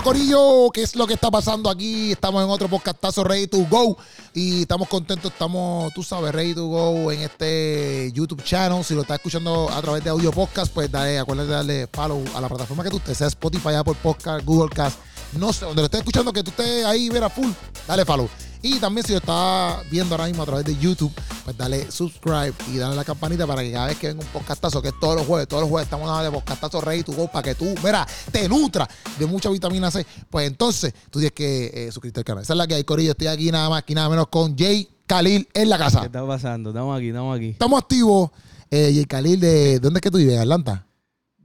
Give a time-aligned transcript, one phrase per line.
[0.00, 2.12] Corillo, ¿qué es lo que está pasando aquí?
[2.12, 3.98] Estamos en otro podcastazo Ready to Go
[4.32, 8.82] y estamos contentos, estamos, tú sabes, Ready to Go en este YouTube channel.
[8.84, 12.24] Si lo estás escuchando a través de audio podcast, pues dale, acuérdate de darle follow
[12.34, 14.98] a la plataforma que tú estés, sea Spotify, Apple Podcast, Google Cast,
[15.32, 17.50] no sé, donde lo estés escuchando, que tú estés ahí, ver a full,
[17.86, 18.28] dale follow.
[18.64, 21.12] Y también si lo estás viendo ahora mismo a través de YouTube,
[21.44, 24.28] pues dale subscribe y dale a la campanita para que cada vez que venga un
[24.28, 27.12] podcastazo, que es todos los jueves, todos los jueves estamos dando de podcastazo ready to
[27.12, 28.88] go para que tú, mira, te nutra
[29.18, 30.06] de mucha vitamina C.
[30.30, 32.42] Pues entonces tú tienes que eh, suscribirte al canal.
[32.44, 33.10] Esa es la que hay, Corillo.
[33.10, 36.04] Estoy aquí nada más, aquí nada menos con Jay Khalil en la ¿Qué casa.
[36.04, 36.70] está pasando?
[36.70, 37.48] Estamos aquí, estamos aquí.
[37.48, 38.30] Estamos activos.
[38.70, 40.38] Eh, Jay Khalil, de ¿dónde es que tú vives?
[40.38, 40.86] ¿Atlanta?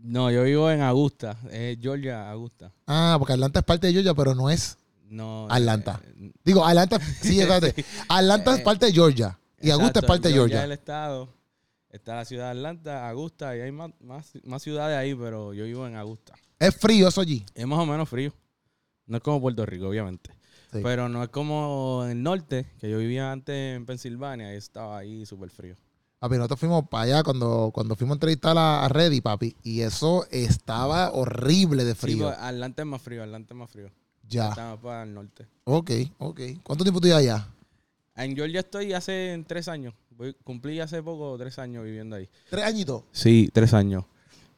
[0.04, 1.36] No, yo vivo en Augusta,
[1.82, 2.72] Georgia, Augusta.
[2.86, 4.77] Ah, porque Atlanta es parte de Georgia, pero no es
[5.10, 5.48] No.
[5.50, 6.02] Atlanta.
[6.04, 7.84] eh, Digo, Atlanta, sí, espérate.
[8.10, 11.34] Atlanta es parte de Georgia y Augusta es parte de Georgia el estado.
[11.90, 15.64] Está la ciudad de Atlanta, Augusta, y hay más, más, más ciudades ahí, pero yo
[15.64, 16.34] vivo en Augusta.
[16.60, 17.46] Es frío eso allí.
[17.56, 18.34] Es más o menos frío.
[19.05, 20.32] No es como Puerto Rico, obviamente.
[20.72, 20.80] Sí.
[20.84, 25.26] Pero no es como el norte, que yo vivía antes en Pensilvania y estaba ahí
[25.26, 25.76] súper frío.
[26.20, 30.27] Papi, nosotros fuimos para allá cuando, cuando fuimos a entrevistar a, Reddy, papi, y eso
[30.30, 32.26] estaba horrible de Sí, frío.
[32.26, 33.90] pues, Atlanta es más frío, Atlanta es más frío.
[34.28, 34.50] Ya.
[34.50, 35.48] Está más para el norte.
[35.64, 36.42] Ok, ok.
[36.64, 37.48] ¿Cuánto tiempo tú llevas allá?
[38.16, 39.94] En Georgia estoy hace tres años.
[40.12, 42.28] Voy, cumplí hace poco tres años viviendo ahí.
[42.50, 43.04] Tres añitos.
[43.12, 44.05] Sí, tres años.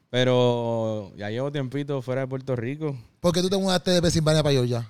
[0.10, 4.42] Pero ya llevo tiempito fuera de Puerto Rico ¿Por qué tú te mudaste de Pensilvania
[4.42, 4.90] para Georgia?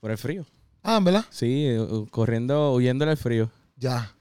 [0.00, 0.46] por el frío.
[0.82, 1.24] Ah, ¿verdad?
[1.30, 3.50] Sí, uh, corriendo, huyéndole al frío.
[3.76, 4.14] Ya.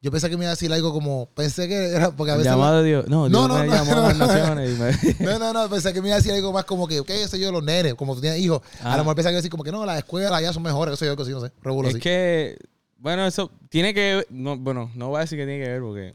[0.00, 1.26] Yo pensé que me iba a decir algo como.
[1.34, 2.12] Pensé que era.
[2.12, 2.52] Porque a veces.
[2.52, 3.08] Llamado de Dios.
[3.08, 5.24] No, No, Dios no, me no, llamó no, a las no, y me...
[5.26, 5.68] No, no, no.
[5.68, 7.50] Pensé que me iba a decir algo más como que, ¿qué sé yo?
[7.50, 8.60] Los nenes, como tú tienes hijos.
[8.80, 8.96] A Ah.
[8.96, 10.94] lo mejor pensé que iba a decir como que no, las escuelas allá son mejores.
[10.94, 11.46] Eso yo, que sí, no sé.
[11.46, 12.00] Es así.
[12.00, 12.56] que,
[12.98, 16.12] bueno, eso tiene que no, bueno, no voy a decir que tiene que ver porque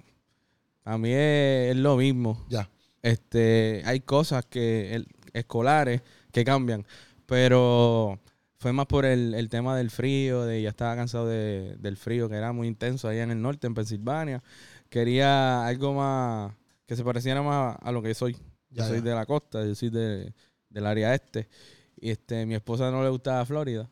[0.85, 2.45] a mí es, es lo mismo.
[2.49, 2.69] Ya.
[3.01, 6.85] Este, hay cosas que el- escolares que cambian,
[7.25, 8.17] pero
[8.63, 12.27] fue más por el, el tema del frío, de ya estaba cansado de- del frío
[12.29, 14.41] que era muy intenso allá en el norte, en Pensilvania.
[14.89, 16.53] Quería algo más
[16.85, 18.33] que se pareciera más a lo que soy.
[18.69, 19.03] Ya, yo soy ya.
[19.03, 20.33] de la costa, yo soy de,
[20.69, 21.47] del área este.
[21.99, 23.89] Y este, mi esposa no le gustaba Florida.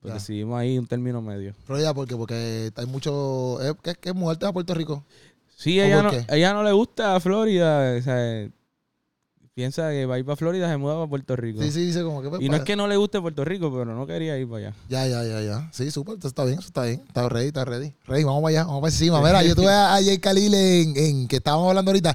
[0.00, 0.14] Pues Ya.
[0.14, 1.54] decidimos ahí un término medio.
[1.66, 3.60] Pero ya, porque, porque hay mucho.
[3.62, 5.04] ¿Es que, que es mudarte a Puerto Rico?
[5.56, 6.26] Sí, ¿O ella por no, qué?
[6.36, 7.96] ella no le gusta Florida.
[7.98, 8.48] O sea,
[9.56, 11.62] piensa que va a ir para Florida, se muda para Puerto Rico.
[11.62, 12.28] Sí, sí, dice como que.
[12.28, 14.68] pues, Y no es que no le guste Puerto Rico, pero no quería ir para
[14.68, 14.76] allá.
[14.90, 15.70] Ya, ya, ya, ya.
[15.72, 16.18] Sí, súper.
[16.18, 17.02] Eso está bien, eso está bien.
[17.08, 17.94] Está ready, está ready.
[18.06, 19.18] Ready, vamos para allá, vamos para encima.
[19.22, 22.14] Mira, yo tuve a, a Jay Khalil en, en que estábamos hablando ahorita.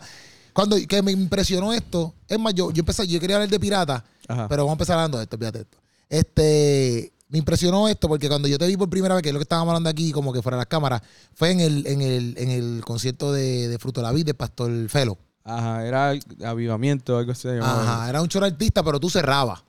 [0.54, 4.06] Cuando que me impresionó esto, es más, yo, yo empecé, yo quería hablar de pirata,
[4.28, 4.48] Ajá.
[4.48, 5.78] pero vamos a empezar hablando de esto, fíjate esto.
[6.10, 9.40] Este, me impresionó esto porque cuando yo te vi por primera vez, que es lo
[9.40, 11.02] que estábamos hablando aquí, como que fuera de las cámaras,
[11.34, 14.34] fue en el, en el, en el concierto de, de Fruto de la Vida de
[14.36, 15.18] Pastor Felo.
[15.44, 16.14] Ajá, era
[16.46, 17.44] avivamiento, algo así.
[17.44, 17.60] se.
[17.60, 19.64] Ajá, era un choro artista, pero tú cerrabas.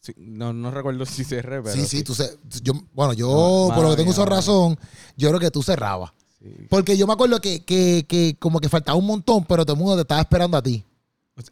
[0.00, 1.74] Sí, no, no recuerdo si cerré, pero.
[1.74, 3.28] sí, sí, tú ce- yo, bueno, yo,
[3.68, 4.78] No, por lo que tengo mía, mala razón,
[5.16, 6.12] yo creo que tú cerrabas.
[6.42, 6.54] sí.
[6.68, 9.78] Porque yo me acuerdo que, que, que como que faltaba un montón, pero todo el
[9.80, 10.84] mundo te estaba esperando a ti.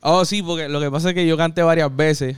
[0.03, 2.37] Oh, sí, porque lo que pasa es que yo canté varias veces.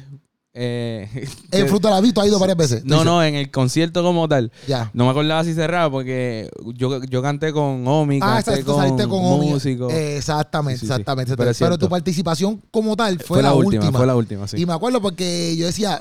[0.56, 1.08] Eh,
[1.50, 2.84] El fruto de la vida, tú has ido varias veces.
[2.84, 4.52] no, no, en el concierto como tal.
[4.68, 4.90] Ya.
[4.94, 8.82] No me acordaba si cerraba porque yo, yo canté con Omi, Ah, canté exacto, con,
[8.82, 9.50] saliste con Omi.
[9.50, 9.92] músicos.
[9.92, 10.92] Exactamente, Sí, sí, sí.
[10.92, 11.30] exactamente.
[11.32, 11.78] Pero Pero, cierto.
[11.78, 13.90] tu participación como tal fue, la, última.
[13.90, 14.58] Fue la última, sí.
[14.60, 16.00] Y me acuerdo porque yo decía,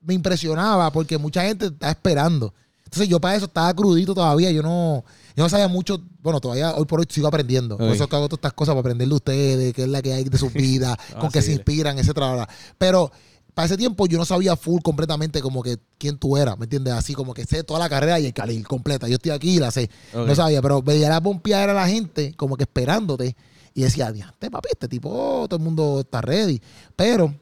[0.00, 2.54] me impresionaba porque mucha gente está esperando.
[2.84, 4.50] Entonces yo para eso estaba crudito todavía.
[4.52, 5.04] Yo no,
[5.36, 6.00] yo no sabía mucho.
[6.22, 7.76] Bueno, todavía hoy por hoy sigo aprendiendo.
[7.76, 7.94] Por Ok.
[7.94, 10.12] eso es que hago todas estas cosas para aprender de ustedes, qué es la que
[10.14, 11.52] hay de sus vidas, Ah, con qué se sí.
[11.54, 12.48] inspiran, etcétera.
[12.78, 13.10] Pero
[13.58, 16.94] para ese tiempo yo no sabía full completamente como que quién tú eras, ¿me entiendes?
[16.94, 19.08] Así como que sé toda la carrera y el Khalil completa.
[19.08, 19.90] Yo estoy aquí y la sé.
[20.14, 23.34] No sabía, pero veía la pompear a la gente como que esperándote.
[23.74, 26.62] Y decía, diante, papi, este tipo, todo el mundo está ready.
[26.94, 27.34] Pero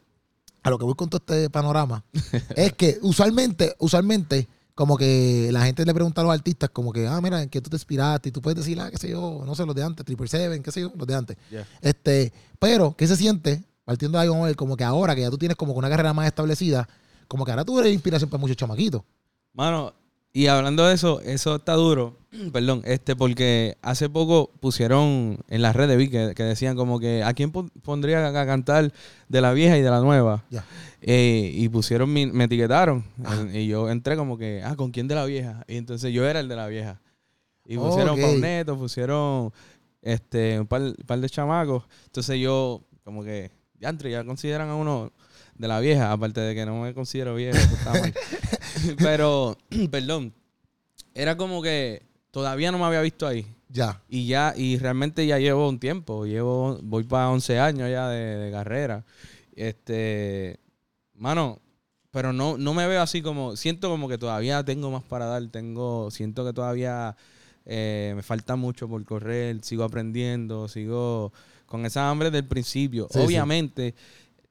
[0.62, 2.02] a lo que voy con todo este panorama
[2.56, 7.06] es que usualmente, usualmente, como que la gente le pregunta a los artistas, como que,
[7.06, 8.30] ah, mira, ¿en qué tú te inspiraste?
[8.30, 10.62] Y tú puedes decir, ah, qué sé yo, no sé, los de antes, Triple Seven,
[10.62, 11.36] qué sé yo, los de antes.
[11.82, 13.62] Este, pero, ¿qué se siente?
[13.86, 15.78] Partiendo de ahí, vamos a ver, como que ahora que ya tú tienes como que
[15.78, 16.86] una carrera más establecida,
[17.28, 19.02] como que ahora tú eres inspiración para muchos chamaquitos.
[19.54, 19.94] Mano,
[20.32, 22.18] y hablando de eso, eso está duro.
[22.52, 27.22] Perdón, este, porque hace poco pusieron en las redes, vi que, que decían como que
[27.22, 28.92] a quién pon- pondría a cantar
[29.28, 30.44] de la vieja y de la nueva.
[30.50, 30.64] Ya.
[31.00, 33.02] Eh, y pusieron, mi- me etiquetaron.
[33.24, 33.46] Ajá.
[33.56, 35.64] Y yo entré como que, ah, ¿con quién de la vieja?
[35.68, 37.00] Y entonces yo era el de la vieja.
[37.64, 38.20] Y pusieron Ok.
[38.20, 39.52] Pauneto, pusieron
[40.02, 41.84] este, un par, par de chamacos.
[42.06, 43.50] Entonces yo, como que,
[43.80, 45.12] ya consideran a uno
[45.56, 48.14] de la vieja, aparte de que no me considero está mal.
[48.98, 49.56] Pero,
[49.90, 50.32] perdón,
[51.14, 53.46] era como que todavía no me había visto ahí.
[53.68, 54.02] Ya.
[54.08, 56.26] Y ya, y realmente ya llevo un tiempo.
[56.26, 59.04] Llevo, voy para 11 años ya de, de carrera.
[59.54, 60.60] Este,
[61.14, 61.60] mano,
[62.16, 65.46] pero no, no me veo así como, siento como que todavía tengo más para dar,
[65.48, 67.16] tengo, siento que todavía
[67.66, 71.32] eh, me falta mucho por correr, sigo aprendiendo, sigo
[71.66, 73.06] con esa hambre del principio.
[73.10, 73.24] Sí, sí.
[73.24, 73.94] Obviamente,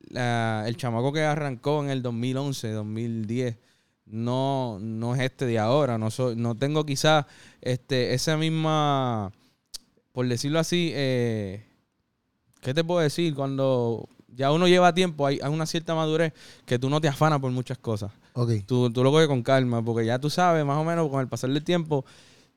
[0.10, 3.58] la- el chamaco que arrancó en el 2011, 2010,
[4.06, 7.26] no, no es este de ahora, no, soy, no tengo quizás
[7.62, 9.32] este, esa misma,
[10.12, 11.66] por decirlo así, eh,
[12.62, 13.34] ¿qué te puedo decir?
[13.34, 16.34] Cuando ya uno lleva tiempo, hay, hay una cierta madurez
[16.66, 18.12] que tú no te afanas por muchas cosas.
[18.34, 18.52] Ok.
[18.68, 21.28] Tú, tú lo coges con calma, porque ya tú sabes más o menos con el
[21.28, 22.06] pasar del tiempo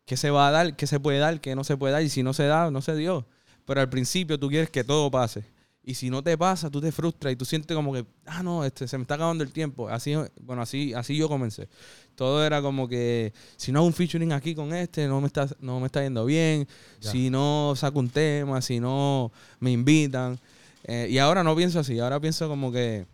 [0.05, 2.09] qué se va a dar, qué se puede dar, qué no se puede dar, y
[2.11, 3.25] si no se da, no se dio.
[3.69, 5.45] Pero al principio tú quieres que todo pase.
[5.83, 8.65] Y si no te pasa, tú te frustras y tú sientes como que, ah, no,
[8.65, 9.91] este, se me está acabando el tiempo.
[9.91, 11.69] Así, bueno, así, así yo comencé.
[12.15, 15.47] Todo era como que, si no hago un featuring aquí con este, no me está,
[15.61, 16.67] no me está yendo bien.
[16.99, 17.11] Ya.
[17.11, 20.41] Si no saco un tema, si no me invitan.
[20.85, 23.07] Eh, y ahora no pienso así, ahora pienso como que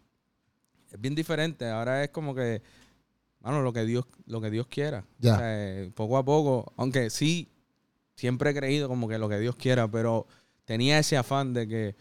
[0.93, 1.69] es bien diferente.
[1.69, 2.62] Ahora es como que,
[3.41, 5.05] bueno, lo que Dios, lo que Dios quiera.
[5.19, 5.35] Ya.
[5.35, 7.49] O sea, eh, poco a poco, aunque sí,
[8.15, 10.29] siempre he creído como que lo que Dios quiera, pero
[10.64, 11.96] tenía ese afán de que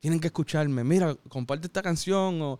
[0.00, 0.84] tienen que escucharme.
[0.84, 2.58] Mira, comparte esta canción o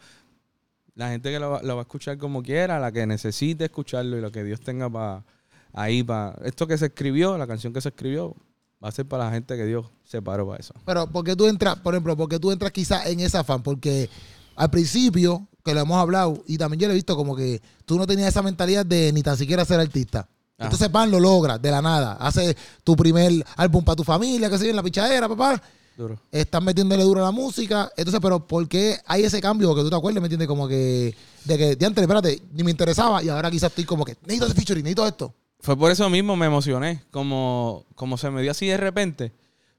[0.94, 4.30] la gente que lo, va- a escuchar como quiera, la que necesite escucharlo y lo
[4.32, 5.24] que Dios tenga para
[5.72, 8.34] ahí para esto que se escribió, la canción que se escribió,
[8.82, 10.72] va a ser para la gente que Dios separó para eso.
[10.86, 13.62] Pero, ¿por qué tú entras, por ejemplo, porque tú entras quizás en ese afán?
[13.62, 14.08] Porque
[14.54, 17.98] al principio, que lo hemos hablado, y también yo lo he visto como que tú
[17.98, 20.28] no tenías esa mentalidad de ni tan siquiera ser artista.
[20.56, 20.66] Ajá.
[20.66, 22.14] Entonces, pan, lo logras de la nada.
[22.14, 25.60] Haces tu primer álbum para tu familia, que se en la pichadera, papá.
[25.96, 26.18] Duro.
[26.30, 27.90] Estás metiéndole duro a la música.
[27.96, 29.74] Entonces, pero ¿por qué hay ese cambio?
[29.74, 30.48] Que tú te acuerdas, ¿me entiendes?
[30.48, 31.14] Como que,
[31.44, 34.46] de que, de antes, espérate, ni me interesaba y ahora quizás estoy como que, necesito
[34.46, 35.34] ese featuring, necesito esto.
[35.60, 39.32] Fue por eso mismo me emocioné, como, como se me dio así de repente,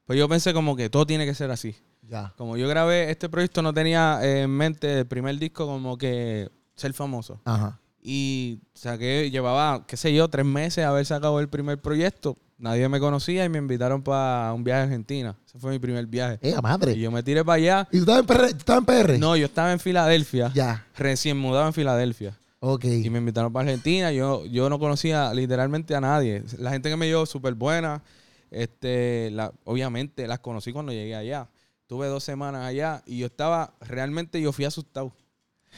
[0.06, 1.76] pues yo pensé como que todo tiene que ser así.
[2.02, 2.34] Ya.
[2.38, 6.50] Como yo grabé este proyecto, no tenía eh, en mente el primer disco como que
[6.76, 7.40] ser famoso.
[7.46, 7.80] Ajá.
[8.08, 12.38] Y saqué, llevaba, qué sé yo, tres meses de haber sacado el primer proyecto.
[12.60, 15.36] Nadie me conocía y me invitaron para un viaje a Argentina.
[15.48, 16.38] Ese fue mi primer viaje.
[16.44, 16.94] Eh, madre.
[16.94, 17.88] Y yo me tiré para allá.
[17.92, 18.50] ¿Y tú estabas en PR?
[18.52, 19.20] ¿Tú estabas en PR?
[19.20, 20.52] No, yo estaba en Filadelfia.
[20.54, 20.86] Ya.
[20.96, 22.38] Recién mudado en Filadelfia.
[22.60, 22.86] Ok.
[22.86, 24.12] Y me invitaron para Argentina.
[24.12, 26.44] Yo, yo no conocía literalmente a nadie.
[26.60, 28.04] La gente que me dio súper buena.
[28.52, 31.50] Este, la, obviamente las conocí cuando llegué allá.
[31.88, 35.12] Tuve dos semanas allá y yo estaba, realmente yo fui asustado.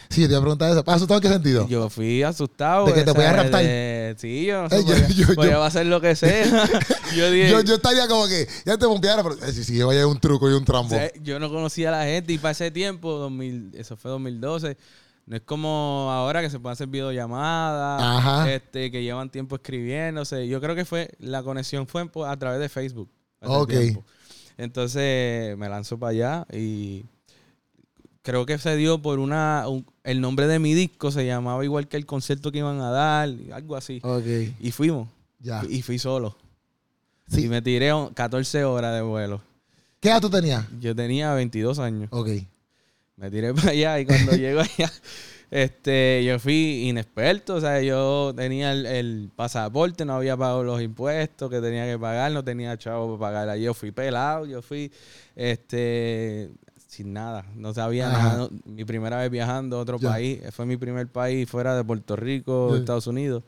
[0.09, 0.83] Sí, te iba a preguntar eso.
[0.83, 1.67] ¿Para asustado en qué sentido?
[1.67, 2.85] Yo fui asustado.
[2.85, 3.63] ¿De que te sea, podías raptar?
[3.63, 6.43] de- sí, yo no sé, Eh, yo- podía, yo- podía yo- hacer lo que sea.
[7.15, 10.07] yo dije, Yo, yo estaría como que, ya te pompeara, pero si, si yo vaya
[10.07, 10.89] un truco y un o trambo.
[10.89, 14.77] sea, yo no conocía a la gente y para ese tiempo, 2000, eso fue 2012,
[15.25, 18.49] no es como ahora que se puede hacer videollamadas, Ajá.
[18.51, 20.47] este, que llevan tiempo escribiéndose.
[20.47, 23.09] Yo creo que fue, la conexión fue a través de Facebook.
[23.41, 23.69] Ok.
[23.71, 24.05] tiempo.
[24.57, 27.05] Entonces me lanzo para allá y
[28.27, 31.87] creo que se dio por una, un- el nombre de mi disco se llamaba igual
[31.87, 34.01] que el concierto que iban a dar, algo así.
[34.03, 34.25] Ok,
[34.59, 35.07] Y fuimos.
[35.39, 35.63] ya.
[35.69, 36.35] Y fui solo.
[37.29, 37.45] Sí.
[37.45, 39.41] Y me tiré on- 14 horas de vuelo.
[40.01, 40.65] ¿Qué edad tú tenías?
[40.81, 42.09] Yo tenía 22 años.
[42.11, 42.27] Ok.
[43.15, 44.91] Me tiré para allá y cuando llego allá,
[45.49, 47.55] este, yo fui inexperto.
[47.55, 51.97] O sea, yo tenía el, el pasaporte, no había pagado los impuestos que tenía que
[51.97, 53.49] pagar, no tenía chavo para pagar.
[53.49, 54.91] Ahí Yo fui pelado, yo fui
[55.35, 56.51] este
[56.87, 58.29] sin nada, no sabía Ajá.
[58.29, 58.49] nada.
[58.65, 62.75] mi primera vez viajando a otro país, fue mi primer país fuera de Puerto Rico.
[62.75, 63.43] Estados Unidos.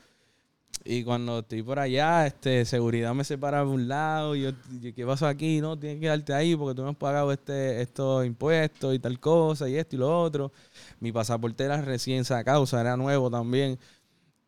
[0.86, 4.36] Y cuando estoy por allá, este, seguridad me separa de un lado.
[4.36, 4.52] Y yo,
[4.96, 5.60] ¿qué pasó aquí?
[5.62, 9.20] No, tienes que quedarte ahí porque tú no has pagado este, estos impuestos y tal
[9.20, 10.52] cosa y esto y lo otro.
[11.00, 13.78] Mi pasaporte era recién sacado, o sea, era nuevo también.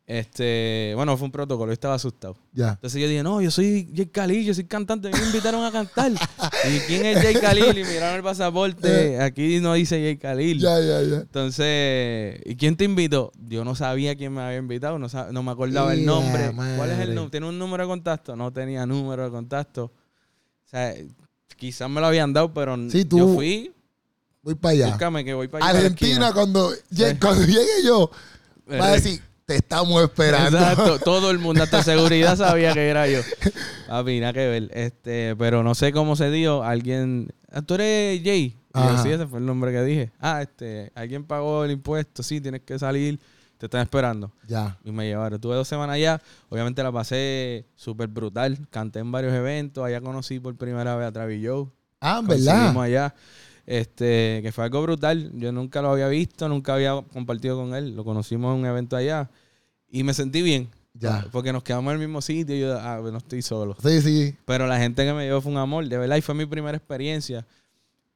[0.04, 2.36] Este, bueno, fue un protocolo, yo estaba asustado.
[2.52, 2.70] Ya.
[2.72, 6.10] Entonces yo dije, no, yo soy Jay Khalil, yo soy cantante, me invitaron a cantar.
[6.68, 7.78] ¿Y quién es Jay Khalil?
[7.78, 10.58] Y miraron el pasaporte, aquí no dice Jay Khalil.
[10.60, 11.16] Ya, ya, ya.
[11.18, 13.32] Entonces, ¿y quién te invitó?
[13.48, 16.50] Yo no sabía quién me había invitado, no, sab- no me acordaba el nombre.
[16.76, 17.30] ¿Cuál es el nombre?
[17.30, 18.34] ¿Tiene un número de contacto?
[18.36, 19.84] No tenía número de contacto.
[19.84, 20.94] O sea,
[21.56, 23.72] quizás me lo habían dado, pero Sí, tú- yo fui,
[24.42, 24.86] Voy para allá.
[24.88, 25.78] búscame que voy para allá.
[25.78, 27.16] Argentina, cuando, llegue, Sí.
[27.20, 28.10] cuando llegue yo,
[28.68, 30.58] va a Eh, decir, te estamos esperando.
[30.58, 33.20] Exacto, todo el mundo, hasta seguridad sabía que era yo.
[33.88, 34.70] Papi, nada que ver.
[34.72, 36.62] Este, pero no sé cómo se dio.
[36.62, 37.32] Alguien.
[37.50, 38.56] ah, ¿Tú eres Jay?
[38.74, 40.12] Yo, sí, ese fue el nombre que dije.
[40.18, 43.20] Ah, este, alguien pagó el impuesto, sí, tienes que salir,
[43.58, 44.32] te están esperando.
[44.48, 44.78] Ya.
[44.82, 45.38] Y me llevaron.
[45.40, 46.20] Tuve dos semanas allá.
[46.48, 48.58] Obviamente la pasé súper brutal.
[48.70, 49.84] Canté en varios eventos.
[49.84, 51.66] Allá conocí por primera vez a Travis Joe.
[52.00, 52.76] Ah, ¿verdad?
[52.80, 53.14] allá.
[53.66, 55.30] Este, que fue algo brutal.
[55.34, 57.94] Yo nunca lo había visto, nunca había compartido con él.
[57.94, 59.30] Lo conocimos en un evento allá.
[59.90, 60.68] Y me sentí bien.
[60.94, 61.26] Ya.
[61.32, 63.76] Porque nos quedamos en el mismo sitio y yo, ah, no estoy solo.
[63.82, 64.36] Sí, sí.
[64.44, 66.76] Pero la gente que me llevó fue un amor, de verdad, y fue mi primera
[66.76, 67.46] experiencia.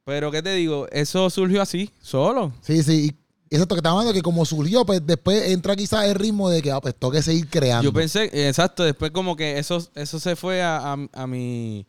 [0.03, 0.87] Pero, ¿qué te digo?
[0.91, 2.53] Eso surgió así, solo.
[2.61, 3.15] Sí, sí.
[3.49, 6.71] Lo que estaba hablando, que como surgió, pues después entra quizás el ritmo de que,
[6.71, 7.83] ah, pues tengo que seguir creando.
[7.83, 11.87] Yo pensé, exacto, después como que eso, eso se fue a, a, a mi,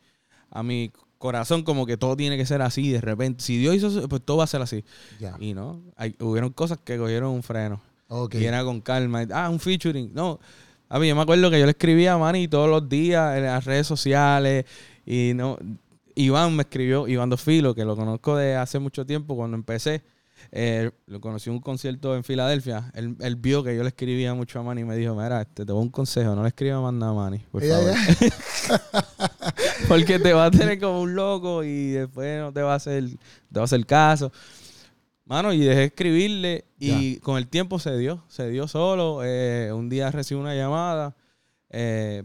[0.49, 3.43] a mi corazón, como que todo tiene que ser así de repente.
[3.43, 4.83] Si Dios hizo eso, pues todo va a ser así.
[5.39, 7.79] Y no, hay, hubieron cosas que cogieron un freno.
[8.07, 8.35] Ok.
[8.35, 9.27] Y era con calma.
[9.31, 10.11] Ah, un featuring.
[10.15, 10.39] No.
[10.87, 13.43] A mí, yo me acuerdo que yo le escribía a Manny todos los días en
[13.43, 14.65] las redes sociales.
[15.05, 15.59] Y no.
[16.15, 20.01] Iván me escribió, Iván Dofilo, que lo conozco de hace mucho tiempo, cuando empecé.
[20.51, 22.91] eh, lo conocí en un concierto en Filadelfia.
[22.95, 25.65] Él, él vio que yo le escribía mucho a Manny y me dijo: Mira, este,
[25.65, 27.93] te doy un consejo, no le escribas más nada a Manny, por favor.
[29.87, 33.03] Porque te va a tener como un loco y después no te va a hacer,
[33.09, 34.31] te va a hacer caso.
[35.25, 39.21] Mano, y dejé escribirle y con el tiempo se dio, se dio solo.
[39.23, 41.15] Eh, un día recibí una llamada.
[41.69, 42.23] Eh,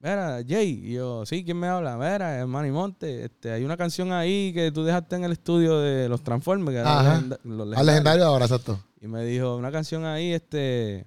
[0.00, 1.96] Mira, Jay, y yo, sí, ¿quién me habla?
[1.96, 3.24] Mira, es Manny Monte.
[3.24, 6.80] Este, hay una canción ahí que tú dejaste en el estudio de los Transformers, que
[6.88, 7.02] Ajá.
[7.16, 8.78] legenda- los Al legendario ahora, exacto.
[9.00, 11.04] Y me dijo, una canción ahí, este.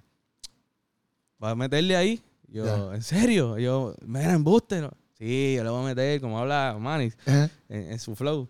[1.38, 2.22] ¿Vas a meterle ahí?
[2.48, 2.92] Yo.
[2.92, 3.56] ¿en serio?
[3.56, 4.82] Yo, mira, embuste.
[4.82, 4.90] ¿no?
[5.22, 7.02] Sí, yo le voy a meter, como habla Ajá.
[7.68, 8.48] en, en su flow.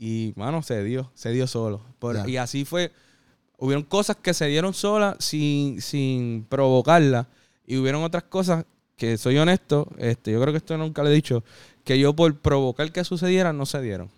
[0.00, 1.80] Y, mano, se dio, se dio solo.
[2.00, 2.28] Por-.
[2.28, 2.90] Y así fue.
[3.56, 7.28] Hubieron cosas que se dieron solas sin, sin provocarlas.
[7.64, 8.64] Y hubieron otras cosas
[8.96, 11.44] que, soy honesto, este, yo creo que esto nunca lo he dicho,
[11.84, 14.10] que yo por provocar que sucedieran, no se dieron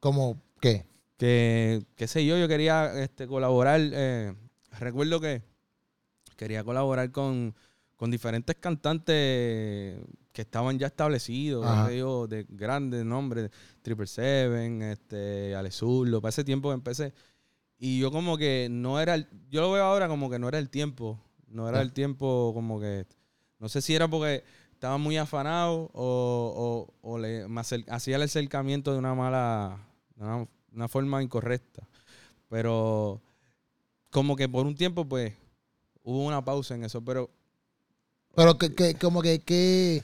[0.00, 0.84] Como, ¿qué?
[1.18, 3.80] que, qué sé yo, yo quería este, colaborar.
[3.80, 4.34] eh,
[4.78, 5.42] recuerdo que
[6.36, 7.54] quería colaborar con,
[7.96, 9.98] con diferentes cantantes
[10.36, 13.50] que estaban ya establecidos, sé yo, de grandes nombres,
[13.80, 15.54] Triple Seven, este,
[16.20, 17.14] para ese tiempo que empecé.
[17.78, 20.58] Y yo como que no era, el- yo lo veo ahora como que no era
[20.58, 21.82] el tiempo, no era Ya.
[21.84, 23.06] el tiempo como que,
[23.58, 27.46] no sé si era porque estaba muy afanado o, o, o le,
[27.88, 29.88] hacía el acercamiento de una mala,
[30.18, 31.88] una, una forma incorrecta.
[32.50, 33.22] Pero
[34.10, 35.32] como que por un tiempo pues
[36.02, 37.30] hubo una pausa en eso, pero
[38.34, 40.02] Pero que, que- como que, que,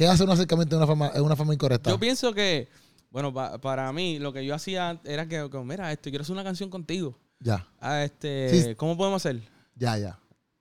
[0.00, 1.90] que hace un acercamiento de una forma, de una forma incorrecta.
[1.90, 2.68] yo pienso que,
[3.10, 6.42] bueno, pa- para mí lo que yo hacía era que, mira, esto, quiero hacer una
[6.42, 7.18] canción contigo.
[7.38, 8.74] Ya, Ah, este, Sí.
[8.76, 9.42] ¿Cómo podemos hacer?
[9.76, 10.18] ya, ya.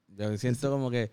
[0.10, 1.10] Yo siento como que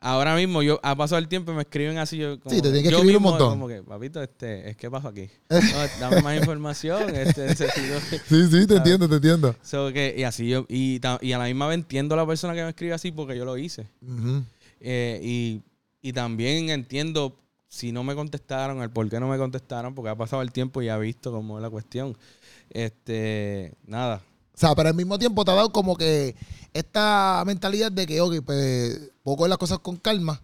[0.00, 2.72] ahora mismo yo ha pasado el tiempo y me escriben así yo como Sí, te
[2.72, 3.50] tienen que escribir un mismo montón.
[3.50, 5.58] como que papito este es que pasó aquí No,
[6.00, 9.54] dame más información este necesito Sí, sí, te entiendo, te entiendo.
[9.62, 12.64] So que- y así yo y, a la misma vez entiendo a la persona que
[12.64, 13.86] me escribe así porque yo lo hice.
[14.80, 15.62] Eh, y,
[16.02, 17.36] y también entiendo
[17.68, 20.80] si no me contestaron el por qué no me contestaron porque ha pasado el tiempo
[20.80, 22.16] y ha visto cómo es la cuestión
[22.70, 24.22] este nada
[24.54, 26.34] O sea, pero al mismo tiempo te ha dado como que
[26.72, 30.40] esta mentalidad de que, ok, pues, coger las cosas con calma.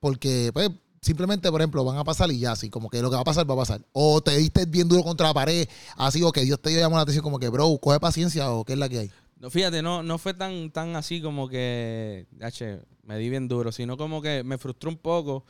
[0.00, 3.16] Porque, pues, simplemente, por ejemplo, van a pasar y ya, así, como que lo que
[3.16, 3.80] va a pasar, va a pasar.
[3.92, 7.02] O te diste bien duro contra la pared, así, o que Dios te llamó la
[7.02, 9.10] atención, como que, bro, coge paciencia, o qué es la que hay.
[9.38, 13.72] No, fíjate, no, no fue tan, tan así como que, H, me di bien duro,
[13.72, 15.46] sino como que me frustró un poco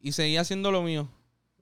[0.00, 1.06] y seguí haciendo lo mío.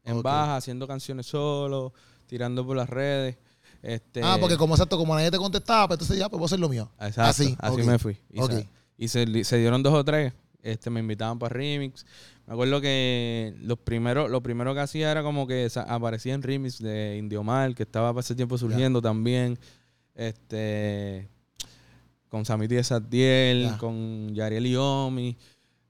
[0.04, 1.92] En baja, haciendo canciones solo,
[2.26, 3.36] tirando por las redes.
[3.82, 6.46] Este, Ah, porque como exacto, como nadie te contestaba, pues entonces ya, pues voy a
[6.46, 6.92] hacer lo mío.
[7.00, 7.86] Exacto, así, así, ok.
[7.86, 8.16] me fui.
[8.30, 10.32] Y, se, y se, se dieron dos o tres.
[10.62, 12.06] Este, me invitaban para remix.
[12.46, 16.78] Me acuerdo que los primeros, lo primero que hacía era como que aparecía en remix
[16.78, 19.58] de Indio Mal, que estaba para ese tiempo surgiendo también.
[20.14, 21.28] Este
[22.28, 23.78] con Samiti Satiel, Ya.
[23.78, 25.36] con Yariel Iomi.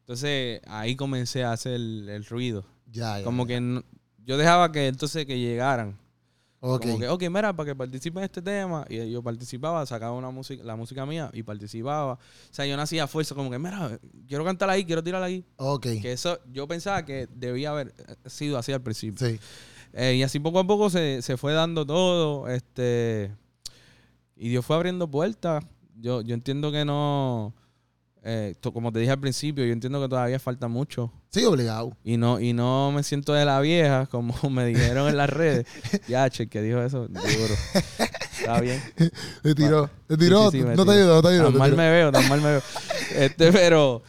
[0.00, 2.64] Entonces ahí comencé a hacer el, el ruido.
[2.92, 3.24] Ya, ya.
[3.24, 3.82] Como que no-
[4.24, 5.98] yo dejaba que entonces que llegaran.
[6.60, 6.82] Ok.
[6.82, 8.84] Como que, ok, mira, para que participe en este tema.
[8.88, 12.14] Y yo participaba, sacaba una música, la música mía y participaba.
[12.14, 12.18] O
[12.50, 15.44] sea, yo no hacía fuerza, como que, mira, quiero cantar ahí, quiero tirar ahí.
[15.56, 15.82] Ok.
[16.02, 19.26] Que eso, yo pensaba que debía haber eh, sido así al principio.
[19.28, 19.38] Sí.
[19.92, 22.48] Eh, y así poco a poco se, se fue dando todo.
[22.48, 23.32] Este.
[24.34, 25.64] Y Dios fue abriendo puertas.
[25.98, 27.54] Yo, yo entiendo que no.
[28.22, 31.12] eh, to- como te dije al principio, yo entiendo que todavía falta mucho.
[31.30, 31.96] Sí, obligado.
[32.04, 35.66] Y no, y no me siento de la vieja, como me dijeron en las redes.
[36.08, 37.54] Ya, che, que dijo eso, duro.
[38.38, 38.80] Está bien.
[39.42, 39.88] Te tiró.
[40.06, 40.50] Te tiró.
[40.50, 41.50] Sí, sí, sí, me no te ayudó, no te ayudó.
[41.50, 42.62] Tan mal me veo, tan mal me veo.
[43.16, 44.02] Este, pero,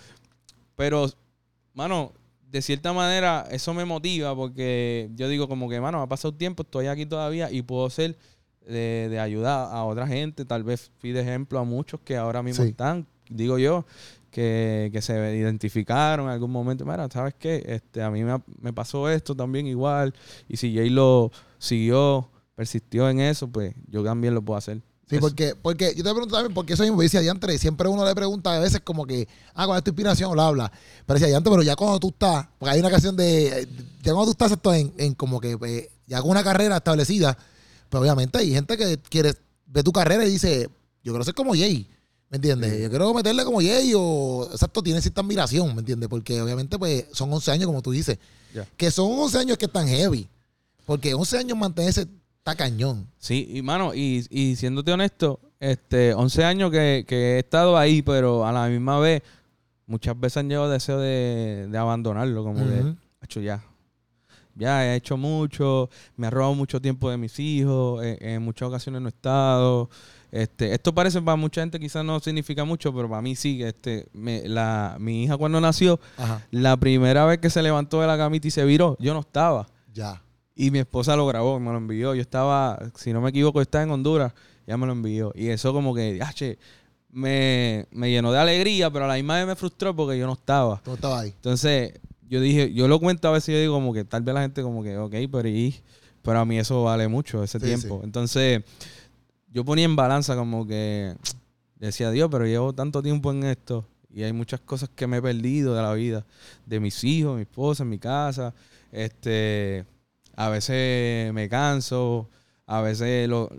[0.75, 1.09] pero,
[1.73, 2.11] mano,
[2.49, 6.63] de cierta manera, eso me motiva porque yo digo como que, mano, ha pasado tiempo,
[6.63, 8.17] estoy aquí todavía y puedo ser
[8.67, 10.45] de, de ayuda a otra gente.
[10.45, 12.69] Tal vez fui de ejemplo a muchos que ahora mismo Sí.
[12.71, 13.85] están, digo yo,
[14.31, 16.85] que, que se identificaron en algún momento.
[16.85, 17.63] Mira, ¿sabes qué?
[17.65, 20.13] Este, a mí me, me pasó esto también igual.
[20.47, 24.81] Y si Jay lo siguió, persistió en eso, pues yo también lo puedo hacer.
[25.09, 25.21] Sí, Eso.
[25.21, 28.53] porque, porque yo te pregunto también, porque eso mismo decía Diantre, siempre uno le pregunta
[28.53, 30.31] a veces como que, ah, ¿cuál es tu inspiración?
[30.33, 30.69] Bla, bla.
[31.05, 33.69] Pero decía Diantre, pero ya cuando tú estás, porque hay una canción de,
[34.01, 37.37] ya cuando tú estás esto en, en como que, pues, ya con una carrera establecida,
[37.89, 39.33] pues obviamente hay gente que quiere
[39.67, 40.69] ve tu carrera y dice,
[41.03, 41.87] yo quiero ser como Jay.
[42.29, 42.81] ¿Me entiendes?
[42.81, 44.49] Yo quiero meterle como Jay o...
[44.51, 46.09] Exacto, tiene cierta admiración, ¿me entiendes?
[46.09, 48.17] Porque obviamente pues son 11 años, como tú dices.
[48.75, 50.27] Que son 11 años que están heavy.
[50.85, 53.07] Porque 11 años mantenerse está cañón.
[53.17, 58.01] Sí, y mano, y, y siéndote honesto, este, 11 años que, que he estado ahí,
[58.01, 59.21] pero a la misma vez,
[59.85, 62.69] muchas veces han llegado deseo de, de abandonarlo, como Ujú.
[62.69, 63.63] que, hecho ya.
[64.57, 68.67] Ya he hecho mucho, me ha robado mucho tiempo de mis hijos, eh, en muchas
[68.69, 69.89] ocasiones no he estado.
[70.31, 73.63] Este, esto parece para mucha gente quizás no significa mucho, pero para mí sí.
[73.63, 76.45] Este, me- la, mi hija cuando nació, Ajá.
[76.51, 79.67] la primera vez que se levantó de la camita y se viró, yo no estaba.
[79.93, 80.21] Ya.
[80.55, 82.15] Y mi esposa lo grabó, me lo envió.
[82.15, 84.33] Yo estaba, si no me equivoco, estaba en Honduras.
[84.65, 85.31] Ella me lo envió.
[85.35, 86.57] Y eso como que, "Yache",
[87.09, 90.33] me, me llenó de alegría, pero a la misma vez me frustró porque yo no
[90.33, 90.81] estaba.
[90.85, 91.29] No estabas ahí.
[91.29, 91.93] Entonces,
[92.29, 94.61] yo dije, yo lo cuento a veces, yo digo como que tal vez la gente
[94.61, 95.75] como que, ok, pero y,
[96.21, 97.99] pero a mí eso vale mucho, ese Sí, tiempo.
[97.99, 98.05] sí.
[98.05, 98.63] Entonces,
[99.51, 101.15] yo ponía en balanza como que,
[101.75, 105.21] decía, Dios, pero llevo tanto tiempo en esto y hay muchas cosas que me he
[105.21, 106.25] perdido de la vida,
[106.65, 108.53] de mis hijos, mi esposa, mi casa.
[108.91, 109.85] Este,
[110.35, 112.29] a veces me canso,
[112.65, 113.49] a veces lo...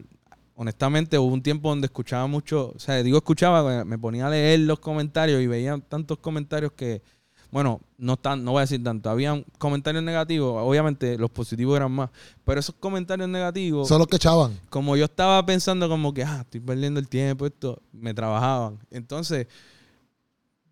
[0.60, 4.58] Honestamente, hubo un tiempo donde escuchaba mucho, o sea, digo escuchaba, me ponía a leer
[4.60, 7.00] los comentarios y veía tantos comentarios que,
[7.50, 11.90] bueno, no tan, no voy a decir tanto, habían comentarios negativos, obviamente los positivos eran
[11.92, 12.10] más,
[12.44, 14.58] pero esos comentarios negativos, Son los que echaban.
[14.70, 18.78] como yo estaba pensando como que, ah, estoy perdiendo el tiempo, esto, me trabajaban.
[18.90, 19.46] Entonces,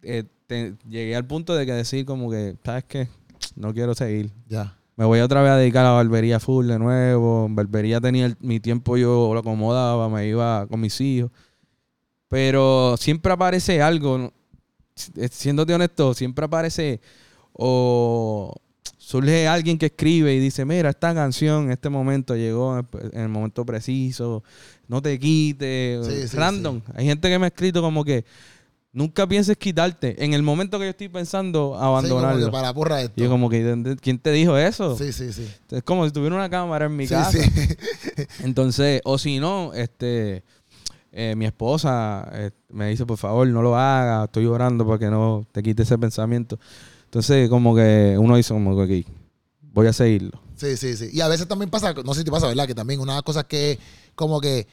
[0.02, 3.08] eh, te- llegué al punto de que decir como que, ¿sabes qué?
[3.54, 4.30] No quiero seguir.
[4.48, 4.76] Ya.
[4.96, 7.46] Me voy otra vez a dedicar a la barbería full de nuevo.
[7.46, 11.30] En barbería tenía el- mi tiempo, yo lo acomodaba, me iba con mis hijos.
[12.28, 14.32] Pero siempre aparece algo,
[15.30, 17.00] siéndote honesto, siempre aparece
[17.52, 18.52] o
[18.98, 23.10] surge alguien que escribe y dice, mira, esta canción en este momento llegó en el-
[23.14, 24.42] en el momento preciso,
[24.88, 26.80] no te quites, Sí, sí, random.
[26.94, 28.24] Hay gente que me ha escrito como que
[28.92, 30.22] nunca pienses quitarte.
[30.24, 32.46] En el momento que yo estoy pensando Sí, como abandonarlo.
[32.46, 33.14] que para porra esto.
[33.16, 34.96] Y yo como que, ¿de- ¿quién te dijo eso?
[34.98, 35.46] Sí, sí, sí.
[35.70, 37.38] Es como si tuviera una cámara en mi casa.
[38.42, 40.42] Entonces, o si no, este,
[41.18, 45.06] eh, mi esposa eh, me dice, por favor, no lo hagas, estoy llorando para que
[45.06, 46.58] no te quite ese pensamiento.
[47.04, 49.06] Entonces, como que uno dice, como que,
[49.72, 50.38] voy a seguirlo.
[50.56, 51.08] Sí, sí, sí.
[51.14, 52.66] Y a veces también pasa, no sé si te pasa, ¿verdad?
[52.66, 53.78] Que también una de las cosas que
[54.14, 54.66] como que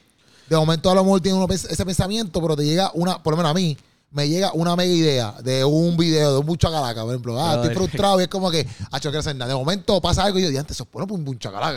[0.49, 3.37] de momento a lo mejor tiene uno ese pensamiento, pero te llega una, por lo
[3.37, 3.77] menos a mí,
[4.13, 7.41] me llega una mega idea de un video, de un buchacalaca, por ejemplo.
[7.41, 9.49] Ah, estoy frustrado y es como que, ah, yo quiero hacer nada.
[9.49, 11.25] De momento pasa algo y yo digo, antes bueno por un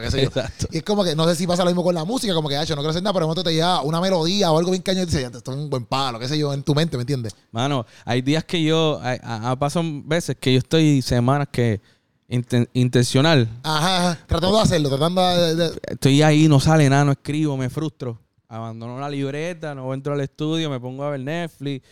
[0.03, 0.29] qué sé yo.
[0.29, 0.67] Exacto.
[0.71, 2.57] Y es como que, no sé si pasa lo mismo con la música, como que,
[2.57, 4.71] ah, yo no quiero hacer nada, pero de momento te llega una melodía o algo
[4.71, 6.97] bien cañón y dices, esto es un buen palo, qué sé yo, en tu mente,
[6.97, 7.35] ¿me entiendes?
[7.53, 11.81] Mano, hay días que yo, ha, ha pasado veces que yo estoy semanas que
[12.29, 15.55] inten- intencional, Ajá, ajá, tratando de hacerlo, tratando de...
[15.55, 18.21] de- estoy ahí, no sale nada, no escribo, me frustro.
[18.49, 21.85] Abandono la libreta, no entro al estudio, me pongo a ver Netflix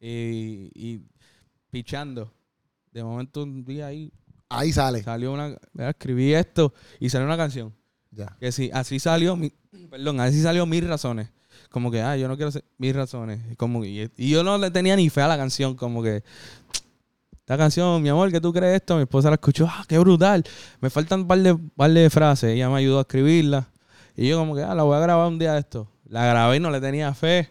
[0.00, 1.02] y, y
[1.70, 2.32] pichando.
[2.92, 4.12] De momento un día ahí
[4.50, 5.02] ahí sale.
[5.02, 7.72] salió una, escribí esto y salió una canción.
[8.10, 8.36] Ya.
[8.38, 9.52] Que sí, así salió mi,
[9.88, 11.30] perdón, así salió mis razones.
[11.70, 13.40] Como que, ah, yo no quiero ser mis razones.
[13.56, 16.24] Como, y, y yo no le tenía ni fe a la canción, como que,
[17.50, 18.96] esta canción, mi amor, que tú crees esto?
[18.96, 20.44] Mi esposa la escuchó, ah, qué brutal.
[20.80, 23.68] Me faltan un par de, par de frases, ella me ayudó a escribirla.
[24.16, 25.88] Y yo como que, ah, la voy a grabar un día esto.
[26.08, 27.50] La grabé y no le tenía fe.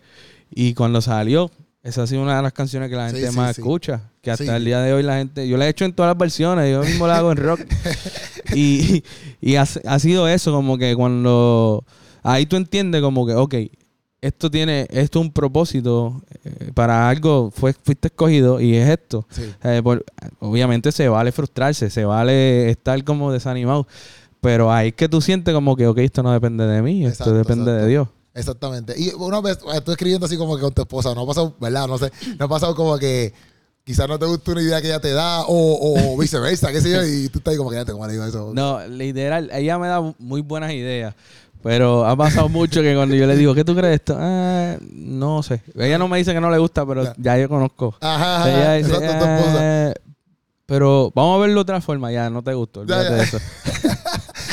[0.52, 1.50] Y cuando salió,
[1.84, 3.62] esa ha sido una de las canciones que la gente sí, más sí.
[3.62, 4.02] escucha.
[4.22, 6.18] Que hasta el día de hoy la gente, yo la he hecho en todas las
[6.18, 7.62] versiones, yo mismo la hago en rock.
[8.54, 9.04] y
[9.42, 11.86] y ha, ha sido eso, como que cuando
[12.24, 13.56] ahí tú entiendes como que, ok,
[14.22, 19.26] esto tiene, esto es un propósito eh, para algo, fue, fuiste escogido y es esto.
[19.64, 20.04] Eh, por-
[20.40, 23.88] obviamente se vale frustrarse, se vale estar como desanimado,
[24.42, 27.32] pero ahí es que tú sientes como que, ok, esto no depende de mí, esto
[27.34, 27.82] depende exacto.
[27.86, 28.08] de Dios.
[28.40, 28.94] Exactamente.
[28.98, 31.56] Y una vez eh, tú escribiendo así como que con tu esposa, no ha pasado,
[31.60, 31.88] ¿verdad?
[31.88, 33.34] No sé, no ha pasado como que
[33.84, 36.92] quizás no te gusta una idea que ella te da o, o viceversa, qué sé
[36.92, 38.52] yo, y tú estás ahí como que ya te como digo eso.
[38.54, 41.14] No, literal, ella me da muy buenas ideas.
[41.62, 44.16] Pero ha pasado mucho que cuando yo le digo, ¿qué tú crees de esto?
[44.18, 45.62] Ah, no sé.
[45.76, 47.14] Ella no me dice que no le gusta, pero Ya.
[47.18, 47.94] ya yo conozco.
[48.00, 49.26] Ajá, ajá, Ella dice, exacto.
[49.60, 49.94] "Eh,
[50.66, 52.14] pero vamos a verlo de otra forma.
[52.14, 52.86] Ya, no te gustó.
[52.86, 53.16] Ya, olvídate ya.
[53.18, 53.38] de eso.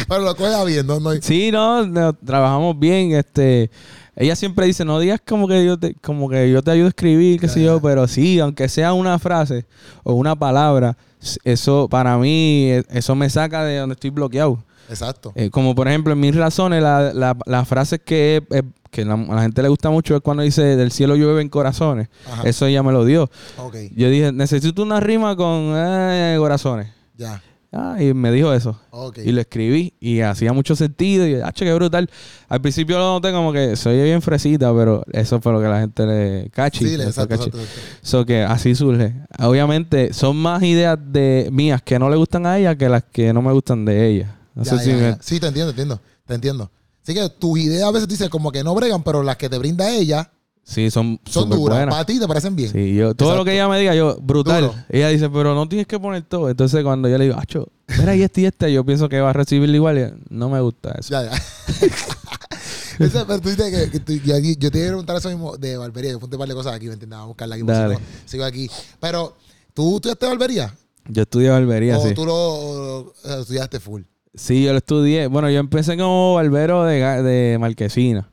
[0.09, 1.01] Pero lo coge bien, ¿no?
[1.01, 3.13] no Sí, no, no, trabajamos bien.
[3.13, 3.71] Este,
[4.15, 6.89] ella siempre dice, no digas como que yo te, como que yo te ayudo a
[6.91, 9.67] escribir, qué sé yo, pero sí, aunque sea una frase
[10.05, 10.97] o una palabra,
[11.45, 14.63] eso para mí, eh, eso me saca de donde estoy bloqueado.
[14.89, 15.33] Exacto.
[15.35, 19.15] Eh, como por ejemplo, en mis razones, la, la, la frase que, eh, que la-
[19.15, 22.09] a la gente le gusta mucho es cuando dice del cielo llueven corazones.
[22.31, 22.43] Ajá.
[22.49, 23.29] Eso ella me lo dio.
[23.59, 26.89] Ok, Yo dije, necesito una rima con eh, corazones.
[27.17, 27.43] ya.
[27.73, 28.79] Ah, y me dijo eso.
[29.25, 31.27] Y lo escribí y hacía mucho sentido.
[31.27, 32.09] Y, ah, qué brutal.
[32.49, 35.81] Al principio lo noté como que soy bien fresita, pero eso fue lo que la
[35.81, 36.85] gente le cachi.
[36.89, 37.49] Sí, le- exacto, cachi.
[37.49, 37.99] exacto, exacto.
[38.03, 39.15] So que así surge.
[39.41, 43.33] Obviamente son más ideas de mías que no le gustan a ella que las que
[43.33, 44.37] no me gustan de ella.
[44.55, 45.19] No Ya, sé si ya, me- ya.
[45.21, 46.01] Sí, te entiendo, entiendo.
[46.27, 46.71] Te entiendo.
[47.03, 49.59] Así que tus ideas a veces dicen como que no bregan, pero las que te
[49.59, 50.31] brinda ella
[50.69, 51.87] Sí, son, son duras.
[51.89, 52.73] Para ti te parecen bien.
[52.73, 53.37] Sí, yo, todo Exacto.
[53.37, 54.63] lo que ella me diga, yo, brutal.
[54.63, 54.75] Duro.
[54.89, 56.51] Ella dice, pero no tienes que poner todo.
[56.51, 59.31] Entonces, cuando yo le digo, acho, mira, y este y este, yo pienso que va
[59.31, 59.97] a recibirlo igual.
[59.99, 61.11] y no me gusta eso.
[61.11, 61.31] Ya, ya.
[62.99, 65.29] Ese, pero tú dices que, que tú- yo, aquí- yo te iba a preguntar eso
[65.29, 66.13] mismo de barbería.
[66.13, 67.11] Yo un par de cosas aquí, ¿me entiendes?
[67.17, 67.65] Vamos a buscarla aquí.
[67.65, 67.95] Dale.
[67.97, 68.71] si no, sigo aquí.
[69.01, 69.37] Pero,
[69.75, 70.75] ¿tú estudiaste barbería?
[71.09, 72.15] Yo estudié barbería, ¿O sí.
[72.15, 74.03] tú lo o- o estudiaste full?
[74.35, 75.27] Sí, yo lo estudié.
[75.29, 78.29] Bueno, yo empecé como barbero de, de Marquesina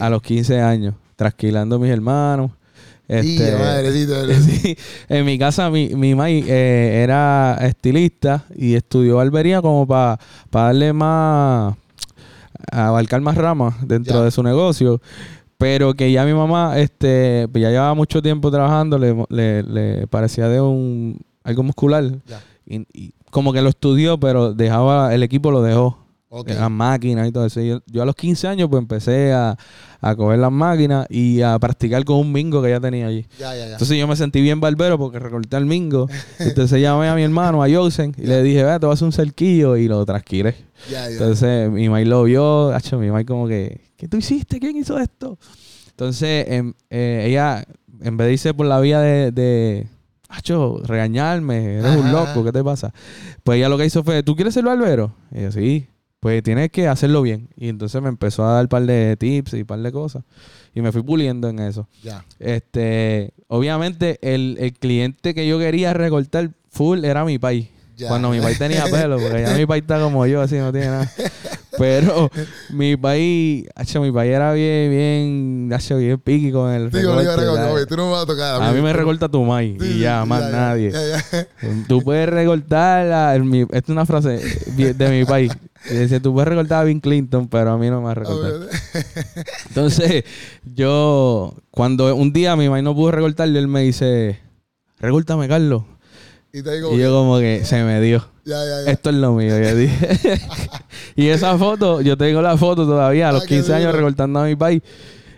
[0.00, 2.50] a los 15 años, trasquilando a mis hermanos.
[3.08, 4.14] Este, madrecito.
[4.40, 4.76] sí,
[5.08, 10.18] en mi casa mi, mi mai eh, era estilista y estudió barbería como para
[10.50, 11.74] darle más,
[12.70, 14.24] abarcar más ramas dentro Ya.
[14.24, 15.00] de su negocio.
[15.58, 20.06] Pero que ya mi mamá, este, pues ya llevaba mucho tiempo trabajando, le, le- le
[20.08, 22.04] parecía de un algo muscular.
[22.66, 25.98] Y como que lo estudió, pero dejaba, el equipo lo dejó.
[26.34, 26.48] Ok.
[26.48, 27.60] Las máquinas y todo eso.
[27.60, 29.54] Yo, yo a los 15 años pues empecé a,
[30.00, 33.26] a coger las máquinas y a practicar con un mingo que ya tenía allí.
[33.38, 33.72] Ya, ya, ya.
[33.72, 36.08] Entonces yo me sentí bien barbero porque recorté el mingo.
[36.38, 39.06] Entonces llamé a mi hermano, a Josen, y le dije, vea, te vas a hacer
[39.06, 40.06] un cerquillo y lo
[40.90, 41.10] ya.
[41.10, 44.58] Entonces mi maíz lo vio, mi maíz como que, ¿qué tú hiciste?
[44.58, 45.38] ¿Quién hizo esto?
[45.90, 47.62] Entonces em, eh, ella,
[48.00, 49.86] en vez de irse por la vía de, de
[50.30, 52.94] hacho, regañarme, eres un loco, ¿qué te pasa?
[53.44, 55.14] Pues ella lo que hizo fue, ¿tú quieres ser barbero?
[55.30, 55.86] Y yo, sí,
[56.22, 57.48] pues tienes que hacerlo bien.
[57.56, 60.22] Y entonces me empezó a dar un par de tips y un par de cosas.
[60.72, 61.88] Y me fui puliendo en eso.
[62.00, 62.24] ya.
[62.38, 67.66] Este, obviamente, el, el cliente que yo quería recortar full era mi país.
[67.96, 68.06] Ya.
[68.06, 70.86] Cuando mi país tenía pelo, porque ya mi país está como yo, así no tiene
[70.86, 71.12] nada.
[71.76, 72.30] Pero
[72.70, 77.16] mi país, hacho, mi país era bien, bien, hacho, bien piqui con el Digo, digo,
[77.18, 77.72] recorte, digo, ¿sabes?
[77.74, 78.62] oye, tú no me vas a tocar.
[78.62, 80.92] A mí me recorta tu Sí, y ya, sí, más ya, nadie.
[80.92, 81.46] ya, ya.
[81.88, 84.38] Tú puedes recortar la- el- mi- esta es una frase
[84.76, 85.50] de mi país.
[85.90, 88.14] Y Dice, tú puedes recortar a Bill Clinton, pero a mí no me va a
[88.14, 88.52] recortar.
[89.68, 90.24] Entonces,
[90.64, 94.38] yo, cuando un día mi mamá no pudo recortarle, él me dice,
[95.00, 95.82] recórtame, Carlos.
[96.52, 98.24] Y te digo, Y yo como que se me dio.
[98.44, 98.90] ya, ya, ya.
[98.92, 100.40] Esto es lo mío, yo dije.
[101.16, 103.98] y esa foto, yo tengo la foto todavía, a los Ah, qué 15 años duro.
[103.98, 104.82] recortando a mi país.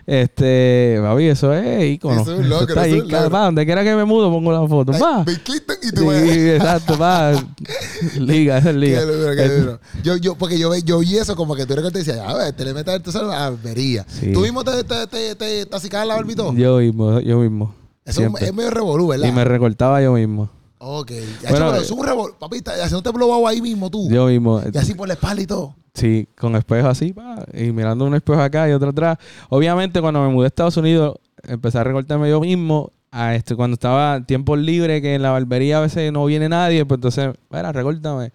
[0.07, 2.21] Este, papi, eso es ícono.
[2.21, 3.29] Eso es un logro, está eso ahí, es un logro.
[3.31, 4.91] pa, donde quiera que me mudo pongo la foto.
[4.91, 5.23] Pa.
[5.25, 7.31] Bill Clinton y Sí, tú exacto, pa.
[8.19, 8.99] Liga, esa es liga.
[8.99, 9.79] Qué duro, qué Este- duro.
[10.03, 12.53] Yo, yo, porque yo, yo vi eso como que tú recortas y decías, a ver,
[12.53, 14.05] te le metes a la barbería.
[14.07, 14.31] Sí.
[14.31, 16.53] ¿Tú mismo te, te, te, te, te la barbito?
[16.53, 17.73] Yo mismo, yo mismo.
[18.05, 18.45] Eso siempre.
[18.45, 19.27] es medio revolú, ¿verdad?
[19.27, 20.49] Y me recortaba yo mismo.
[20.87, 21.11] Ok.
[21.41, 22.35] Ya, Bueno, pero eh, es un revolú.
[22.37, 24.07] Papi, está haciéndote blowout ahí mismo tú.
[24.07, 24.61] Yo mismo.
[24.71, 25.75] Y así por la espalda y todo.
[25.95, 29.17] Sí, con espejo así, pa, y mirando un espejo acá y otro atrás.
[29.49, 32.91] Obviamente, cuando me mudé a Estados Unidos, empecé a recortarme yo mismo.
[33.11, 36.85] A este, cuando estaba tiempo libre, que en la barbería a veces no viene nadie,
[36.85, 38.31] pues entonces, mira, recórtame.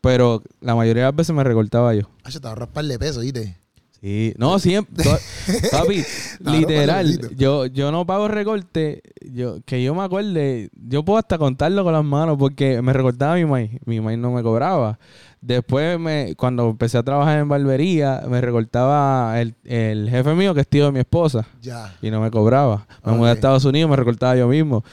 [0.00, 2.02] Pero la mayoría de las veces me recortaba yo.
[2.22, 3.56] Ay, te ahorras par de pesos, ¿viste?
[4.00, 5.04] Sí, no, siempre.
[5.72, 6.04] papi,
[6.40, 7.34] literal.
[7.36, 9.02] Yo, yo no pago recorte.
[9.32, 13.34] Yo, que yo me acuerde, yo puedo hasta contarlo con las manos porque me recortaba
[13.34, 13.70] mi maíz.
[13.84, 14.98] Mi maíz no me cobraba.
[15.40, 20.60] Después, me, cuando empecé a trabajar en barbería, me recortaba el, el jefe mío, que
[20.62, 21.94] es tío de mi esposa, Ya.
[22.02, 22.86] y no me cobraba.
[23.04, 23.32] Me mudé a.
[23.34, 24.84] Estados Unidos, me recortaba yo mismo.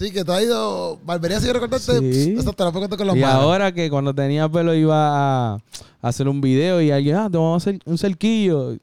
[0.00, 0.98] Sí, que tú has ido.
[1.04, 1.98] Barbería si recortarte.
[2.00, 2.34] Sí.
[2.38, 3.42] Eso te lo puedo contar con los Y manos.
[3.42, 5.58] ahora que cuando tenía pelo iba a,
[6.00, 8.78] hacer un video y alguien, ah, te vamos a hacer un cerquillo.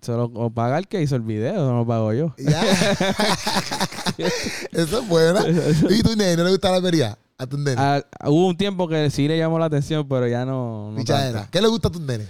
[0.00, 2.34] Solo o paga el que hizo el video, no lo pago yo.
[2.38, 2.62] Ya.
[4.72, 5.44] Eso es buena.
[5.90, 7.18] ¿Y tu nene no le gusta la barbería?
[7.36, 7.76] A tu nene.
[7.76, 10.92] Ah, hubo un tiempo que sí le llamó la atención, pero ya no.
[10.92, 11.40] no Pichadera.
[11.40, 11.50] tanto.
[11.50, 12.24] ¿Qué le gusta a tu nene?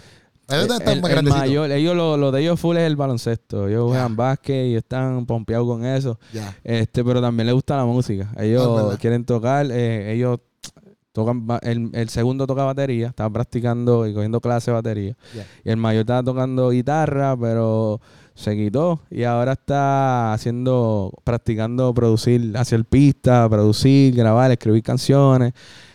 [0.49, 3.69] El, mayor, ellos lo, lo de ellos full es el baloncesto.
[3.69, 3.89] Ellos Ya.
[3.89, 6.19] juegan básquet y están pompeados con eso.
[6.63, 8.31] Este, pero también les gusta la música.
[8.39, 10.41] Ellos quieren tocar, eh, ellos
[11.13, 15.17] tocan el, el segundo toca batería, estaba practicando y cogiendo clase de batería.
[15.65, 18.01] Y el mayor estaba tocando guitarra, pero
[18.35, 25.53] se quitó y ahora está haciendo, practicando producir, hacer pistas, producir, grabar, escribir canciones.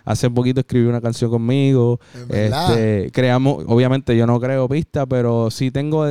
[0.08, 2.00] Hace poquito escribí una canción conmigo.
[2.30, 6.06] Este, creamos, obviamente yo no creo pistas, pero sí tengo,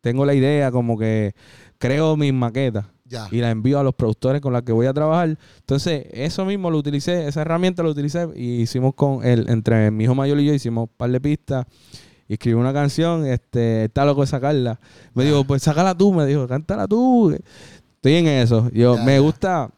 [0.00, 1.34] tengo la idea como que
[1.78, 3.26] creo mis maquetas Ya.
[3.32, 5.36] y las envío a los productores con los que voy a trabajar.
[5.58, 10.04] Entonces, eso mismo lo utilicé, esa herramienta lo utilicé y hicimos con el, entre mi
[10.04, 11.66] hijo mayor y yo, hicimos un par de pistas
[12.28, 14.78] y escribí una canción, este, está loco de sacarla.
[15.14, 17.36] Me dijo, pues sácala tú, me dijo, cántala tú.
[17.96, 18.70] Estoy en eso.
[18.72, 19.18] Yo, Ya, me ya.
[19.20, 19.70] gusta,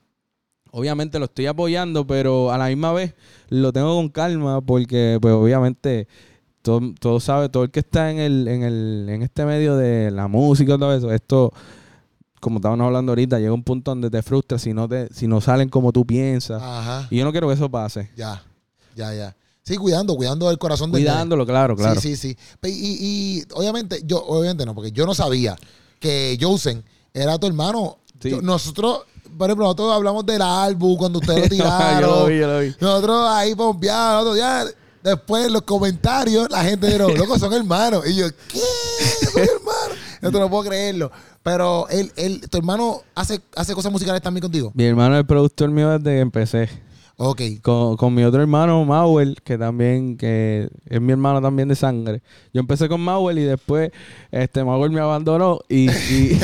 [0.73, 3.15] obviamente lo estoy apoyando, pero a la misma vez
[3.49, 6.09] lo tengo con calma porque, pues, obviamente,
[6.63, 10.11] todo, todo sabe, todo el que está en el, en el, en este medio de
[10.11, 11.53] la música todo eso, esto,
[12.41, 15.41] como estábamos hablando ahorita, llega un punto donde te frustras si no te, si no
[15.41, 16.63] salen como tú piensas.
[16.63, 17.07] Ajá.
[17.11, 18.11] Y yo no quiero que eso pase.
[18.17, 18.43] Ya,
[18.95, 19.37] ya, ya.
[19.63, 21.05] Sí, cuidando, cuidando el corazón nene.
[21.05, 22.01] Cuidándolo, claro, claro.
[22.01, 22.69] Sí, sí, sí.
[22.69, 25.57] Y, y obviamente, yo, obviamente no, porque yo no sabía
[26.01, 26.83] que Josen
[27.15, 27.99] era tu hermano.
[28.21, 28.31] Sí.
[28.31, 29.01] Yo- nosotros,
[29.41, 32.01] por ejemplo, nosotros hablamos del álbum cuando ustedes lo tiraron.
[32.03, 32.75] yo lo vi, yo lo vi.
[32.79, 34.67] Nosotros ahí pompeados, nosotros ya.
[35.03, 38.07] Después en los comentarios, la gente dijo, loco, son hermanos.
[38.07, 38.61] Y yo, ¿qué?
[39.33, 39.97] ¿Son hermanos?
[40.21, 41.11] Yo no puedo creerlo.
[41.43, 44.73] Pero él, él, tu hermano hace, hace cosas musicales también contigo.
[44.75, 46.69] Mi hermano es el productor mío desde que empecé.
[47.23, 47.43] Ok.
[47.61, 52.23] Con, con mi otro hermano, Mauel, que también, que es mi hermano también de sangre.
[52.55, 53.91] Yo empecé con Mauel y después
[54.31, 56.39] este Mauel me abandonó y, y,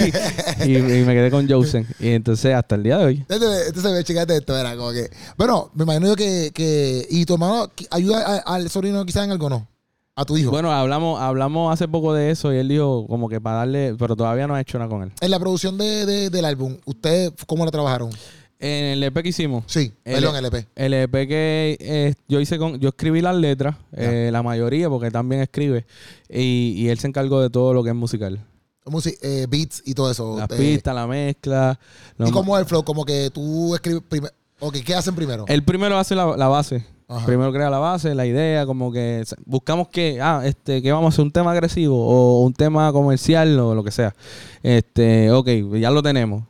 [0.66, 1.86] y- y me quedé con Josen.
[1.98, 3.14] Y entonces hasta el día de hoy.
[3.26, 5.08] Entonces, entonces me chingate esto, era como que.
[5.38, 6.50] Bueno, me imagino yo que.
[6.52, 9.66] que y tu hermano ayuda a- al sobrino quizás en algo, ¿no?
[10.14, 10.50] A tu hijo.
[10.50, 14.14] Bueno, hablamos, hablamos hace poco de eso y él dijo como que para darle, pero
[14.14, 15.12] todavía no ha hecho nada con él.
[15.22, 18.10] En la producción de, de- del álbum, ¿ustedes cómo la trabajaron?
[18.58, 20.66] En el EP que hicimos, Sí, El- perdón, LP.
[20.76, 25.10] el EP que eh, yo hice con, yo escribí las letras, eh, la mayoría, porque
[25.10, 25.84] también escribe,
[26.30, 28.40] y, y él se encargó de todo lo que es musical.
[28.86, 30.38] Musi- eh, beats y todo eso.
[30.38, 31.78] Las pistas, la mezcla.
[32.18, 32.82] ¿Y cómo es el flow?
[32.84, 34.32] Como que tú escribes primero.
[34.60, 35.44] Ok, ¿qué hacen primero?
[35.48, 36.84] Él primero hace la, la base.
[37.08, 37.26] Ajá.
[37.26, 41.14] Primero crea la base, la idea, como que buscamos que, ah, este, que vamos a
[41.14, 44.14] hacer un tema agresivo o un tema comercial o lo que sea.
[44.62, 46.44] Este, ok, ya lo tenemos.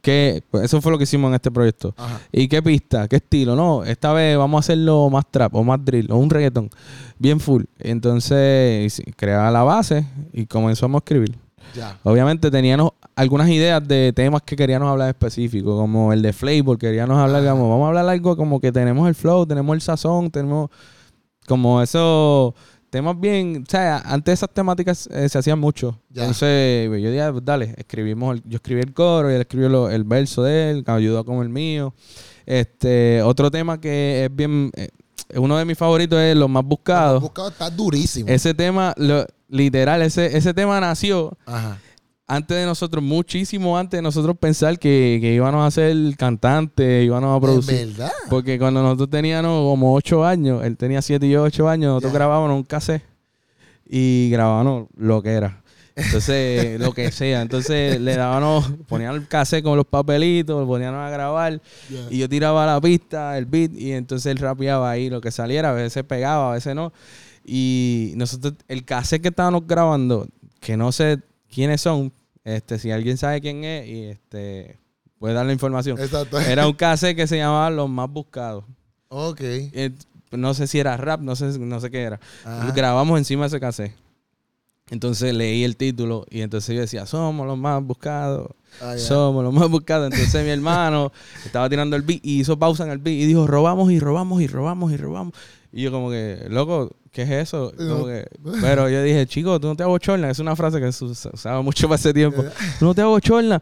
[0.00, 1.94] Que, pues eso fue lo que hicimos en este proyecto.
[1.96, 2.20] Ajá.
[2.32, 3.08] ¿Y qué pista?
[3.08, 3.56] ¿Qué estilo?
[3.56, 6.70] No, esta vez vamos a hacerlo más trap o más drill o un reggaeton.
[7.18, 7.64] Bien full.
[7.78, 11.36] Entonces, creaba la base y comenzamos a escribir.
[11.74, 11.98] Ya.
[12.04, 17.18] Obviamente teníamos algunas ideas de temas que queríamos hablar específicos, como el de Flavor, queríamos
[17.18, 20.70] hablar, como, vamos a hablar algo como que tenemos el flow, tenemos el sazón, tenemos
[21.46, 22.54] como esos
[22.90, 26.00] temas bien, o sea, antes esas temáticas eh, se hacían mucho.
[26.10, 26.22] Ya.
[26.22, 29.40] Entonces, pues, yo dije, "Ah, pues, dale, escribimos, el- yo escribí el coro y él
[29.40, 31.94] escribió lo- el verso de él, que ayudó con el mío.
[32.46, 34.88] Este, otro tema que es bien, eh,
[35.36, 37.20] uno de mis favoritos es Los Más Buscados.
[37.20, 38.28] Buscado está durísimo.
[38.28, 41.78] Ese tema, lo- literal, ese, ese tema nació Ajá.
[42.30, 47.34] Antes de nosotros, muchísimo antes de nosotros pensar que, que íbamos a ser cantantes, íbamos
[47.34, 47.74] a producir.
[47.74, 48.12] ¿En verdad?
[48.28, 52.12] Porque cuando nosotros teníamos como 8 años, él tenía 7 y yo 8 años, nosotros
[52.12, 53.02] grabábamos un cassette
[53.88, 55.62] y grabábamos lo que era.
[55.96, 57.40] Entonces, lo que sea.
[57.40, 61.62] Entonces, le dábamos, ponían el cassette con los papelitos, lo poníamos a grabar
[62.10, 65.70] y yo tiraba la pista, el beat, y entonces él rapeaba ahí lo que saliera.
[65.70, 66.92] A veces pegaba, a veces no.
[67.42, 70.28] Y nosotros, el cassette que estábamos grabando,
[70.60, 71.20] que no sé
[71.52, 72.12] quiénes son,
[72.44, 74.78] este, si alguien sabe quién es, y este
[75.18, 75.98] puede dar la información.
[75.98, 76.38] Exacto.
[76.40, 78.64] Era un cassette que se llamaba Los Más Buscados.
[79.08, 79.40] Ok.
[79.40, 79.90] Eh,
[80.30, 82.20] no sé si era rap, no sé, no sé qué era.
[82.44, 82.70] Ajá.
[82.72, 83.94] Grabamos encima de ese cassette.
[84.90, 88.50] Entonces leí el título y entonces yo decía, somos los más buscados.
[88.80, 88.96] Ah.
[88.96, 90.12] Somos los más buscados.
[90.12, 91.12] Entonces mi hermano
[91.44, 94.40] estaba tirando el beat y hizo pausa en el beat y dijo, robamos y robamos
[94.40, 95.34] y robamos y robamos.
[95.72, 97.72] Y yo como que, loco, ¿qué es eso?
[97.76, 98.24] Como que-
[98.60, 100.30] pero yo dije, chico, tú no te hago chorna.
[100.30, 102.44] Es una frase que se us- usaba mucho para ese tiempo.
[102.78, 103.60] Tú no te hago chorna.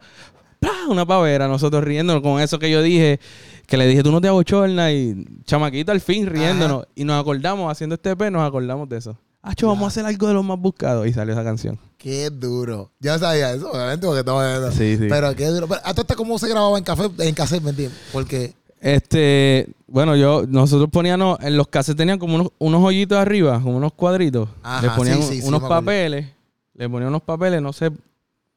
[0.60, 0.86] ¡Pah!
[0.88, 3.18] Una pavera, nosotros riéndonos con eso que yo dije,
[3.66, 6.86] que le dije, tú no te hago chorna y chamaquito al fin riéndonos.
[6.94, 9.16] Y nos acordamos, haciendo este EP, nos acordamos de eso.
[9.42, 11.06] Acho, vamos a hacer algo de los más buscados.
[11.06, 11.78] Y salió esa canción.
[11.98, 12.90] Qué duro.
[13.00, 14.72] Ya sabía eso, obviamente, porque viendo.
[14.72, 15.06] Sí, sí.
[15.08, 15.68] Pero qué duro.
[15.68, 17.98] Pero, ¿A todo cómo se grababa en café, en cassette, me entiendes?
[18.12, 18.54] Porque.
[18.80, 23.76] Este, bueno, yo, nosotros poníamos, en los cassettes tenían como unos, unos hoyitos arriba, como
[23.78, 24.48] unos cuadritos.
[24.62, 26.26] Ajá, le ponían sí, sí, sí, unos papeles,
[26.74, 27.90] le ponían unos papeles, no sé,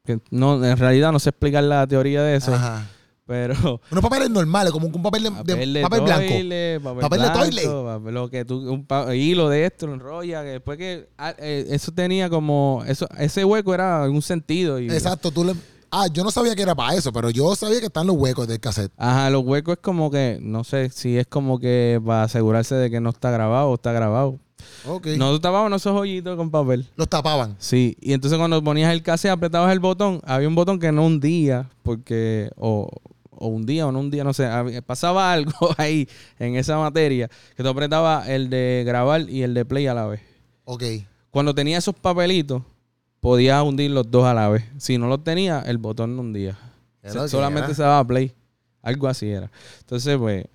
[0.05, 2.85] que no, en realidad no sé explicar la teoría de eso, Ajá.
[3.25, 3.53] pero
[3.91, 6.27] Unos papeles normales, como un papel de, papel, de papel blanco.
[6.27, 7.61] toile, papel, Papel de toile.
[7.67, 11.65] papel- lo que tú, un pa- hilo de esto, enrolla, que después que ah, eh,
[11.69, 14.79] eso tenía como, eso, ese hueco era un sentido.
[14.79, 15.53] Y, Exacto, tú le.
[15.91, 18.47] Ah, yo no sabía que era para eso, pero yo sabía que están los huecos
[18.47, 18.91] del cassette.
[18.97, 22.89] Ajá, los huecos es como que, no sé si es como que para asegurarse de
[22.91, 24.39] que no está grabado o está grabado.
[24.85, 25.07] Ok.
[25.17, 26.87] Nosotros tapábamos esos hoyitos con papel.
[26.95, 27.55] Los tapaban.
[27.59, 31.05] Sí, y entonces cuando ponías el cassette, apretabas el botón, había un botón que no
[31.05, 32.89] hundía, porque, o,
[33.31, 34.47] o un día o no un día, no sé,
[34.85, 39.65] pasaba algo ahí en esa materia, que tú apretabas el de grabar y el de
[39.65, 40.21] play a la vez.
[40.65, 40.83] Ok.
[41.31, 42.63] Cuando tenía esos papelitos,
[43.19, 44.63] podías hundir los dos a la vez.
[44.77, 46.57] Si no los tenía, el botón no hundía.
[47.29, 48.33] Solamente se daba play.
[48.81, 49.51] Algo así era.
[49.79, 50.45] Entonces, pues,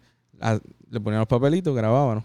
[0.40, 0.58] a-
[0.90, 2.24] le ponían los papelitos, grabábamos.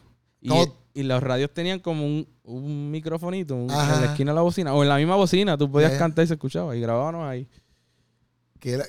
[0.93, 4.73] Y, los radios tenían como un, un microfonito un- en la esquina de la bocina.
[4.73, 6.75] O en la misma bocina, tú podías cantar y se escuchaba.
[6.75, 7.47] Y grabábamos ahí.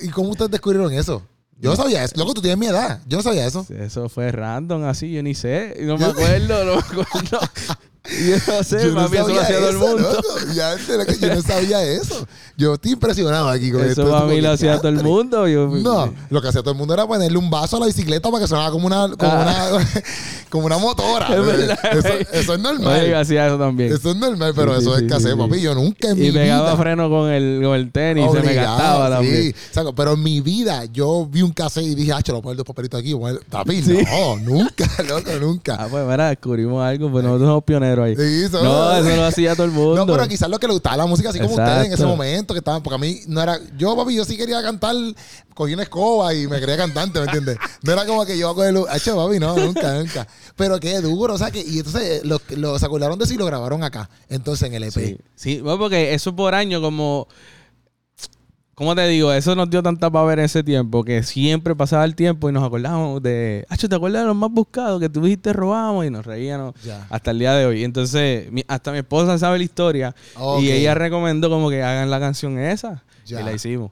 [0.01, 1.23] ¿Y cómo ustedes descubrieron eso?
[1.59, 2.15] Yo no sabía eso.
[2.17, 3.01] Loco, tú tienes mi edad.
[3.07, 3.67] Yo no sabía eso.
[3.69, 5.77] Eso fue random así, yo ni sé.
[5.83, 7.39] No me acuerdo, no me acuerdo.
[8.27, 10.11] Yo no sé, Yo no papi, eso lo sabía hacía todo el eso, mundo.
[10.13, 10.53] loco.
[10.55, 12.27] Ya que yo no sabía eso.
[12.57, 14.03] Yo estoy impresionado aquí con esto.
[14.03, 15.49] Eso mí Como lo hacía todo el mundo.
[15.49, 18.31] Yo, No, lo que hacía todo el mundo era ponerle un vaso a la bicicleta
[18.31, 19.69] para que sonara como una, como Ah.
[19.73, 19.87] una,
[20.51, 21.29] como una motora.
[21.35, 21.79] Es verdad.
[21.93, 23.15] Eso, eso es normal.
[23.15, 23.93] Hacía eso también.
[23.93, 25.61] Eso es normal, pero Sí, eso sí, es que sí, hacer, papi.
[25.61, 26.83] Yo nunca en mi y pegaba vida.
[26.83, 29.55] freno con el, con el tenis, se me Obligado, gastaba también.
[29.71, 32.67] Saco, pero en mi vida yo vi un cassette y dije, ah, lo poner dos
[32.67, 33.13] papelitos aquí.
[33.13, 33.47] voy a poner-".
[33.49, 35.77] Papi, no, nunca, loco, nunca.
[35.81, 38.17] Ah, pues mira, descubrimos algo, pues nosotros somos pioneros ahí.
[38.17, 39.97] Sí, eso- no, eso lo hacía todo el mundo.
[39.97, 41.71] No, pero quizás lo que le gustaba la música así como Exacto.
[41.73, 44.37] ustedes en ese momento, que estaban, porque a mí no era, yo papi, yo sí
[44.37, 44.97] quería cantar,
[45.55, 47.59] cogí una escoba y me creía cantante, ¿me entiendes?
[47.83, 50.27] No era como que yo hago el, hecho papi, no, nunca, nunca.
[50.57, 53.37] Pero qué duro, o sea que, y entonces lo, lo se acordaron de eso y
[53.39, 54.93] lo grabaron acá, entonces en el EP.
[54.93, 57.27] Sí, sí, bueno, porque eso por año como...
[58.81, 59.31] ¿Cómo te digo?
[59.31, 62.53] Eso nos dio tanta para ver en ese tiempo que siempre pasaba el tiempo y
[62.55, 63.67] nos acordábamos de...
[63.69, 66.07] Hacho, ¿te acuerdas de los más buscados que tú dijiste robamos?
[66.07, 67.07] Y nos reíamos Ya.
[67.11, 67.85] hasta el día de hoy.
[67.85, 70.15] Entonces, mi- hasta mi esposa sabe la historia
[70.61, 73.03] y ella recomendó como que hagan la canción esa.
[73.27, 73.43] Ya.
[73.43, 73.91] Y la hicimos.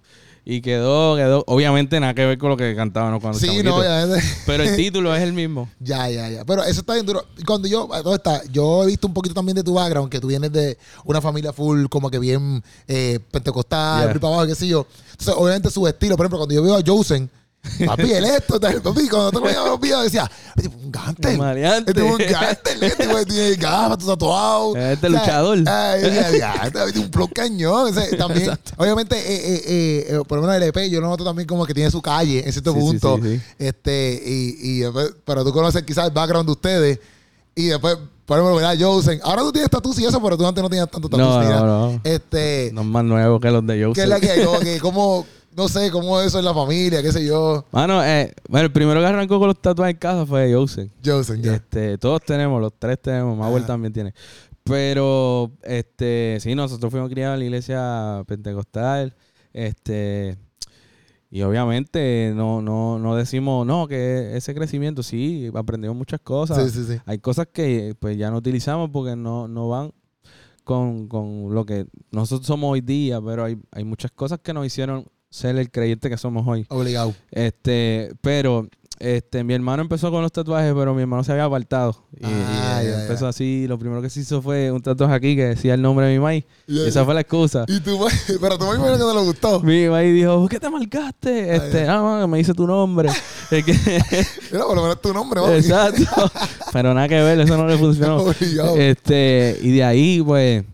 [0.51, 1.45] Y quedó, quedó...
[1.47, 4.07] Obviamente nada que ver con lo que cantábamos cuando Sí, no, ya,
[4.47, 5.69] Pero el título es el mismo.
[5.79, 6.45] ya, ya, ya.
[6.47, 7.23] Pero eso está bien duro.
[7.37, 10.19] Y Cuando yo, todo está, yo he visto un poquito también de tu background, que
[10.21, 14.15] tú vienes de una familia full, como que bien eh, pentecostal, Yeah.
[14.21, 14.87] para abajo, qué sé yo.
[15.11, 17.29] Entonces, obviamente su estilo, por ejemplo, cuando yo veo a Josen,
[17.87, 21.39] papi, el esto, tal, papi, cuando tú veías los videos decía, este tipo un gánster.
[21.59, 24.77] Este tipo un gánster, este tipo tiene gafas, tatuado.
[24.77, 25.59] Este luchador.
[25.59, 27.95] Este un flow cañón.
[28.17, 31.47] También, obviamente, eh, eh, eh, eh, por lo menos el EP, yo lo noto también
[31.47, 33.19] como que tiene su calle en cierto punto.
[33.59, 36.99] Este, y, y después, pero tú conoces quizás el background de ustedes.
[37.55, 38.77] Y después, por ejemplo, ¿verdad?
[38.79, 39.21] Josen.
[39.25, 41.51] Ahora tú tienes tatuajes y eso, pero tú antes no tenías tanto No, tatuajes.
[41.51, 41.67] no, mira.
[41.67, 42.01] no.
[42.05, 43.95] Este, No es más nuevo que los de Joseph.
[43.97, 44.45] ¿qué es la que hay?
[44.45, 47.65] Como que, como, no sé, cómo eso en la familia, qué sé yo.
[47.73, 50.91] Mano, eh, bueno, el primero que arrancó con los tatuajes en casa fue Joseph.
[51.05, 51.55] Josen, ya.
[51.55, 53.69] Este, todos tenemos, los tres tenemos, Mauel Ajá.
[53.69, 54.15] también tiene.
[54.65, 59.15] Pero, este, sí, nosotros fuimos criados en la iglesia pentecostal.
[59.53, 60.39] Este,
[61.31, 66.71] y obviamente no, no, no decimos, no, que ese crecimiento, sí, aprendimos muchas cosas.
[66.71, 67.01] Sí, sí, sí.
[67.07, 69.93] Hay cosas que pues ya no utilizamos porque no, no van
[70.65, 74.67] con, con lo que nosotros somos hoy día, pero hay, hay muchas cosas que nos
[74.67, 76.67] hicieron ser el creyente que somos hoy.
[76.69, 77.15] Obligado.
[77.31, 78.67] Este, pero
[78.99, 82.05] este, mi hermano empezó con los tatuajes, pero mi hermano se había apartado.
[82.19, 85.37] Y, Ah, y ya, empezó así, lo primero que se hizo fue un tatuaje aquí
[85.37, 86.45] que decía el nombre de mi maíz.
[86.67, 87.65] Ya, Y esa fue la excusa.
[87.69, 87.99] Y tú,
[88.41, 89.61] pero tú me imagino que no le gustó.
[89.61, 91.55] Mi maíz dijo, ¿por qué te marcaste?
[91.57, 93.09] Este, no, no, me dice tu nombre.
[93.51, 93.73] Es que-
[94.53, 95.55] Mira, por lo menos tu nombre, papi.
[95.55, 96.31] Exacto.
[96.73, 98.17] Pero nada que ver, eso no le funcionó.
[98.19, 98.77] Obligado.
[98.77, 100.65] Este, y de ahí, pues,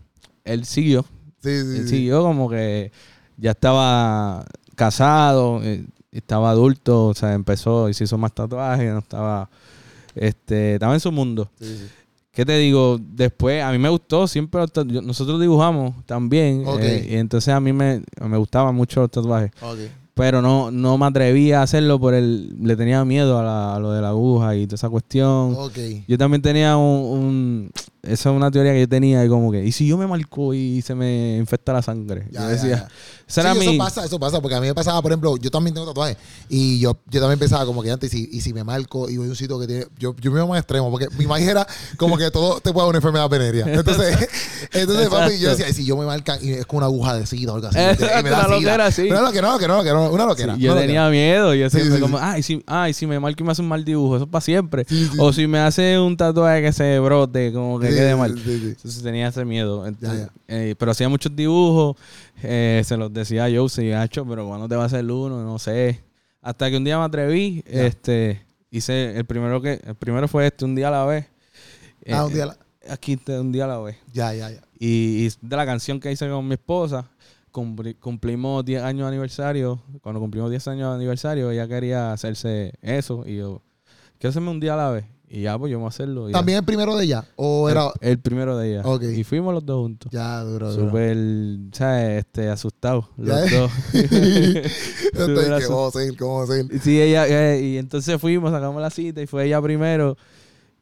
[0.43, 1.03] él siguió.
[1.43, 1.89] Sí, sí, Él sí.
[1.89, 2.91] siguió como que
[3.37, 4.45] ya estaba
[4.75, 9.49] casado, eh, estaba adulto, o sea, empezó y se hizo más tatuajes, no estaba,
[10.15, 11.49] este, estaba en su mundo.
[11.59, 11.85] Sí, sí.
[12.31, 12.97] ¿Qué te digo?
[13.01, 17.71] Después, a mí me gustó, siempre los nosotros dibujamos también, eh, y entonces a mí
[17.71, 19.51] me, me gustaban mucho los tatuajes,
[20.13, 23.79] pero no, no me atrevía a hacerlo por el, le tenía miedo a, la- a
[23.79, 25.55] lo de la aguja y toda esa cuestión.
[26.09, 27.71] Yo también tenía un, un-
[28.05, 29.63] Esa es una teoría que yo tenía y como que...
[29.63, 32.27] ¿Y si yo me marco y se me infecta la sangre?
[32.31, 32.69] Ya, yo ya, decía...
[32.77, 32.87] ya.
[33.27, 33.67] Esa era Sí, mi...
[33.67, 36.17] Eso pasa, eso pasa, porque a mí me pasaba, por ejemplo, yo también tengo tatuajes
[36.47, 39.17] y yo, yo también pensaba como que antes, y si, y si me marco y
[39.17, 41.49] voy a un sitio que tiene, yo, yo me iba más extremo, porque mi imagen
[41.49, 41.65] era
[41.97, 43.65] como que todo te puede dar una enfermedad venérea.
[43.67, 44.29] Entonces,
[44.73, 47.25] entonces papi, yo decía, y si yo me marcan y es con una aguja de
[47.25, 47.77] sida o algo así.
[47.79, 48.89] Exacto, y me da una loquera.
[49.09, 50.55] Una loquera, no, que no, que no, una Sí, loquera.
[50.57, 51.09] yo tenía loquera.
[51.09, 51.53] miedo.
[51.55, 52.17] Yo siempre sí, como...
[52.19, 54.15] Ay, si, ay, si me marco y me hace un mal dibujo.
[54.17, 54.85] Eso es para siempre.
[55.17, 58.37] O si me hace un tatuaje que se brote, como que quede mal.
[58.37, 59.85] Entonces tenía ese miedo.
[59.87, 61.95] Entonces, Ya, eh, pero hacía muchos dibujos.
[62.43, 65.43] eh, se los decía yo, sí, hacho, pero ¿cuándo te va a hacer uno?
[65.43, 66.01] No sé.
[66.41, 67.63] Hasta que un día me atreví.
[67.65, 67.85] Ya.
[67.87, 71.25] Este, hice el primero que, el primero fue este, un día a la vez.
[72.07, 72.45] Ah, Eh, un día.
[72.47, 73.97] la- Aquí te- un día a la vez.
[74.13, 74.61] Ya, ya, ya.
[74.77, 77.09] Y, y de la canción que hice con mi esposa,
[77.51, 79.81] cumpli- cumplimos 10 años de aniversario.
[80.01, 83.23] Cuando cumplimos 10 años de aniversario, ella quería hacerse eso.
[83.25, 83.63] Y yo,
[84.19, 85.05] quiero hacerme un día a la vez.
[85.35, 86.29] Y ya, pues yo me voy a hacerlo.
[86.29, 86.37] y ya.
[86.37, 87.25] ¿También el primero de ella?
[87.35, 87.87] ¿O era.?
[87.99, 88.81] el, el primero de ella.
[88.85, 89.03] Ok.
[89.03, 90.11] Y fuimos los dos juntos.
[90.11, 90.85] Ya, duro, duro.
[90.87, 91.17] Súper,
[91.73, 92.19] ¿sabes?
[92.25, 93.05] Este, asustados.
[93.17, 93.57] Los Ya.
[93.59, 93.71] dos.
[93.93, 94.65] Estoy,
[95.13, 96.17] Súper ¿Qué vamos a hacer?
[96.17, 96.65] ¿Cómo vamos a hacer?
[96.73, 100.15] Y Sí, ella, eh, y entonces fuimos, sacamos la cita y fue ella primero.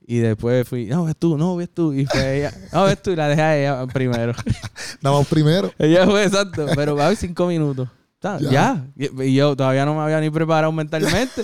[0.05, 1.93] Y después fui, no, ves tú, no, ves tú.
[1.93, 4.33] Y fue ella, no, ves tú, y la dejé a ella primero.
[5.01, 5.71] Nada más primero.
[5.79, 7.87] ella fue exacto, pero va a haber cinco minutos.
[8.19, 8.51] Ta, Ya.
[8.51, 8.87] Ya.
[8.95, 11.43] Y, y yo todavía no me había ni preparado mentalmente.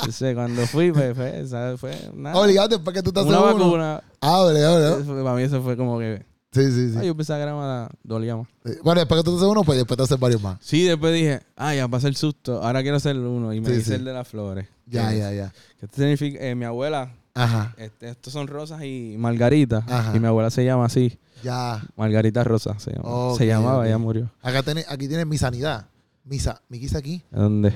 [0.00, 1.80] Entonces, cuando fui, pues, fue, ¿sabes?
[1.80, 3.54] fue una, Obligado después que tú estás una uno.
[3.54, 4.02] vacuna.
[4.20, 4.86] Abre, abre.
[4.88, 6.96] Eso fue- para mí eso fue como que Sí, sí, sí.
[6.98, 8.48] Ay, yo pensaba que era más, dolía más.
[8.82, 10.58] Bueno, después que tú te haces uno, pues después te haces varios más.
[10.60, 13.52] Sí, después dije, ay, ya pasé el susto, ahora quiero hacer uno.
[13.52, 13.92] Y me Sí, hice sí.
[13.94, 14.66] el de las flores.
[14.86, 15.52] Ya, ya, ya.
[15.80, 17.72] Esto significa, eh, mi abuela, Ajá.
[17.78, 19.84] este, estos son rosas y margaritas.
[19.88, 20.16] Ajá.
[20.16, 21.80] Y mi abuela se llama así, Ya.
[21.96, 23.08] Margarita Rosa se, llama.
[23.08, 23.86] Ok, se llamaba, ok.
[23.86, 24.30] ella murió.
[24.42, 25.86] Acá tiene, aquí tienes mi sanidad.
[26.24, 26.60] Misa.
[26.68, 27.22] ¿Mi quisa aquí?
[27.30, 27.72] ¿Dónde?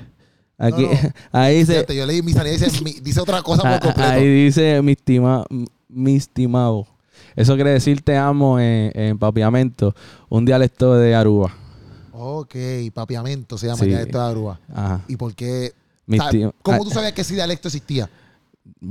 [0.59, 0.99] Aquí, No, no.
[1.33, 4.11] ahí dice, Fíjate, yo leí mi sanidad dice, mi- dice otra cosa ah, por completo.
[4.11, 5.45] ahí dice mi estima,
[5.89, 6.87] mi estimado.
[7.37, 9.95] Eso quiere decir te amo en, en papiamento,
[10.29, 11.53] un dialecto de Aruba.
[12.13, 12.55] Ok,
[12.93, 13.91] papiamento se llama Sí.
[13.91, 14.61] ya esto de Aruba.
[14.73, 15.03] Ajá.
[15.09, 15.73] ¿Y por qué?
[16.07, 18.09] Mi ¿Cómo ah, tú sabías que ese dialecto existía?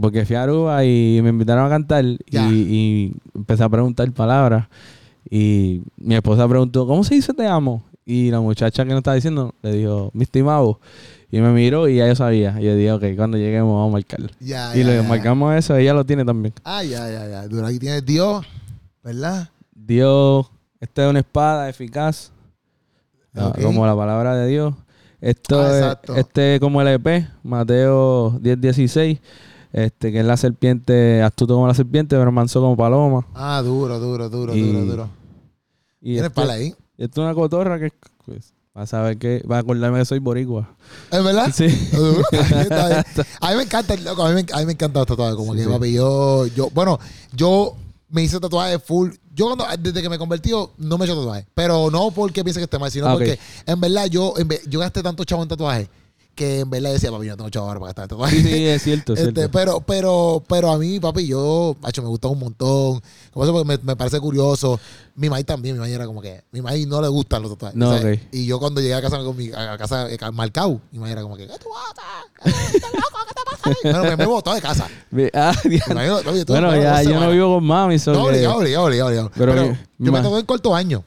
[0.02, 4.68] Porque fui a Aruba y me invitaron a cantar y, y empecé a preguntar palabras.
[5.30, 7.84] Y mi esposa preguntó, ¿cómo se dice te amo?
[8.06, 10.80] Y la muchacha que nos estaba diciendo le dijo, mi estimado.
[11.32, 12.56] Y me miró y ya yo sabía.
[12.60, 14.28] Y yo dije, ok, cuando lleguemos vamos a marcarlo.
[14.40, 15.04] Ya, y ya, le ya.
[15.04, 16.54] marcamos eso, ella lo tiene también.
[16.64, 17.48] Ah, ya, ya, ya.
[17.48, 18.46] Duro, aquí tienes Dios,
[19.04, 19.50] ¿verdad?
[19.74, 20.48] Dios,
[20.80, 22.32] esta es una espada eficaz,
[23.36, 24.76] ah, como la palabra de Dios.
[25.22, 26.16] Esto Ah, es, exacto.
[26.18, 29.20] este es como el EP, Mateo 10, 16,
[29.72, 33.26] este, que es la serpiente, astuto como la serpiente, pero manso como paloma.
[33.34, 35.10] Ah, duro, duro, duro, Y- duro, duro.
[36.02, 36.76] Y Tienes esto, pala ahí.
[36.98, 37.92] Esto es una cotorra que
[38.26, 40.76] pues, va a saber que va a acordarme que soy boricua.
[41.12, 41.52] ¿Es verdad?
[41.54, 41.68] Sí.
[43.42, 45.36] A mí me encanta, loco, a mí me, a mí me encanta los tatuajes.
[45.36, 45.70] Como Sí, que, sí.
[45.70, 47.00] papi, yo, yo, bueno,
[47.34, 47.76] yo
[48.10, 49.12] me hice tatuajes full.
[49.36, 51.46] Yo cuando, desde que me convertí, no me he hecho tatuajes.
[51.54, 54.62] Pero no porque piense que esté mal, sino Ah, porque en verdad yo, en vez-
[54.70, 55.88] yo gasté tanto chavo en tatuajes
[56.36, 58.42] que en verdad decía, papi, yo no tengo chavo ahora para gastar tatuajes.
[58.42, 59.52] Sí, sí, es cierto, es Este, cierto.
[59.52, 63.02] pero, pero, pero a mí, papi, yo, macho, me gusta un montón.
[63.32, 64.80] Como me, me parece curioso.
[65.16, 67.78] Mi maíz también, mi maíz era como que, mi maíz no le gustan los tatuajes.
[67.78, 68.20] No, ¿sabes?
[68.20, 68.28] ok.
[68.32, 71.22] Y yo cuando llegué a casa con mi, a casa eh, marcado, mi maíz era
[71.22, 72.54] como que, ¿qué tú haces?
[72.72, 73.18] ¿Qué tú loco?
[73.28, 73.70] ¿Qué te pasa?
[73.70, 74.88] ahí?" Bueno, me, me botó de casa.
[75.34, 75.54] Ah,
[75.94, 78.00] maíz, papi, bueno, ya yo no vivo con mami.
[78.00, 79.32] so No, obligado, obligado, obligado.
[79.36, 81.04] Pero Pero, mi- yo me tatué en corto año.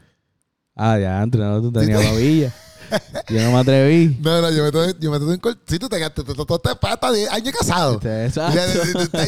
[0.76, 2.52] Ah, ya, no, tú tenías babilla.
[3.28, 4.16] Yo no me atreví.
[4.20, 5.60] No, no, yo me tatué, yo me tatué en corto.
[5.66, 7.94] Sí, tú te, te, te tatuaste pata de año casado.
[7.94, 8.58] Este, Exacto.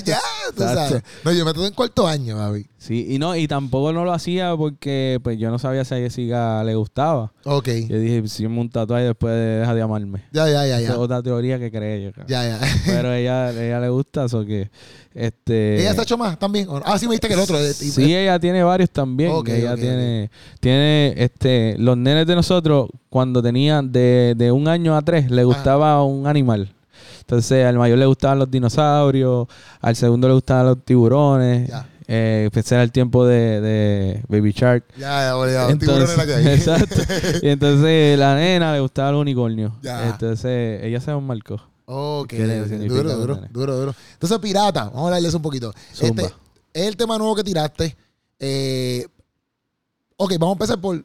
[0.04, 0.20] Ya,
[0.54, 1.02] tú sabes.
[1.24, 2.66] No, yo me tatué en corto año, papi.
[2.80, 5.98] Sí, y no, y tampoco no lo hacía porque pues yo no sabía si a
[5.98, 7.32] Jessica le gustaba.
[7.44, 7.68] Ok.
[7.88, 10.22] Yo dije, si un tatuaje después de deja de amarme.
[10.30, 10.92] Ya, ya, ya, Esa ya.
[10.92, 12.10] es otra teoría que creé yo.
[12.28, 12.60] Ya, ya.
[12.86, 14.70] Pero ella, ella le gusta eso que
[15.12, 16.68] este ¿Ella se ha hecho más también?
[16.84, 17.58] Ah, sí, me dijiste que el otro.
[17.58, 19.32] eh, Sí, ella tiene varios también.
[19.32, 24.96] Ok, ella tiene, tiene este, los nenes de nosotros, cuando tenían de, de un año
[24.96, 26.72] a tres, le gustaba un animal.
[27.22, 29.48] Entonces, al mayor le gustaban los dinosaurios,
[29.80, 31.68] al segundo le gustaban los tiburones.
[31.68, 31.88] Ya.
[32.10, 34.84] Eh, era el tiempo de, de Baby Shark.
[34.96, 35.76] Ya, ya, obligado.
[35.76, 36.46] Tiburón Entonces, era que hay.
[36.54, 37.02] exacto.
[37.42, 39.76] Y entonces la nena le gustaba el unicornio.
[39.82, 40.08] Ya.
[40.08, 41.60] Entonces ella se marcó.
[41.84, 43.94] Ok, ¿Qué le significa duro, duro, duro, duro.
[44.12, 45.72] Entonces, pirata, vamos a hablarle de eso un poquito.
[45.94, 46.22] Zumba.
[46.22, 46.34] Este
[46.74, 47.96] es el tema nuevo que tiraste.
[48.38, 49.06] Eh,
[50.16, 51.04] ok, vamos a empezar por.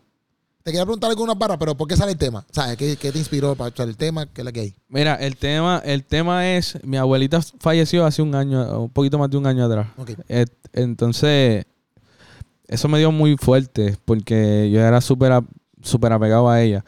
[0.63, 2.45] Te quería preguntar algunas barras, pero ¿por qué sale el tema?
[2.51, 2.77] ¿Sabes?
[2.77, 4.25] ¿Qué, qué te inspiró para echar el tema?
[4.27, 4.75] ¿Qué es la que hay?
[4.87, 9.29] Mira, el tema, el tema es, mi abuelita falleció hace un año, un poquito más
[9.29, 9.87] de un año atrás.
[10.29, 11.65] Et- entonces,
[12.67, 15.33] eso me dio muy fuerte porque yo era súper
[16.13, 16.85] apegado a ella.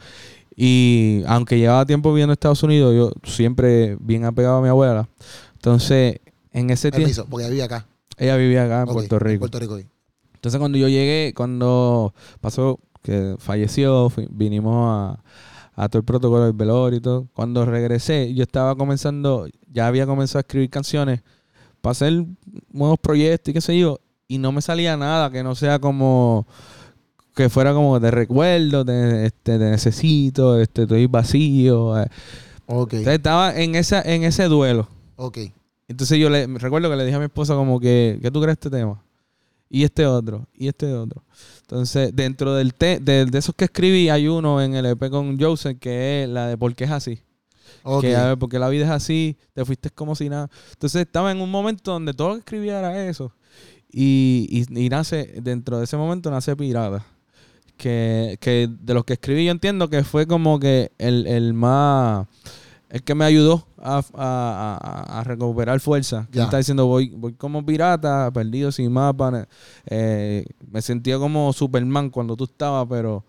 [0.56, 5.06] Y aunque llevaba tiempo viviendo en Estados Unidos, yo siempre bien apegado a mi abuela.
[5.52, 6.20] Entonces,
[6.50, 7.86] en ese tiempo, porque había acá.
[8.16, 9.40] ella vivía acá en Puerto Rico.
[9.40, 9.78] Puerto Rico.
[10.32, 15.22] Entonces cuando yo llegué, cuando pasó que falleció, fui- vinimos a,
[15.74, 17.28] a todo el protocolo del velorio y todo.
[17.32, 21.22] Cuando regresé, yo estaba comenzando, ya había comenzado a escribir canciones
[21.80, 22.24] para hacer
[22.72, 26.46] nuevos proyectos y qué sé yo, y no me salía nada que no sea como
[27.34, 32.00] que fuera como de recuerdo, de, este, necesito, este, estoy vacío.
[32.00, 32.08] eh.
[32.94, 34.88] Entonces estaba en esa, en ese duelo.
[35.16, 35.38] ok.
[35.88, 38.56] Entonces yo le recuerdo que le dije a mi esposa como que, ¿qué tú crees
[38.58, 39.00] de este tema?
[39.70, 41.22] Y este otro, y este otro.
[41.68, 45.38] Entonces, dentro del te de, de esos que escribí, hay uno en el EP con
[45.40, 47.20] Joseph que es la de ¿Por qué es así?
[47.82, 48.02] ok.
[48.02, 50.48] Que a ver, porque la vida es así, te fuiste como si nada.
[50.72, 53.32] Entonces estaba en un momento donde todo lo que escribía era eso.
[53.90, 57.04] Y, y, y nace, dentro de ese momento nace Pirata.
[57.76, 62.26] Que, que de los que escribí yo entiendo que fue como que el, el más
[62.88, 66.26] el que me ayudó a, a- a- a recuperar fuerza.
[66.30, 66.44] Que Ya.
[66.44, 69.46] está diciendo, voy, voy como pirata, perdido sin mapa.
[69.86, 73.24] eh, me sentía como Superman cuando tú estabas, pero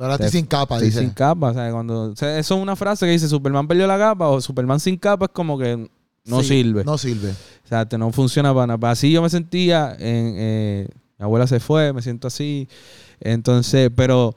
[0.00, 1.00] Ahora estoy Te- sin capa, dice.
[1.00, 1.50] sin capa.
[1.50, 4.28] O sea, cuando, o sea, eso es una frase que dice Superman perdió la capa
[4.28, 5.90] o Superman sin capa es como que
[6.24, 6.84] no Sí, sirve.
[6.84, 7.30] No sirve.
[7.30, 8.90] O sea, te- no funciona para nada.
[8.92, 10.88] Así yo me sentía, en, eh,
[11.18, 12.68] mi abuela se fue, me siento así.
[13.18, 14.36] Entonces, pero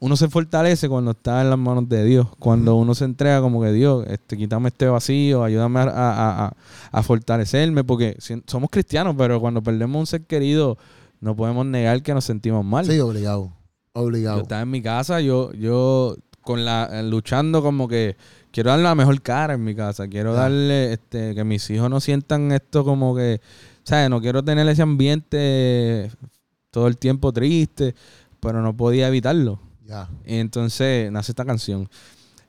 [0.00, 2.26] uno se fortalece cuando está en las manos de Dios.
[2.38, 6.56] Cuando uno se entrega como que Dios, este, quítame este vacío, ayúdame a, a- a-
[6.92, 10.76] a fortalecerme, porque si- somos cristianos, pero cuando perdemos un ser querido,
[11.20, 12.84] no podemos negar que nos sentimos mal.
[12.86, 13.52] Sí, obligado.
[13.94, 14.36] Obligado.
[14.38, 18.16] Yo estaba en mi casa, yo, yo con la, luchando como que
[18.52, 20.06] quiero darle la mejor cara en mi casa.
[20.08, 23.40] Quiero darle, este, que mis hijos no sientan esto como que,
[23.84, 24.10] ¿sabes?
[24.10, 26.10] No quiero tener ese ambiente
[26.70, 27.94] todo el tiempo triste,
[28.40, 29.58] pero no podía evitarlo.
[29.86, 30.08] Ya.
[30.24, 31.88] Entonces nace esta canción.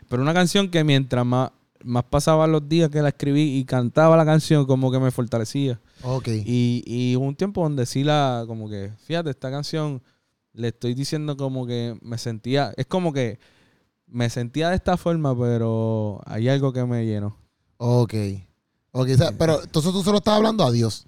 [0.10, 1.52] Pero una canción que mientras más,
[1.84, 5.80] más pasaban los días que la escribí y cantaba la canción, como que me fortalecía.
[6.04, 6.28] Ok.
[6.28, 10.02] Y, y hubo un tiempo donde sí la, como que, fíjate, esta canción
[10.54, 13.40] le estoy diciendo como que me sentía, es como que
[14.08, 17.38] me sentía de esta forma, pero hay algo que me llenó.
[17.78, 18.14] Ok.
[18.92, 21.06] Ok, pero entonces tú solo estás hablando a Dios.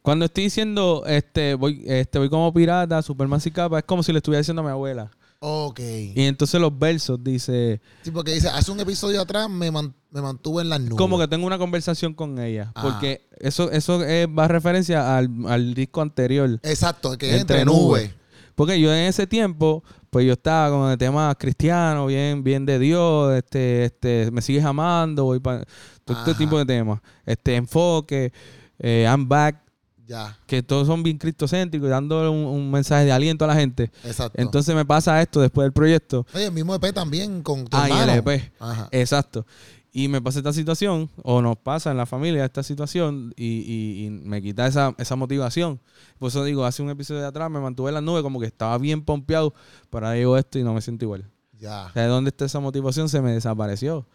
[0.00, 4.12] Cuando estoy diciendo, este, voy, este, voy como pirata, Superman y capa, es como si
[4.12, 5.10] le estuviera diciendo a mi abuela.
[5.40, 5.80] Ok.
[5.80, 7.80] Y entonces los versos dice...
[8.02, 10.96] Sí, porque dice, hace un episodio atrás me, me mantuve en las nubes.
[10.96, 12.72] Como que tengo una conversación con ella.
[12.74, 12.82] Ah.
[12.82, 14.00] Porque eso, eso
[14.36, 16.58] va a referencia al, disco anterior.
[16.62, 18.10] Exacto, que es entre, nubes.
[18.58, 22.80] Porque yo en ese tiempo, pues yo estaba con el tema cristiano, bien, bien de
[22.80, 25.64] Dios, este, este, me sigues amando, voy para
[26.04, 27.00] todo este tipo de temas.
[27.24, 28.32] Este enfoque,
[28.80, 29.62] eh, I'm back,
[30.46, 33.90] que todos son bien cristocéntricos y dando un, mensaje de aliento a la gente.
[34.04, 34.40] Exacto.
[34.40, 36.26] Entonces me pasa esto después del proyecto.
[36.34, 38.52] Oye, el mismo EP también con tu ah, el EP.
[38.58, 38.88] Ajá.
[38.90, 39.46] Exacto.
[39.90, 44.42] Y me pasa esta situación, o nos pasa en la familia esta situación, y, me
[44.42, 45.80] quita esa, esa, motivación.
[46.18, 48.46] Por eso digo, hace un episodio de atrás me mantuve en la nube, como que
[48.46, 49.54] estaba bien pompeado,
[49.90, 51.24] pero ahora digo esto y no me siento igual.
[51.58, 51.86] Ya.
[51.86, 54.06] O sea, de dónde está esa motivación se me desapareció.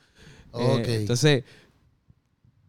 [0.51, 0.87] Ok.
[0.87, 1.43] Eh, entonces,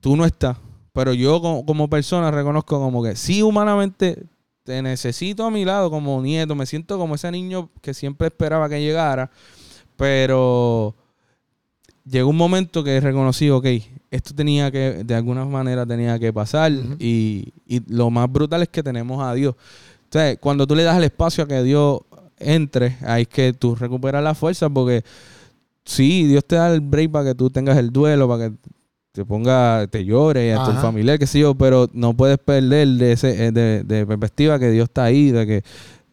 [0.00, 0.56] tú no estás
[0.94, 4.22] pero yo como, persona reconozco como que sí, humanamente
[4.62, 6.54] te necesito a mi lado como nieto.
[6.54, 9.28] Me siento como ese niño que siempre esperaba que llegara.
[9.96, 10.94] Pero
[12.04, 13.66] llegó un momento que reconocí, ok,
[14.12, 16.70] esto tenía que, de alguna manera tenía que pasar.
[17.00, 19.56] y, y, lo más brutal es que tenemos a Dios.
[20.04, 22.02] Entonces, cuando tú le das el espacio a que Dios
[22.38, 25.02] entre, ahí es que tú recuperas la fuerza porque
[25.84, 28.56] sí, Dios te da el break para que tú tengas el duelo, para que
[29.14, 33.12] te ponga, te llore a tu familiar, qué sé yo, pero no puedes perder de,
[33.12, 35.64] ese, eh, de, perspectiva que Dios está ahí, de que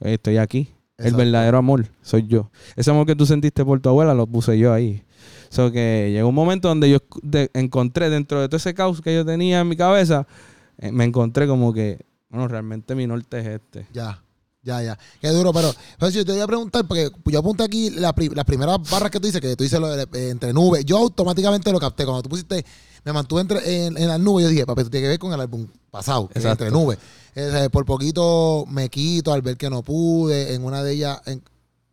[0.02, 0.70] estoy aquí.
[0.99, 2.52] El verdadero amor soy yo.
[2.76, 5.04] Ese amor que tú sentiste por tu abuela lo puse yo ahí.
[5.49, 6.99] So que llegó un momento donde yo
[7.56, 10.28] encontré dentro de todo ese caos que yo tenía en mi cabeza,
[10.78, 13.88] eh, me encontré como que, bueno, realmente mi norte es este.
[13.91, 14.22] Ya.
[14.62, 14.99] Ya, ya.
[15.20, 18.78] Qué duro, pero, pero yo te voy a preguntar, porque yo apunté aquí las primeras
[18.91, 20.86] barras que tú dices, que tú dices lo de, eh, entre nubes.
[20.86, 22.06] Yo automáticamente lo capté.
[22.06, 22.64] Cuando tú pusiste
[23.04, 24.43] me mantuve entre, en, las nubes.
[24.43, 26.97] Yo dije, papi, tú tienes que ver con el álbum pasado, que entre nubes.
[27.72, 30.54] por poquito me quito al ver que no pude.
[30.54, 31.22] En una de ellas,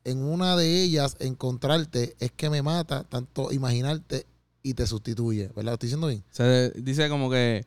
[0.05, 4.27] en, una de ellas, encontrarte es que me mata tanto imaginarte
[4.63, 5.49] y te sustituye.
[5.49, 5.65] ¿Verdad?
[5.65, 6.23] ¿Lo estoy diciendo bien?
[6.31, 7.65] Se dice como que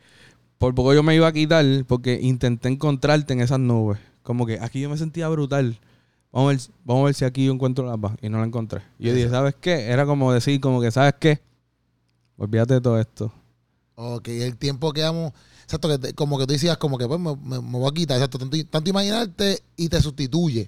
[0.57, 3.99] por poco yo me iba a quitar porque intenté encontrarte en esas nubes.
[4.23, 5.79] Como que aquí yo me sentía brutal.
[6.31, 8.13] Vamos a ver, vamos a ver si aquí yo encuentro la paz.
[8.21, 8.81] Y no la encontré.
[8.99, 9.87] Y yo dije, ¿sabes qué?
[9.87, 11.41] Era como decir, como que, ¿sabes qué?
[12.41, 13.31] Olvídate de todo esto.
[13.93, 15.31] Ok, el tiempo que amo.
[15.61, 18.17] Exacto, que como que tú decías, como que pues me, voy a quitar.
[18.17, 20.67] Exacto, tanto, imaginarte y te sustituye.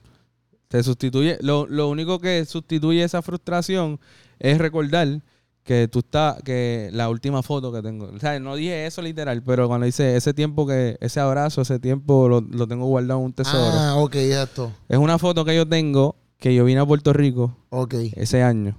[0.68, 1.40] Te sustituye.
[1.42, 4.00] Lo, lo único que sustituye esa frustración
[4.38, 5.24] es recordar
[5.64, 9.42] que tú estás, que la última foto que tengo, o sea, no dije eso literal,
[9.42, 13.26] pero cuando dice ese tiempo que, ese abrazo, ese tiempo lo, lo tengo guardado en
[13.26, 13.72] un tesoro.
[13.74, 14.72] Ah, ok, exacto.
[14.90, 17.96] Es una foto que yo tengo, que yo vine a Puerto Rico Ok.
[18.14, 18.78] ese año.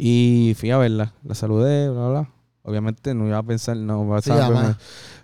[0.00, 2.30] Y fui a verla, la saludé, bla, bla.
[2.62, 4.76] Obviamente no iba a pensar, no iba a pensar.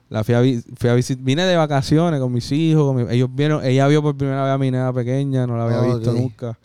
[0.08, 0.40] la fui a,
[0.74, 4.16] fui a visitar, vine de vacaciones con mis hijos, con ellos vieron, ella vio por
[4.16, 6.58] primera vez a mi nena pequeña, no la había visto nunca.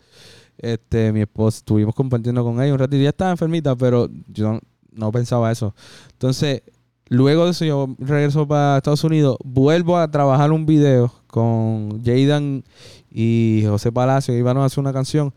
[0.58, 4.58] Este, mi esposa, estuvimos compartiendo con ella un ratito, ya estaba enfermita, pero yo
[4.90, 5.72] no, pensaba eso.
[6.10, 6.62] Entonces,
[7.06, 12.64] luego de eso yo regreso para Estados Unidos, vuelvo a trabajar un video con Jaden
[13.08, 15.32] y José Palacio, iban a hacer una canción.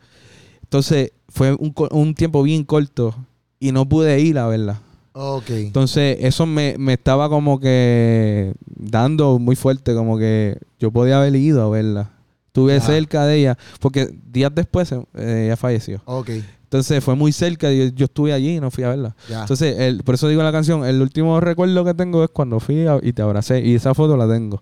[0.64, 3.16] Entonces, fue un, un tiempo bien corto
[3.60, 4.80] y no pude ir a verla.
[5.14, 5.50] Ok.
[5.50, 11.64] Entonces, eso me, estaba como que dando muy fuerte, como que yo podía haber ido
[11.64, 12.12] a verla.
[12.48, 16.02] Estuve cerca de ella, porque días después eh, ella falleció.
[16.06, 16.30] Ok.
[16.66, 19.16] Entonces fue muy cerca, yo, yo estuve allí y no fui a verla.
[19.30, 22.86] Entonces, el, por eso digo la canción, el último recuerdo que tengo es cuando fui
[23.02, 24.62] y te abracé, y esa foto la tengo.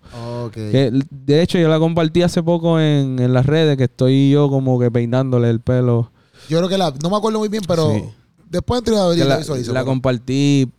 [0.54, 4.78] de hecho, yo la compartí hace poco en, en las redes, que estoy yo como
[4.78, 6.12] que peinándole el pelo
[6.48, 8.12] yo creo que la, no me acuerdo muy bien, pero
[8.48, 10.70] después entre la, la, la compartí,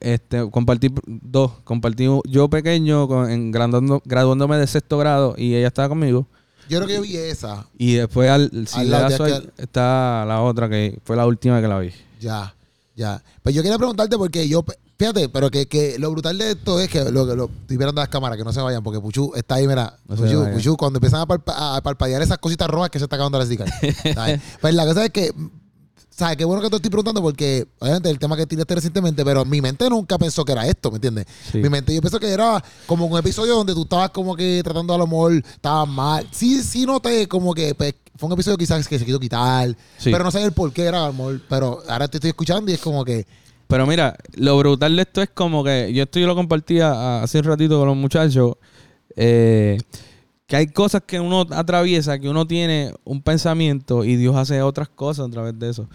[0.00, 6.26] este, compartí dos, compartí yo pequeño en graduándome de sexto grado y ella estaba conmigo.
[6.68, 7.66] Yo creo que yo vi esa.
[7.76, 8.50] Y después al,
[8.88, 9.26] lado
[9.58, 11.90] está la otra que fue la última que la vi.
[12.20, 12.54] Ya,
[12.94, 13.22] ya.
[13.42, 14.64] Pues yo quería preguntarte porque yo,
[15.02, 18.00] Fíjate, pero que, que lo brutal de esto es que lo que lo estoy mirando
[18.00, 19.96] las cámaras, que no se vayan, porque Puchu está ahí, mira.
[20.06, 23.36] No Puchu, cuando empiezan a, palpa- a parpadear esas cositas rojas que se está acabando
[23.36, 23.66] la sticker.
[24.60, 25.32] pues la cosa es que,
[26.08, 26.36] ¿sabes?
[26.36, 29.60] Qué bueno que te estoy preguntando porque, obviamente, el tema que tiraste recientemente, pero mi
[29.60, 31.26] mente nunca pensó que era esto, ¿me entiendes?
[31.50, 31.58] Sí.
[31.58, 34.94] Mi mente, yo pensé que era como un episodio donde tú estabas como que tratando
[34.94, 36.28] a lo mejor, estabas mal.
[36.30, 40.12] Sí, sí noté como que pues, fue un episodio quizás que se quiso quitar, Sí.
[40.12, 42.70] pero no sé el por qué era, a lo mejor, pero ahora te estoy escuchando
[42.70, 43.26] y es como que,
[43.72, 47.38] Pero mira, lo brutal de esto es como que yo esto yo lo compartía hace
[47.38, 48.54] un ratito con los muchachos.
[49.16, 49.78] eh,
[50.46, 54.90] que hay cosas que uno atraviesa, que uno tiene un pensamiento y Dios hace otras
[54.90, 55.88] cosas a través de eso.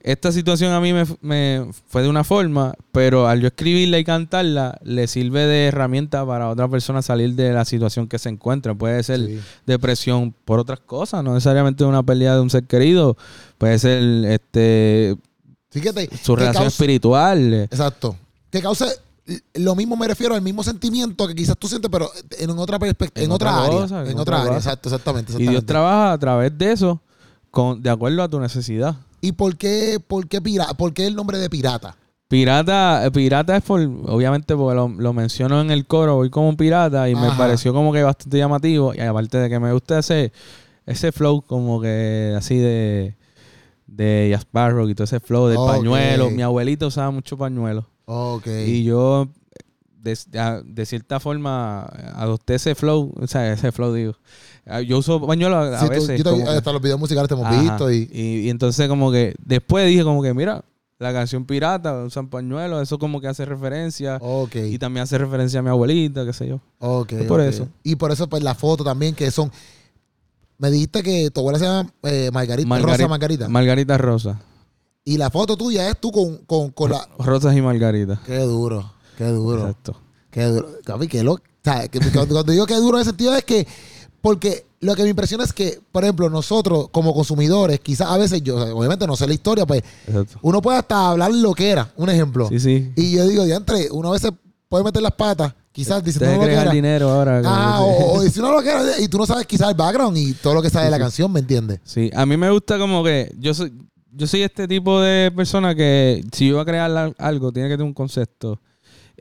[0.00, 4.04] Esta situación a mí me, me fue de una forma, pero al yo escribirla y
[4.04, 8.74] cantarla, le sirve de herramienta para otra persona salir de la situación que se encuentra.
[8.76, 9.40] Puede ser Sí.
[9.66, 13.16] depresión por otras cosas, no necesariamente una pérdida de un ser querido,
[13.58, 15.16] puede ser este
[15.80, 17.54] fíjate, su relación espiritual.
[17.54, 18.16] Exacto.
[18.50, 18.86] Que cause
[19.54, 22.08] lo mismo me refiero al mismo sentimiento que quizás tú sientes, pero
[22.38, 23.80] en otra perspectiva, en, En otra, otra área.
[23.80, 24.58] cosa, en en otra área, cosa.
[24.70, 25.32] exacto, exactamente.
[25.36, 27.00] Y Dios trabaja a través de eso,
[27.50, 28.94] con, de acuerdo a tu necesidad.
[29.20, 31.96] ¿Y por qué, por qué, pira- por qué el nombre de pirata?
[32.28, 36.48] Pirata, eh, pirata es por, obviamente, porque lo, lo menciono en el coro, voy como
[36.48, 38.92] un pirata y me pareció como que bastante llamativo.
[38.94, 40.32] Y aparte de que me gusta ese,
[40.86, 43.14] ese flow como que así de,
[43.86, 45.68] de Jazz Sparrow y todo ese flow del Ok.
[45.68, 46.30] pañuelo.
[46.30, 47.86] Mi abuelito usaba mucho pañuelo.
[48.06, 48.46] Ok.
[48.66, 49.28] Y yo,
[50.02, 51.82] de, cierta forma,
[52.14, 54.14] adopté ese flow, o sea, ese flow, digo.
[54.64, 56.18] Ah, Yo uso pañuelo a, Sí, tú- veces.
[56.18, 57.60] yo te- como que- hasta los videos musicales te hemos Ajá.
[57.60, 58.08] visto y...
[58.12, 60.64] y, y entonces como que después dije como que mira,
[60.98, 64.18] la canción Pirata, usan pañuelos, eso como que hace referencia.
[64.20, 64.56] Ok.
[64.56, 66.60] Y también hace referencia a mi abuelita, qué sé yo.
[66.78, 67.12] Ok.
[67.12, 67.68] Es por eso.
[67.82, 69.52] Y por eso, pues, la foto también, que son...
[70.58, 73.48] Me dijiste que tu abuela se llama eh, Margarita, Rosa Margarita.
[73.48, 74.40] Margarita Rosa.
[75.04, 77.06] y la foto tuya es tú con, con, con la...
[77.18, 78.20] Rosas y Margarita.
[78.24, 79.60] Qué duro, qué duro.
[79.60, 80.00] Exacto.
[80.30, 80.68] Qué duro.
[80.84, 81.42] Gaby, qué loco.
[81.62, 83.66] Sea, cuando, cuando digo que duro en ese sentido es que,
[84.20, 88.42] porque lo que me impresiona es que, por ejemplo, nosotros como consumidores, quizás a veces
[88.42, 90.38] yo, o sea, obviamente no sé la historia, pues Exacto.
[90.42, 92.48] uno puede hasta hablar lo que era, un ejemplo.
[92.48, 92.92] Sí, sí.
[92.96, 94.32] Y yo digo, diantre, uno a veces
[94.68, 96.72] puede meter las patas, quizás diciendo Ustedes no lo que creen era.
[96.72, 97.42] dinero ahora.
[97.44, 100.16] Ah, o, o decir no lo que era, y tú no sabes quizás el background
[100.16, 101.80] y todo lo que sale de la canción, ¿me entiendes?
[101.84, 103.72] Sí, a mí me gusta como que yo soy
[104.18, 107.74] yo soy este tipo de persona que si yo voy a crear algo tiene que
[107.74, 108.58] tener un concepto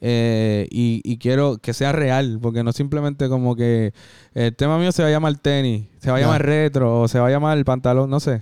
[0.01, 3.93] eh, y, y quiero que sea real porque no simplemente como que
[4.33, 7.19] el tema mío se va a llamar tenis, se va a llamar retro o se
[7.19, 8.39] va a llamar el pantalón, no sé.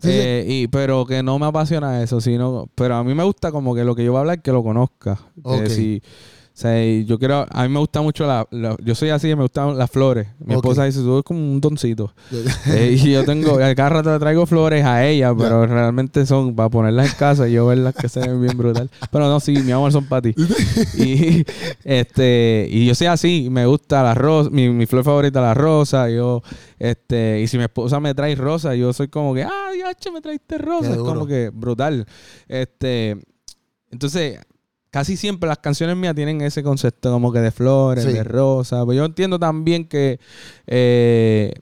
[0.00, 0.10] Sí, sí.
[0.12, 3.74] Eh, Y, pero que no me apasiona eso, sino pero a mí me gusta como
[3.74, 5.16] que lo que yo voy a hablar que lo conozca.
[5.36, 5.66] Que Ok.
[5.68, 6.02] si-
[6.58, 9.42] sea, y yo quiero, a mí me gusta mucho la, la- yo soy así, me
[9.42, 10.26] gustan las flores.
[10.38, 12.12] Mi esposa dice, tú eres como un doncito.
[12.68, 16.68] Eh, y yo tengo, cada rato le traigo flores a ella, pero realmente son para
[16.68, 18.90] ponerlas en casa y yo verlas que se ven bien brutal.
[19.10, 20.34] Pero no, sí, mi amor, son para ti.
[20.98, 21.44] y
[21.84, 26.08] este, y yo soy así, me gusta la rosa, mi, mi flor favorita la rosa,
[26.10, 26.42] yo,
[26.78, 30.20] este, y si mi esposa me trae rosa, yo soy como que, ah, ya, me
[30.20, 32.06] traiste rosa, es como que brutal.
[32.48, 33.16] Este,
[33.90, 34.38] entonces,
[34.90, 38.12] casi siempre las canciones mías tienen ese concepto como que de flores, Sí.
[38.12, 38.80] de rosas.
[38.86, 40.18] Pero yo entiendo también que
[40.66, 41.52] eh,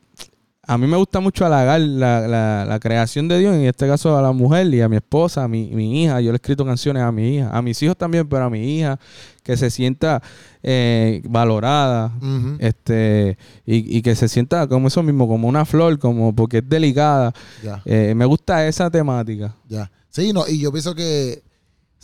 [0.66, 4.16] a mí me gusta mucho halagar la, la- la creación de Dios, en este caso
[4.16, 6.20] a la mujer y a mi esposa, a mi, mi hija.
[6.22, 8.78] Yo le he escrito canciones a mi hija, a mis hijos también, pero a mi
[8.78, 8.98] hija,
[9.42, 10.22] que se sienta
[10.62, 12.12] eh, valorada.
[12.60, 16.68] Este, y, y que se sienta como eso mismo, como una flor, como porque es
[16.68, 17.34] delicada.
[17.62, 17.82] Ya.
[17.84, 19.54] Eh, me gusta esa temática.
[19.68, 19.90] Ya.
[20.08, 21.42] Sí, no, y yo pienso que,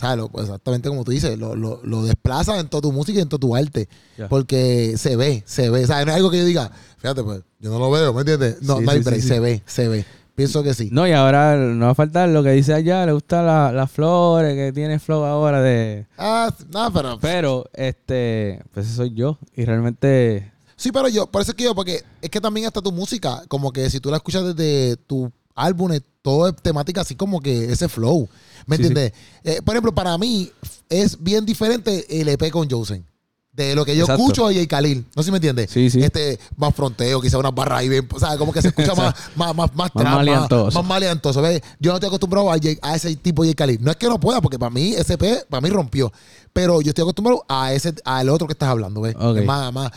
[0.00, 0.16] ¿sabes?
[0.16, 3.22] Lo- pues, exactamente como tú dices, lo, lo, lo desplaza en toda tu música y
[3.22, 3.88] en todo tu arte.
[4.28, 5.84] Porque se ve, se ve.
[5.84, 8.20] O sea, no es algo que yo diga, fíjate, pues, yo no lo veo, ¿me
[8.20, 8.62] entiendes?
[8.62, 9.28] No, Sí, no hay sí, sí, break, sí.
[9.28, 10.04] se ve, se ve.
[10.34, 10.88] Pienso que sí.
[10.90, 13.90] No, y ahora no va a faltar lo que dice allá, le gustan la- las
[13.90, 16.06] flores, que tiene flow ahora de...
[16.16, 17.18] Ah, no, pero.
[17.20, 19.38] Pero, este, pues ese soy yo.
[19.54, 22.80] Y realmente, Sí, pero yo, por eso es que yo, porque es que también hasta
[22.80, 25.30] tu música, como que si tú la escuchas desde tu
[25.64, 28.28] álbumes, todo es temática así como que ese flow.
[28.66, 28.88] ¿Me Sí, sí.
[28.88, 29.12] entiendes?
[29.44, 30.50] Eh, por ejemplo, para mí
[30.88, 33.06] es bien diferente el EP con Josen.
[33.52, 34.22] De lo que yo Exacto.
[34.22, 34.66] escucho de J.
[34.68, 35.04] Khalil.
[35.16, 35.70] No sé si me entiendes.
[35.72, 36.00] Sí, sí.
[36.00, 38.08] Este, más fronteo, quizás unas barras ahí bien.
[38.12, 40.78] O sea, como que se escucha más, más, más, más, trap, maleantoso.
[40.78, 41.42] Más, maleantoso.
[41.42, 41.60] ¿ves?
[41.80, 43.56] Yo no estoy acostumbrado a, a ese tipo de J.
[43.56, 43.78] Khalil.
[43.82, 46.12] No es que no pueda, porque para mí ese EP, para mí rompió.
[46.52, 49.16] Pero yo estoy acostumbrado a ese, al otro que estás hablando, ¿ves?
[49.36, 49.90] Es Más, más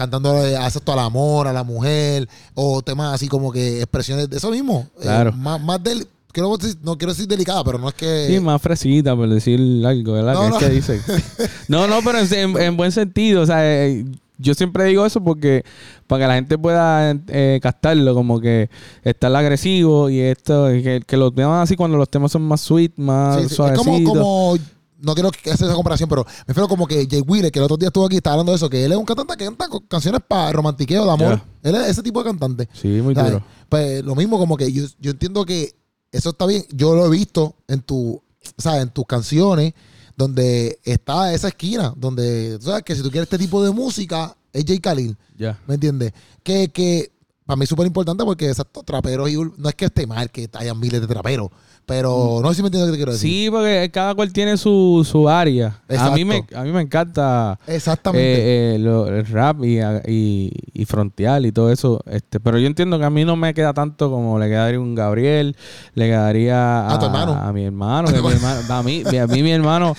[0.00, 4.50] cantando acepto al amor, a la mujer, o temas así como que expresiones de eso
[4.50, 4.86] mismo.
[4.98, 5.32] Eh, Claro.
[5.32, 6.06] más, más del.
[6.32, 8.26] quiero no quiero decir delicada, pero no es que.
[8.28, 10.34] sí, más fresita, por decir algo, ¿verdad?
[10.34, 10.56] No, que no.
[10.58, 11.00] es que dicen.
[11.68, 14.04] No, no, pero en, en- en buen sentido, o sea, eh,
[14.38, 15.64] yo siempre digo eso porque
[16.06, 18.70] para que la gente pueda eh, captarlo, como que
[19.04, 22.92] estar agresivo y esto, que, que los temas así cuando los temas son más sweet,
[22.96, 23.46] más Sí, sí.
[23.50, 23.84] Es suavecitos.
[24.04, 24.56] como, como
[25.00, 27.76] no quiero hacer esa comparación, pero me refiero como que Jay Wheeler, que el otro
[27.76, 30.20] día estuvo aquí, estaba hablando de eso, que él es un cantante que canta canciones
[30.26, 31.42] para romantiqueo de amor.
[31.62, 32.68] Él es ese tipo de cantante.
[32.72, 33.32] Sí, muy ¿sabes?
[33.32, 33.44] duro.
[33.68, 35.74] Pues lo mismo, como que yo, yo entiendo que
[36.12, 36.64] eso está bien.
[36.70, 38.22] Yo lo he visto en tu,
[38.58, 38.82] ¿sabes?
[38.82, 39.74] En tus canciones,
[40.16, 44.64] donde está esa esquina, donde, sabes que si tú quieres este tipo de música, es
[44.66, 45.16] Jay Khalil.
[45.36, 45.58] Ya.
[45.66, 46.12] ¿Me entiendes?
[46.42, 47.12] Que, que
[47.50, 50.48] para mí es súper importante porque exacto, traperos y no es que esté mal que
[50.54, 51.48] hayan miles de traperos,
[51.84, 53.28] pero no sé si me entiendes lo que te quiero decir.
[53.28, 55.80] Sí, porque cada cual tiene su, su área.
[55.98, 58.22] A mí, me, a mí me encanta Exactamente.
[58.38, 62.00] eh, eh, lo- el rap y, y, y frontear y todo eso.
[62.06, 64.94] Este, pero yo entiendo que a mí no me queda tanto como le quedaría un
[64.94, 65.56] Gabriel,
[65.94, 67.32] le quedaría a, A tu hermano.
[67.32, 68.06] a mi hermano.
[68.12, 69.96] que mi hermano- a, mí, a mí mi hermano,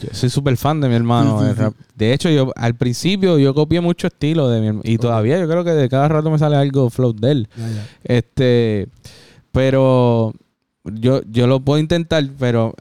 [0.00, 1.40] yo soy súper fan de mi hermano.
[1.40, 1.64] Sí, sí.
[1.94, 4.82] De hecho, yo al principio yo copié mucho estilo de mi hermano.
[4.84, 7.48] Y todavía yo creo que de cada rato me sale algo float de él.
[8.02, 8.88] Este,
[9.52, 10.32] pero
[10.84, 12.74] yo, yo lo puedo intentar, pero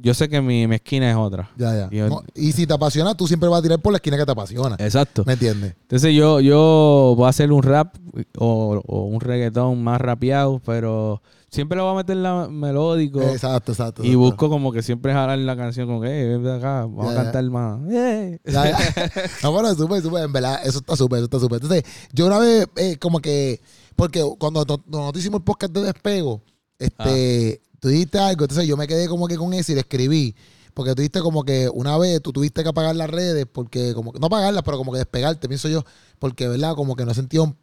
[0.00, 1.50] yo sé que mi, mi esquina es otra.
[1.56, 1.90] Ya, ya.
[1.90, 4.24] Yo- No, y si te apasiona, tú siempre vas a tirar por la esquina que
[4.26, 4.76] te apasiona.
[4.78, 5.24] Exacto.
[5.26, 5.74] ¿Me entiendes?
[5.82, 7.94] Entonces yo, yo voy a hacer un rap
[8.38, 11.20] o, o un reggaetón más rapeado, pero
[11.50, 13.20] siempre le voy a meter la melódico.
[13.22, 14.04] Exacto, exacto.
[14.04, 17.06] Y busco como que siempre jalar la canción como que, eh, ven de acá, vamos
[17.06, 17.22] Ya, a ya.
[17.24, 17.80] cantar más.
[17.88, 18.78] Ya.
[19.42, 21.60] No, bueno, súper, súper, en verdad, eso está súper, eso está súper.
[21.62, 23.60] Entonces, yo una vez, eh, como que,
[23.96, 26.42] porque cuando no- nosotros hicimos el podcast de despego,
[26.78, 30.34] este, tú dijiste algo, entonces yo me quedé como que con eso y le escribí.
[30.74, 34.12] Porque tú dijiste como que una vez tú tuviste que apagar las redes, porque como
[34.12, 35.84] que, no apagarlas, pero como que despegarte, pienso yo,
[36.20, 36.74] porque, ¿verdad?
[36.76, 37.56] Como que no sentía un-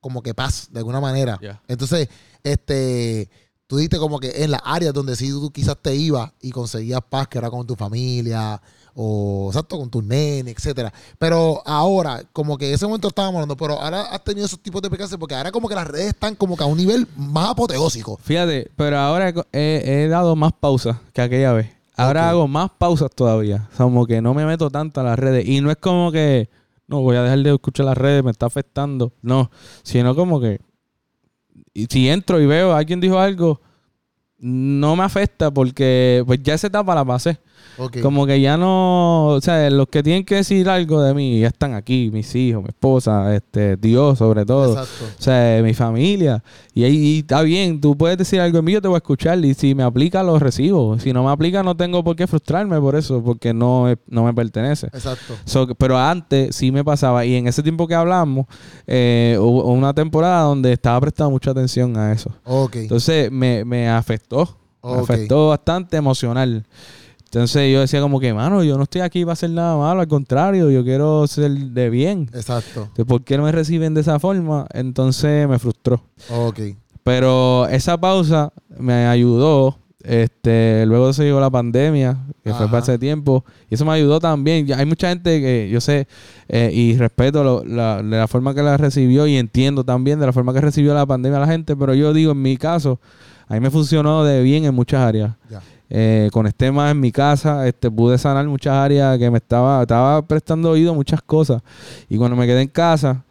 [0.00, 1.38] como que paz, de alguna manera.
[1.68, 2.08] Entonces,
[2.42, 3.30] este,
[3.66, 7.00] tú dijiste como que en las áreas donde sí tú quizás te ibas y conseguías
[7.08, 8.60] paz, que era con tu familia,
[9.00, 10.92] o exacto, con tus nenes, etcétera.
[11.20, 14.90] Pero ahora, como que ese momento estábamos hablando, pero ahora has tenido esos tipos de
[14.90, 18.18] percances porque ahora como que las redes están como que a un nivel más apoteósico.
[18.20, 21.70] Fíjate, pero ahora he, dado más pausas que aquella vez.
[21.96, 23.68] Ahora hago más pausas todavía.
[23.72, 25.46] O sea, como que no me meto tanto a las redes.
[25.46, 26.50] Y no es como que,
[26.88, 29.12] no, voy a dejar de escuchar las redes, me está afectando.
[29.22, 29.48] No,
[29.84, 30.60] sino como que,
[31.72, 33.60] y si entro y veo, alguien dijo algo,
[34.38, 37.38] no me afecta porque pues ya esa etapa la pasé.
[38.02, 41.46] Como que ya no, o sea, los que tienen que decir algo de mí ya
[41.46, 44.72] están aquí, mis hijos, mi esposa, este, Dios sobre todo.
[44.72, 45.04] Exacto.
[45.18, 46.42] O sea, mi familia.
[46.74, 49.44] Y ahí está bien, tú puedes decir algo en mí, yo te voy a escuchar.
[49.44, 50.98] Y si me aplica, lo recibo.
[50.98, 54.34] Si no me aplica, no tengo por qué frustrarme por eso, porque no, no me
[54.34, 54.86] pertenece.
[54.88, 55.34] Exacto.
[55.44, 57.24] So, pero antes sí me pasaba.
[57.24, 58.46] Y en ese tiempo que hablamos,
[58.86, 62.32] eh, hubo una temporada donde estaba prestando mucha atención a eso.
[62.44, 62.76] Ok.
[62.76, 64.56] Entonces me, me afectó.
[64.82, 66.64] Me afectó bastante emocional.
[67.30, 70.08] Entonces yo decía como que, mano, yo no estoy aquí para hacer nada malo, al
[70.08, 72.30] contrario, yo quiero ser de bien.
[72.32, 72.82] Exacto.
[72.84, 74.66] Entonces, ¿Por qué no me reciben de esa forma?
[74.72, 76.02] Entonces me frustró.
[76.30, 76.60] Ok.
[77.04, 79.76] Pero esa pausa me ayudó.
[80.02, 84.20] Este, luego se llegó la pandemia, que fue para ese tiempo, y eso me ayudó
[84.20, 84.72] también.
[84.72, 86.06] Hay mucha gente que yo sé
[86.48, 90.24] eh, y respeto lo- la, de la forma que la recibió y entiendo también de
[90.24, 93.00] la forma que recibió la pandemia la gente, pero yo digo, en mi caso,
[93.48, 95.32] a mí me funcionó de bien en muchas áreas.
[95.50, 95.60] Ya.
[95.90, 100.20] Eh, conecté más en mi casa, este, pude sanar muchas áreas que me estaba, estaba
[100.22, 101.62] prestando oído a muchas cosas.
[102.08, 103.24] Y cuando me quedé en casa,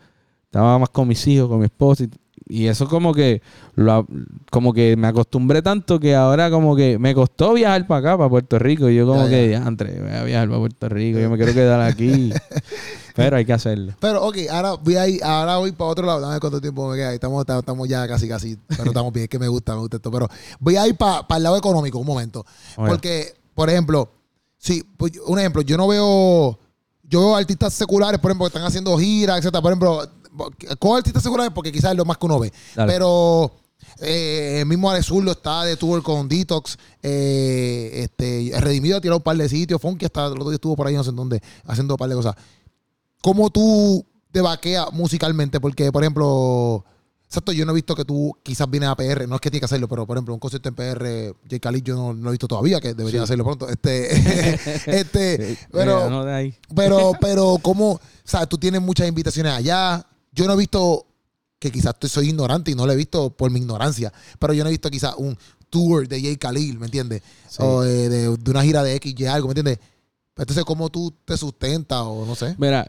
[0.45, 2.05] estaba más con mis hijos, con mi esposa.
[2.05, 2.09] Y,
[2.49, 3.41] y eso como que
[3.75, 4.07] lo,
[4.49, 8.29] como que me acostumbré tanto que ahora como que me costó viajar para acá, para
[8.29, 8.89] Puerto Rico.
[8.89, 11.53] Y yo como Ya, que, Andre, voy a viajar para Puerto Rico, yo me quiero
[11.53, 12.31] quedar aquí.
[13.17, 13.93] Pero hay que hacerlo.
[13.99, 16.21] Pero, ok, ahora voy a ir, ahora voy para otro lado.
[16.21, 17.13] Dame cuánto tiempo me queda.
[17.13, 18.57] Estamos, estamos, ya casi, casi.
[18.67, 20.11] Pero estamos bien, es que me gusta, me gusta esto.
[20.11, 22.45] Pero voy a ir para el lado económico un momento.
[22.77, 22.89] Oye.
[22.89, 24.09] Porque, por ejemplo,
[24.59, 26.59] sí, pues, un ejemplo, yo no veo.
[27.09, 29.61] Yo veo artistas seculares, por ejemplo, que están haciendo giras, etcétera.
[29.61, 30.09] Por ejemplo,
[30.77, 32.53] con artistas seculares porque quizás es lo más que uno ve.
[32.75, 32.91] Dale.
[32.91, 33.51] Pero
[33.99, 36.77] eh, el mismo Alex Zurdo está de tour con Detox.
[37.01, 39.81] Eh, este, Redimido ha tirado un par de sitios.
[39.81, 42.09] Funky hasta el otro día estuvo por ahí, no sé en dónde, haciendo un par
[42.09, 42.35] de cosas.
[43.21, 45.59] ¿Cómo tú te vaqueas musicalmente?
[45.59, 46.85] Porque, por ejemplo,
[47.25, 49.61] exacto, yo no he visto que tú quizás vienes a PR, no es que tienes
[49.61, 51.59] que hacerlo, pero por ejemplo, un concierto en PR, J.
[51.59, 53.23] Khalid, yo no, no lo he visto todavía, que debería Sí.
[53.25, 53.67] hacerlo pronto.
[53.69, 54.13] Este,
[54.99, 56.55] este, pero, Mira, no de ahí.
[56.75, 57.99] pero, pero, ¿cómo?
[58.23, 60.05] Sea, tú tienes muchas invitaciones allá.
[60.31, 61.05] Yo no he visto,
[61.59, 64.69] que quizás soy ignorante y no lo he visto por mi ignorancia, pero yo no
[64.69, 65.35] he visto quizás un
[65.69, 67.23] tour de Jay Khalil, ¿me entiendes?
[67.49, 67.57] Sí.
[67.59, 69.79] O eh, de, de una gira de X, Y algo, ¿me entiendes?
[70.37, 72.53] Entonces, ¿cómo tú te sustentas o no sé?
[72.59, 72.85] Mira,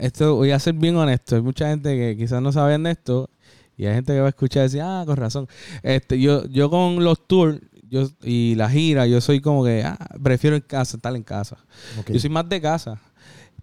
[0.00, 1.36] esto voy a ser bien honesto.
[1.36, 3.30] Hay mucha gente que quizás no saben de esto
[3.76, 5.48] y hay gente que va a escuchar y decir, ah, con razón.
[5.82, 9.98] Este, yo, yo con los tours yo, y la gira, yo soy como que, ah,
[10.22, 11.58] prefiero en casa, estar en casa.
[12.08, 13.00] Yo soy más de casa,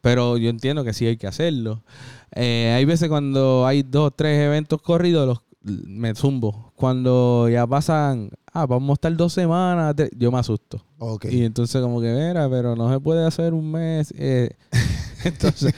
[0.01, 1.83] pero yo entiendo que sí hay que hacerlo.
[2.31, 6.71] Eh, hay veces cuando hay dos o tres eventos corridos, los, me zumbo.
[6.75, 10.83] Cuando ya pasan, ah, vamos a estar dos semanas, tres, yo me asusto.
[11.29, 14.13] Y entonces como que, mira, pero no se puede hacer un mes.
[14.17, 14.51] eh,
[15.23, 15.73] entonces,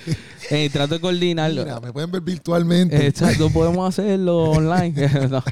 [0.50, 1.64] eh, trato de coordinarlo.
[1.64, 3.06] Mira, me pueden ver virtualmente.
[3.06, 4.94] Exacto, podemos hacerlo online.
[5.30, 5.44] no.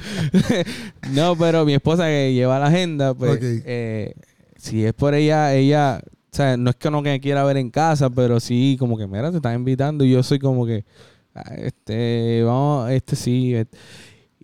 [1.12, 4.14] No, pero mi esposa que lleva la agenda, pues, eh,
[4.56, 7.70] si es por ella, ella, o sea, no es que no me quiera ver en
[7.70, 10.84] casa, pero sí, como que, mira, te están invitando y yo soy como que,
[11.34, 13.54] ah, este, vamos, este sí.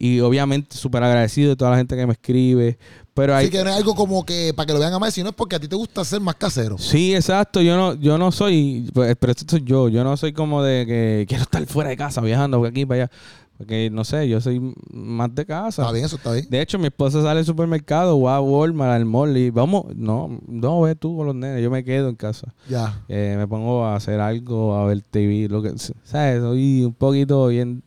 [0.04, 2.76] Y obviamente súper agradecido de toda la gente que me escribe,
[3.14, 3.46] pero hay...
[3.46, 5.34] Así que no es algo como que para que lo vean a más, sino es
[5.34, 6.76] porque a ti te gusta ser más casero.
[6.76, 7.62] Sí, exacto.
[7.62, 9.88] Yo no, yo no soy, pues, pero esto soy yo.
[9.88, 13.04] Yo no soy como de que quiero estar fuera de casa, viajando por aquí para
[13.04, 13.10] allá.
[13.56, 15.80] Porque no sé, yo soy más de casa.
[15.80, 16.48] Está bien, eso está bien.
[16.50, 20.38] De hecho, mi esposa sale al supermercado o a Walmart, al mall y vamos, no,
[20.46, 22.52] no, ve tú con los nenes, yo me quedo en casa.
[22.68, 23.00] Ya.
[23.08, 26.42] Eh, me pongo a hacer algo, a ver TV, lo que, ¿sabes?
[26.42, 27.82] Soy un poquito bien,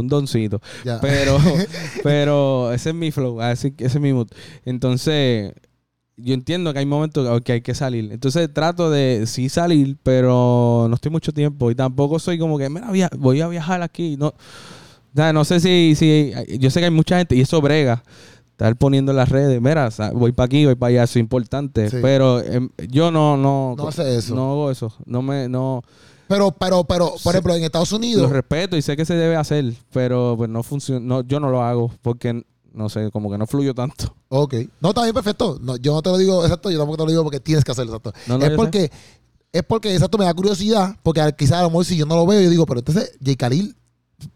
[0.00, 0.60] un doncito.
[0.84, 1.00] Ya.
[1.00, 1.38] Pero,
[2.02, 4.28] pero ese es mi flow, así ese es mi mood.
[4.64, 5.52] Entonces,
[6.16, 8.12] yo entiendo que hay momentos que hay que salir.
[8.12, 11.70] Entonces trato de sí salir, pero no estoy mucho tiempo.
[11.70, 14.16] Y tampoco soy como que, mira, voy a viajar aquí.
[14.16, 14.34] No,
[15.14, 18.02] no sé si, si, yo sé que hay mucha gente, y eso brega,
[18.52, 21.90] estar poniendo en las redes, mira, voy para aquí, voy para allá, eso es importante.
[21.90, 21.96] Sí.
[22.02, 24.34] Pero em, yo no, no, No hace eso.
[24.34, 24.92] No hago eso.
[25.06, 25.82] No me, no,
[26.30, 29.34] Pero, pero, pero, por ejemplo, en Estados lo Unidos, respeto y sé que se debe
[29.34, 33.36] hacer, pero pues no funciona, no, yo no lo hago porque no sé, como que
[33.36, 34.14] no fluyo tanto.
[34.28, 34.54] Ok.
[34.80, 35.58] No, está bien, perfecto.
[35.60, 37.72] No, yo no te lo digo exacto, yo tampoco te lo digo porque tienes que
[37.72, 38.12] hacerlo exacto.
[38.28, 38.92] No, no, es porque,
[39.52, 42.24] es porque exacto me da curiosidad, porque quizás a lo mejor si yo no lo
[42.26, 43.34] veo, yo digo, pero entonces J.
[43.36, 43.74] Khalil,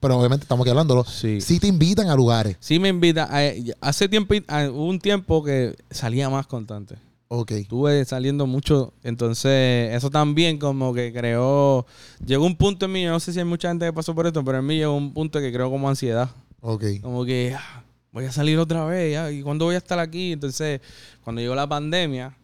[0.00, 1.40] pero obviamente estamos aquí hablándolo, Sí.
[1.40, 2.56] sí te invitan a lugares.
[2.58, 3.28] Sí me invita.
[3.40, 4.34] eh, hace tiempo,
[4.72, 6.96] hubo un tiempo que salía más constante.
[7.36, 7.50] Ok.
[7.52, 8.92] Estuve saliendo mucho.
[9.02, 11.84] Entonces, eso también como que creó...
[12.24, 14.44] Llegó un punto en mí, no sé si hay mucha gente que pasó por esto,
[14.44, 16.30] pero en mí llegó un punto que creó como ansiedad.
[16.60, 16.84] Ok.
[17.02, 19.34] Como que ah, voy a salir otra vez.
[19.34, 20.32] ¿Y cuándo voy a estar aquí?
[20.32, 20.80] Entonces,
[21.22, 22.36] cuando llegó la pandemia,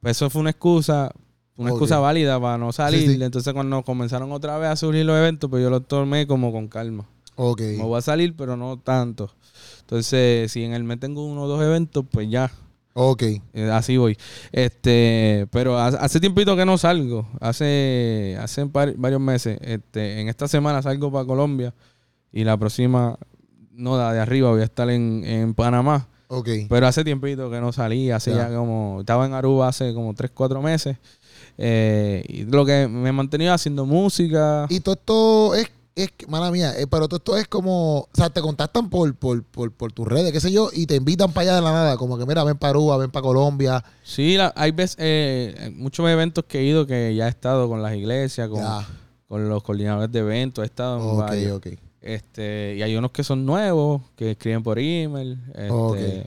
[0.00, 1.10] pues eso fue una excusa.
[1.56, 3.08] Una excusa válida para no salir.
[3.08, 3.22] Sí, sí.
[3.22, 6.68] Entonces, cuando comenzaron otra vez a surgir los eventos, pues yo los tomé como con
[6.68, 7.06] calma.
[7.36, 7.60] Ok.
[7.60, 9.30] Me voy a salir, pero no tanto.
[9.80, 12.50] Entonces, si en el mes tengo uno o dos eventos, pues ya,
[12.94, 13.22] Ok.
[13.52, 14.16] eh, así voy.
[14.52, 17.26] Este, pero ha- hace tiempito que no salgo.
[17.40, 19.58] Hace, hace par- varios meses.
[19.60, 21.74] Este, en esta semana salgo para Colombia
[22.32, 23.18] y la próxima,
[23.72, 26.08] no, la de arriba, voy a estar en, en Panamá.
[26.28, 26.48] Ok.
[26.68, 30.30] Pero hace tiempito que no salí, hace ya, como, estaba en Aruba hace como 3,
[30.32, 30.96] 4 meses.
[31.58, 34.66] Eh, y lo que me he mantenido haciendo música.
[34.68, 38.28] Y todo esto es, es mala mía, eh, pero todo esto es como, o sea,
[38.30, 41.42] te contactan por, por, por, por tus redes, qué sé yo, y te invitan para
[41.42, 43.84] allá de la nada, como que mira, ven para Aruba, ven para Colombia.
[44.02, 47.80] Sí, la- hay veces, eh, muchos eventos que he ido que ya he estado con
[47.82, 48.86] las iglesias, con, Ya.
[49.28, 51.60] con los coordinadores de eventos, he estado en Ok, varios.
[52.00, 56.26] Este, y hay unos que son nuevos, que escriben por email, este,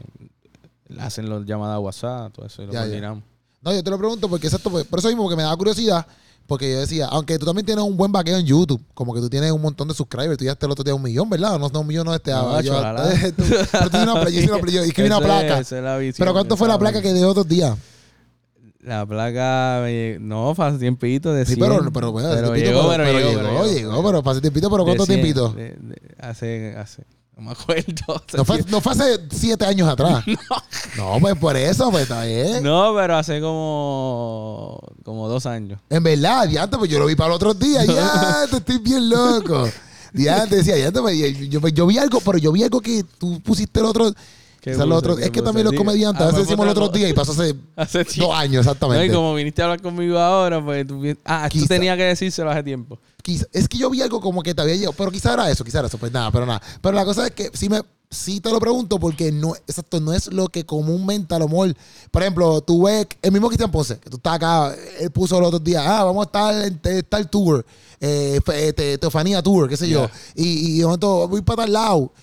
[0.99, 2.85] hacen los llamadas a WhatsApp, todo eso, y lo Ya, ya.
[2.85, 3.23] coordinamos.
[3.61, 6.05] No, yo te lo pregunto porque exacto, por eso mismo, porque me daba curiosidad,
[6.47, 9.29] porque yo decía, aunque tú también tienes un buen vaqueo en YouTube, como que tú
[9.29, 11.59] tienes un montón de subscribers, tú ya el otro día un millón, ¿verdad?
[11.59, 12.31] No, no un millón, no este.
[12.31, 12.73] No, yo,
[13.37, 15.59] tú- pero tú una yo una yo escribí una es- placa.
[15.59, 17.77] es la visión, Pero ¿cuánto fue la es placa que dejó otros días?
[18.81, 22.87] La placa, me- no, hace tiempito de Sí, 100, pero, pero, bueno, hace pero llegó,
[22.89, 25.49] pero, pero, pero llegó, llegó, llegó, pero pase tiempito, pero De ¿cuánto 100, tiempito?
[25.49, 27.03] de- de- hace, hace,
[27.37, 28.21] no me acuerdo.
[28.35, 30.23] No fue, no hace siete años atrás.
[30.97, 32.63] No, pues por eso, pues está bien.
[32.63, 35.79] No, pero hace como, como dos años.
[35.89, 37.85] En verdad, diante, pues yo lo vi para los otros días.
[37.85, 39.69] Ya, te estoy bien loco.
[40.13, 43.39] Diante, decía, diante, pues, yo, yo, yo vi algo, pero yo vi algo que tú
[43.41, 44.11] pusiste el otro.
[44.67, 44.97] ¿Qué quizás lo puse?
[44.99, 47.09] otro- ¿Qué es que también los comediantes, a Ah, veces pues decimos el otro día
[47.09, 49.13] y pasó hace Hace dos años, No, y exactamente.
[49.13, 52.99] como viniste a hablar conmigo ahora, pues tú Ah, tenía que decírselo hace tiempo.
[53.23, 55.63] Quizá- es que yo vi algo como que te había llegado, pero quizá era eso,
[55.63, 56.61] quizá era eso, pues nada, pero nada.
[56.81, 60.13] Pero la cosa es que sí me sí te lo pregunto porque no, exacto, no
[60.13, 61.75] es lo que comúnmente a lo mejor,
[62.09, 65.47] por ejemplo, tú ves el mismo Cristian Ponce, que tú estás acá, él puso los
[65.49, 67.65] otros días, ah, vamos a estar en tal tour,
[67.99, 68.39] eh,
[68.73, 70.11] te- Teofanía Tour, qué sé yo, Yeah.
[70.35, 72.13] y, y de momento voy para tal lado.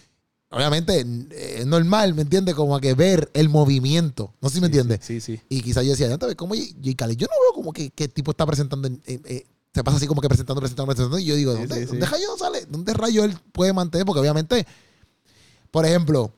[0.55, 2.55] Obviamente eh, es normal, ¿me entiendes?
[2.55, 5.01] Como que ver el movimiento, no sé si me entiendes.
[5.03, 5.41] Sí, sí.
[5.49, 7.13] Y quizás yo decía, ya sabes, ¿cómo J.
[7.13, 10.07] Yo no veo como que, que tipo está presentando, en- en- eh, se pasa así
[10.07, 11.19] como que presentando, presentando, presentando.
[11.19, 11.85] Y yo digo, ¿dónde, sí.
[11.87, 12.65] ¿dónde rayos sale?
[12.69, 14.07] ¿Dónde rayos él puede mantener?
[14.07, 14.65] Porque obviamente,
[15.71, 16.33] por ejemplo,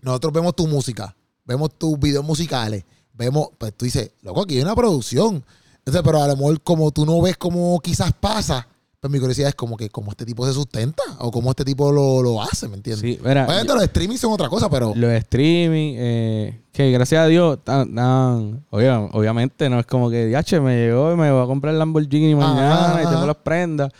[0.00, 1.14] nosotros vemos tu música,
[1.44, 5.44] vemos tus videos musicales, vemos, pues tú dices, loco, aquí hay una producción.
[5.78, 8.66] Entonces, pero a lo mejor como tú no ves cómo quizás pasa,
[9.04, 11.92] pues mi curiosidad es como que cómo este tipo se sustenta o cómo este tipo
[11.92, 13.02] lo, lo hace, ¿me entiendes?
[13.02, 14.94] Sí, mira, Obviamente los streaming son otra cosa, pero...
[14.96, 20.24] los streaming, eh, que gracias a Dios, tan, tan- obvia- obviamente no es como que,
[20.24, 23.10] "Diache, me llegó y me voy a comprar el Lamborghini mañana y ajá.
[23.10, 23.92] tengo las prendas.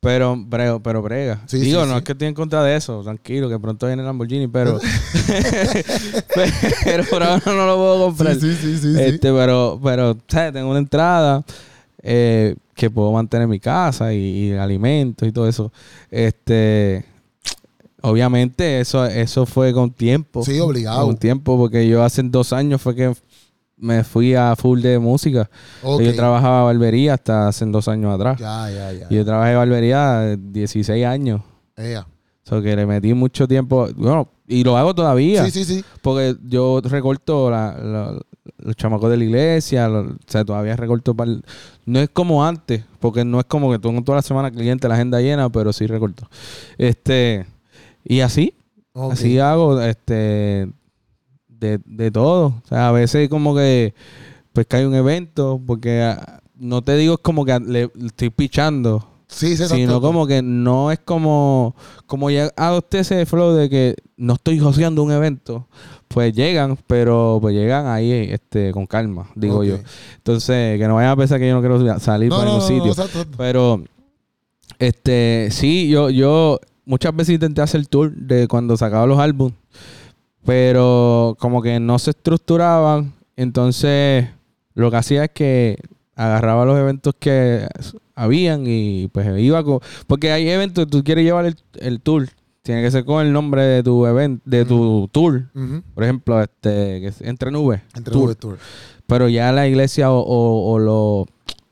[0.00, 1.40] Pero, pero, pero brega.
[1.46, 1.98] Sí, Digo, sí, no sí.
[2.00, 4.78] es que estoy en contra de eso, tranquilo, que pronto viene el Lamborghini, pero.
[6.84, 8.34] pero por ahora no lo puedo comprar.
[8.34, 9.00] Sí, sí, sí, sí, sí.
[9.02, 10.52] Este, pero, pero, ¿sabes?
[10.52, 11.42] Tengo una entrada
[12.04, 15.72] eh, que puedo mantener en mi casa y, y alimentos y todo eso.
[16.10, 17.04] Este.
[18.02, 20.44] Obviamente, eso, eso fue con tiempo.
[20.44, 21.06] Sí, obligado.
[21.06, 23.14] Con tiempo, porque yo hace dos años fue que
[23.78, 25.48] me fui a full de música.
[25.82, 26.02] Ok.
[26.02, 28.38] Yo trabajaba en barbería hasta hace dos años atrás.
[28.38, 29.06] Ya, ya, ya.
[29.08, 31.40] Y yo trabajé en barbería 16 años.
[31.76, 32.00] Ea.
[32.46, 33.88] O sea, que le metí mucho tiempo.
[33.96, 35.42] Bueno, y lo hago todavía.
[35.46, 35.84] Sí, sí, sí.
[36.02, 38.20] Porque yo recorto la- la-
[38.58, 39.90] los chamacos de la iglesia.
[39.90, 41.14] o sea, todavía recorto.
[41.14, 41.42] pal-
[41.86, 42.84] no es como antes.
[43.00, 45.86] Porque no es como que tengo toda la semana cliente, la agenda llena, pero sí
[45.86, 46.28] recorto.
[46.78, 47.46] Este.
[48.04, 48.54] Y así.
[48.94, 49.80] Así hago.
[49.80, 50.68] Este.
[51.48, 52.46] De, de todo.
[52.64, 53.94] O sea, a veces como que.
[54.52, 55.60] Pues que hay un evento.
[55.66, 59.08] Porque ah, no te digo es como que le, le estoy pichando.
[59.26, 61.74] Sí, sí, Sino como que no es como,
[62.06, 65.66] como ya haga usted ese flow de que no estoy joseando un evento.
[66.14, 69.78] Pues llegan, pero pues llegan ahí este, con calma, digo yo.
[70.18, 72.78] Entonces, que no vayan a pensar que yo no quiero salir No, para no, ningún
[72.78, 73.26] no, sitio.
[73.36, 73.82] Pero,
[74.78, 79.56] este, sí, yo, yo muchas veces intenté hacer tour de cuando sacaba los álbumes,
[80.44, 83.12] pero como que no se estructuraban.
[83.34, 84.28] Entonces,
[84.74, 85.78] lo que hacía es que
[86.14, 87.66] agarraba los eventos que
[88.14, 89.80] habían y pues iba con...
[90.06, 92.28] Porque hay eventos que tú quieres llevar el, el tour.
[92.64, 95.44] Tiene que ser con el nombre de tu evento, de tu tour.
[95.94, 97.82] Por ejemplo, este, que es Entre Nubes.
[97.94, 98.22] Entre Tour.
[98.24, 98.58] nubes, tour.
[99.06, 101.26] Pero ya la iglesia o, o- o lo-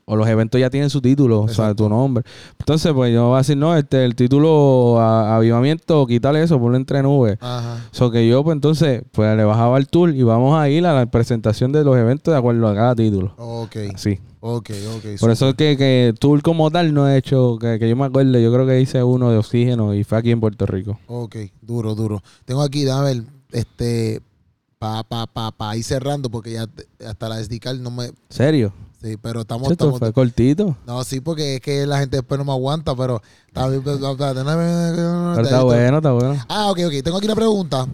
[0.05, 2.23] o los eventos ya tienen su título, o sea, tu nombre.
[2.59, 6.77] Entonces, pues yo voy a decir, no, este, el título a- avivamiento, quítale eso, ponlo
[6.77, 7.37] entre nubes.
[7.41, 7.85] Ajá.
[7.91, 10.93] So que yo, pues entonces, pues le bajaba el tour y vamos a ir a
[10.93, 13.33] la presentación de los eventos de acuerdo a cada título.
[13.37, 13.75] Ok.
[13.93, 14.19] Así.
[14.45, 15.19] Ok, ok.
[15.21, 18.03] Por eso es que, que tour como tal no he hecho, que, que yo me
[18.05, 20.99] acuerdo, yo creo que hice uno de oxígeno y fue aquí en Puerto Rico.
[21.07, 22.21] Ok, duro, duro.
[22.43, 23.23] Tengo aquí, déjame ver,
[23.53, 24.21] este,
[24.79, 26.65] pa, pa, pa, pa, ir cerrando porque ya
[27.07, 28.73] hasta la SD card no me, ¿Serio?
[29.03, 30.77] Sí, pero estamos, Esto estamos, fue cortito.
[30.87, 33.95] no, sí, porque es que la gente después no me aguanta, pero, está bien, pero,
[33.95, 36.45] está no, bueno, está bueno.
[36.47, 37.87] Ah, ok, ok, tengo aquí una pregunta,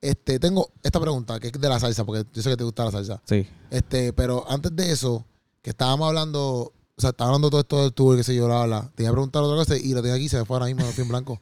[0.00, 2.84] este, tengo esta pregunta, que es de la salsa, porque yo sé que te gusta
[2.84, 3.46] la salsa, Sí.
[3.70, 5.24] este, pero antes de eso,
[5.62, 8.64] que estábamos hablando, o sea, estábamos hablando todo esto del tour, que se yo, bla,
[8.66, 10.66] bla, te iba a preguntar otra cosa y lo tengo aquí, se me fue ahora
[10.66, 11.40] mismo, en blanco.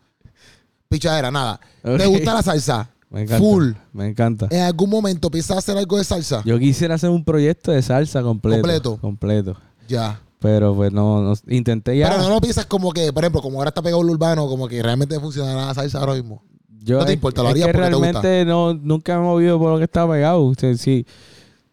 [0.89, 1.59] Pichadera, nada.
[1.83, 2.91] ¿Te gusta la salsa?
[3.11, 3.39] Me encanta.
[3.45, 3.73] Full.
[3.93, 4.49] Me encanta.
[4.51, 6.43] ¿En algún momento piensas hacer algo de salsa?
[6.45, 8.61] Yo quisiera hacer un proyecto de salsa completo.
[8.63, 8.99] Completo.
[9.01, 9.57] Completo.
[9.89, 10.21] Ya.
[10.41, 12.11] Pero pues no, no- intenté ya.
[12.11, 14.69] Pero no lo piensas como que, por ejemplo, como ahora está pegado el urbano, como
[14.69, 16.43] que realmente funcionará la salsa ahora mismo.
[16.83, 18.21] Yo, no te importa, lo harías que porque te gusta.
[18.23, 20.53] realmente no, nunca me he movido por lo que está pegado.
[20.59, 21.07] Sea, sí.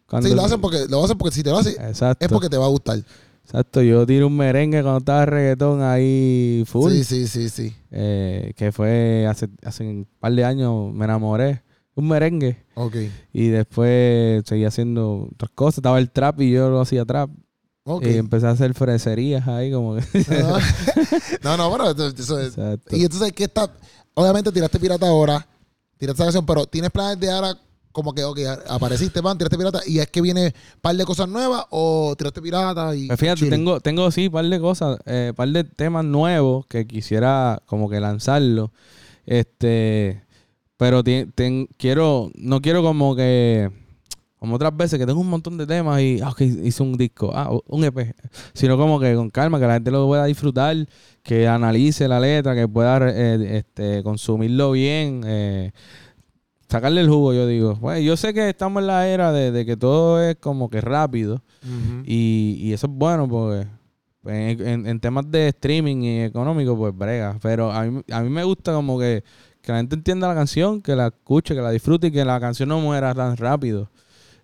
[0.08, 2.24] Cuando- Sí, lo hacen porque, lo hacen porque si te lo haces, Exacto.
[2.24, 2.98] es porque te va a gustar.
[3.44, 3.82] Exacto.
[3.82, 6.92] Yo tiré un merengue cuando estaba reggaetón ahí full.
[6.92, 7.76] Sí, sí, sí, sí.
[7.90, 11.62] eh, que fue hace, hace un par de años me enamoré.
[11.94, 12.64] Un merengue.
[12.74, 12.96] Ok.
[13.32, 15.78] Y después seguí haciendo otras cosas.
[15.78, 17.30] Estaba el trap y yo lo hacía trap.
[17.84, 18.06] Ok.
[18.06, 20.02] Y empecé a hacer freserías ahí como que...
[20.42, 20.58] Ah.
[21.44, 22.56] no, no, pero eso, es.
[22.90, 23.70] Y entonces, ¿qué está?
[24.14, 25.46] Obviamente tiraste pirata ahora,
[25.98, 27.56] tiraste esa canción, pero ¿tienes planes de ahora
[27.94, 31.28] como que, ok, apareciste, van, tiraste pirata y es que viene un par de cosas
[31.28, 33.06] nuevas o tiraste pirata y.
[33.06, 37.62] Pues fíjate, tengo, tengo sí, par de cosas, eh, par de temas nuevos que quisiera
[37.66, 38.72] como que lanzarlo.
[39.26, 40.22] Este,
[40.76, 43.70] pero ten- quiero, no quiero como que,
[44.40, 47.30] como otras veces que tengo un montón de temas y, ah, ok, hice un disco,
[47.32, 48.12] ah, un EP.
[48.54, 50.76] Sino como que con calma, que la gente lo pueda disfrutar,
[51.22, 55.70] que analice la letra, que pueda eh, este, consumirlo bien, eh,
[56.68, 57.74] sacarle el jugo, yo digo.
[57.76, 60.80] Bueno, yo sé que estamos en la era de, de que todo es como que
[60.80, 61.42] rápido.
[62.06, 63.66] Y, y eso es bueno porque
[64.26, 67.38] en, en- en temas de streaming y económico, pues brega.
[67.42, 69.22] Pero a mí, a mí me gusta como que,
[69.62, 72.38] que la gente entienda la canción, que la escuche, que la disfrute y que la
[72.40, 73.90] canción no muera tan rápido.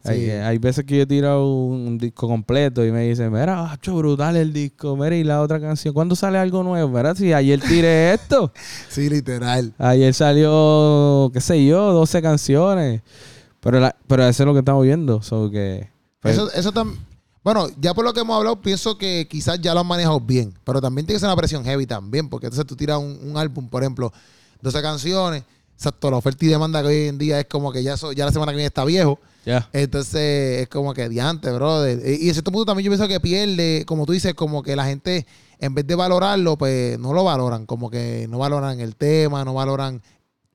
[0.05, 0.31] Hay, Sí.
[0.31, 4.35] hay veces que yo he tirado un, disco completo y me dicen, mira, macho, brutal
[4.37, 6.89] el disco, mira, y la otra canción, ¿cuándo sale algo nuevo?
[6.97, 8.51] Mira, si ayer tiré esto,
[8.89, 9.75] Sí, literal.
[9.79, 13.03] ayer salió, qué sé yo, 12 canciones,
[13.61, 15.89] pero, la- pero eso es lo que estamos viendo, so que...
[16.21, 16.97] pues, Eso, eso tam-
[17.45, 20.53] Bueno, ya por lo que hemos hablado, pienso que quizás ya lo han manejado bien.
[20.65, 22.29] Pero también tiene que ser una presión heavy también.
[22.29, 24.13] Porque entonces tú tiras un, un álbum, por ejemplo,
[24.61, 25.43] 12 canciones.
[25.75, 28.27] Exacto, la oferta y demanda que hoy en día es como que ya, eso- ya
[28.27, 29.19] la semana que viene está viejo.
[29.73, 31.99] Entonces es como que diante, brother.
[32.05, 34.77] Y y en cierto punto también yo pienso que pierde, como tú dices, como que
[34.77, 35.27] la gente,
[35.59, 37.67] en vez de valorarlo, pues no lo valoran.
[37.67, 40.03] Como que no valoran el tema, no valoran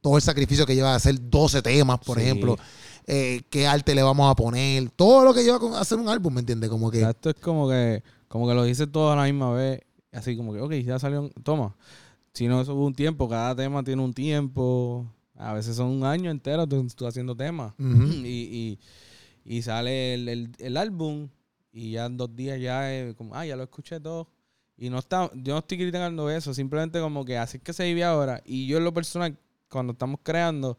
[0.02, 2.24] todo el sacrificio que lleva a hacer 12 temas, por Sí.
[2.24, 2.58] ejemplo.
[3.08, 4.90] Eh, qué arte le vamos a poner.
[4.92, 6.70] Todo lo que lleva con hacer un álbum, ¿me entiendes?
[6.70, 7.02] Como que.
[7.02, 9.82] Esto es como que, como que lo dice todo a la misma vez.
[10.12, 11.76] así como que, ok, ya salió, toma.
[12.34, 15.06] Si no, eso hubo un tiempo, cada tema tiene un tiempo.
[15.38, 17.74] A veces son un año entero tú, tú haciendo temas.
[18.26, 18.78] Y,
[19.46, 21.30] y, y sale el, el- el álbum
[21.72, 24.28] y ya en dos días ya es como, ah, ya lo escuché todo.
[24.78, 27.84] Y no está, yo no estoy criticando eso, simplemente como que así es que se
[27.86, 28.42] vive ahora.
[28.46, 29.38] Y yo en lo personal,
[29.70, 30.78] cuando estamos creando,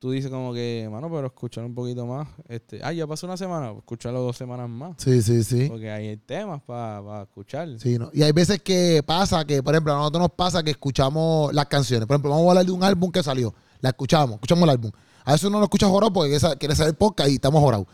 [0.00, 2.26] tú dices como que, mano, pero escuchar un poquito más.
[2.48, 4.94] Este, ah, ya pasó una semana, escucharlo dos semanas más.
[4.98, 5.66] Sí, sí, sí.
[5.68, 7.68] Porque hay temas para escuchar.
[7.78, 8.10] Sí, ¿no?
[8.12, 11.66] Y hay veces que pasa que, por ejemplo, a nosotros nos pasa que escuchamos las
[11.66, 12.06] canciones.
[12.06, 13.54] Por ejemplo, vamos a hablar de un álbum que salió.
[13.80, 14.90] La escuchamos, escuchamos el álbum.
[15.24, 17.86] A veces uno lo escucha jorado porque quiere sa- quiere saber podcast y estamos jorados.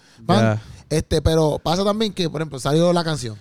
[0.88, 3.36] Este, pero pasa también que, por ejemplo, salió la canción.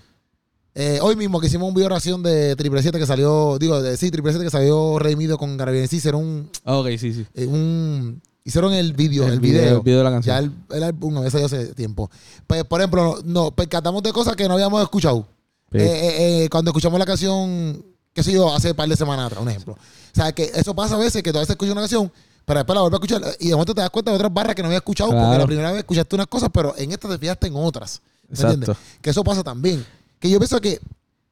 [0.74, 3.96] Eh, hoy mismo que hicimos un video oración de Triple 7 que salió, digo, de,
[3.96, 5.88] sí, Triple 7 que salió redimido con Garabien.
[5.88, 7.26] Sí, hicieron un, Ok, sí, sí.
[7.34, 9.78] eh, un- hicieron el video, el, video.
[9.78, 10.36] El video de la canción.
[10.36, 12.10] Ya el, el álbum había salido hace tiempo.
[12.48, 15.28] Pues, por ejemplo, no, percatamos de cosas que no habíamos escuchado.
[15.72, 15.80] Sí.
[15.80, 17.84] Eh, eh, eh, cuando escuchamos la canción,
[18.14, 19.74] qué sé yo, hace un par de semanas atrás, un ejemplo.
[19.74, 22.12] O sea, que eso pasa a veces, que tú a veces escuchas una canción,
[22.46, 24.56] pero después la vuelves a escuchar y de momento te das cuenta de otras barras
[24.56, 27.18] que no había escuchado porque la primera vez escuchaste unas cosas, pero en esta te
[27.18, 28.02] fijaste en otras.
[28.28, 28.54] ¿Me Exacto.
[28.54, 28.78] entiendes?
[29.02, 29.84] Que eso pasa también.
[30.20, 30.80] Que yo pienso que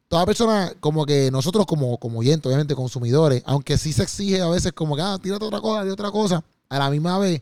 [0.07, 4.49] toda persona, como que nosotros como, como oyentes, obviamente consumidores, aunque sí se exige a
[4.49, 6.43] veces como que, ah, tírate otra cosa, de otra cosa,
[6.74, 7.41] a la misma vez,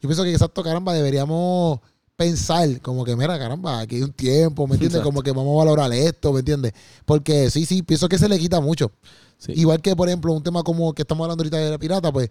[0.00, 1.80] yo pienso que exacto, caramba, deberíamos
[2.16, 4.98] pensar como que, mira, caramba, aquí hay un tiempo, ¿me entiendes?
[4.98, 5.08] Exacto.
[5.08, 6.72] Como que vamos a valorar esto, ¿me entiendes?
[7.04, 8.92] Porque sí, sí, pienso que se le quita mucho.
[9.38, 9.52] Sí.
[9.56, 12.30] Igual que, por ejemplo, un tema como que estamos hablando ahorita de la pirata, pues,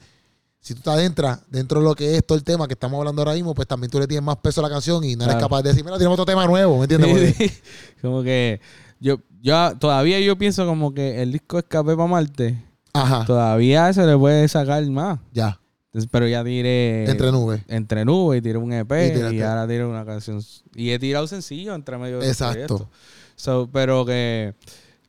[0.61, 3.21] si tú te adentras dentro de lo que es todo el tema que estamos hablando
[3.21, 5.37] ahora mismo, pues también tú le tienes más peso a la canción y no eres
[5.37, 7.35] capaz de decir, mira, tenemos otro tema nuevo, ¿me entiendes?
[7.35, 7.53] Sí, sí.
[8.01, 8.61] como que
[8.99, 14.05] yo, yo todavía yo pienso como que el disco Escape para Marte, Ajá, todavía se
[14.05, 15.19] le puede sacar más.
[15.33, 15.59] ya,
[15.93, 17.61] Entonces, pero ya tiré entre nubes.
[17.67, 18.91] entre nubes y tiré un EP
[19.33, 20.41] Y ahora tiré una canción.
[20.73, 22.89] Y he tirado sencillo entre medio de Exacto.
[23.35, 24.53] So, pero que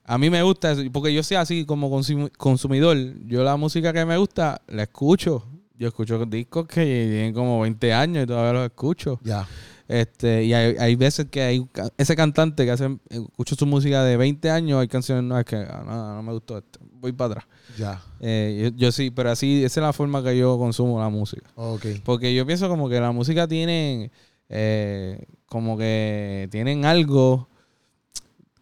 [0.05, 2.97] a mí me gusta eso, porque yo soy así como consum- consumidor.
[3.27, 5.47] Yo la música que me gusta la escucho.
[5.83, 9.19] Yo escucho discos que tienen como 20 años y todavía los escucho.
[9.25, 9.49] Ya,
[9.89, 11.67] Este, y hay, hay veces que hay
[11.99, 15.83] ese cantante que hace, escucho su música de 20 años, hay canciones nuevas que ah,
[15.85, 17.47] no, no me gustó, esto, voy para atrás.
[17.77, 21.09] ya, Eh, yo, yo sí, pero así, esa es la forma que yo consumo la
[21.09, 21.51] música.
[21.57, 21.85] ok.
[22.05, 24.13] Porque yo pienso como que la música tiene,
[24.49, 27.49] eh, como que tienen algo,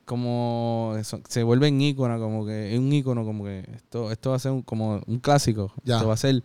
[0.04, 0.94] como
[1.28, 4.52] se vuelven ícono, como que es un ícono, como que esto, esto va a ser
[4.52, 5.72] un- como un clásico.
[5.84, 5.96] Ya.
[5.96, 6.42] Esto va a ser,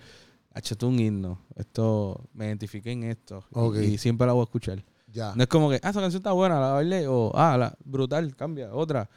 [0.56, 1.39] "Acho, esto es un himno.
[1.56, 3.43] Esto, me identifiqué en esto.
[3.84, 4.84] y- siempre la voy a escuchar.
[5.14, 7.76] Ya, No es como que, ah, esa canción está buena, la bailé, o, ah, la,
[7.86, 9.08] brutal, cambia, otra.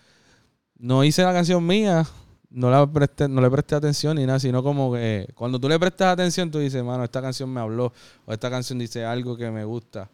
[0.76, 2.07] No hice la canción mía,
[2.51, 5.78] no, la presté, no le presté atención ni nada, sino como que cuando tú le
[5.78, 7.93] prestas atención, tú dices, mano, esta canción me habló,
[8.26, 10.09] o esta canción dice algo que me gusta.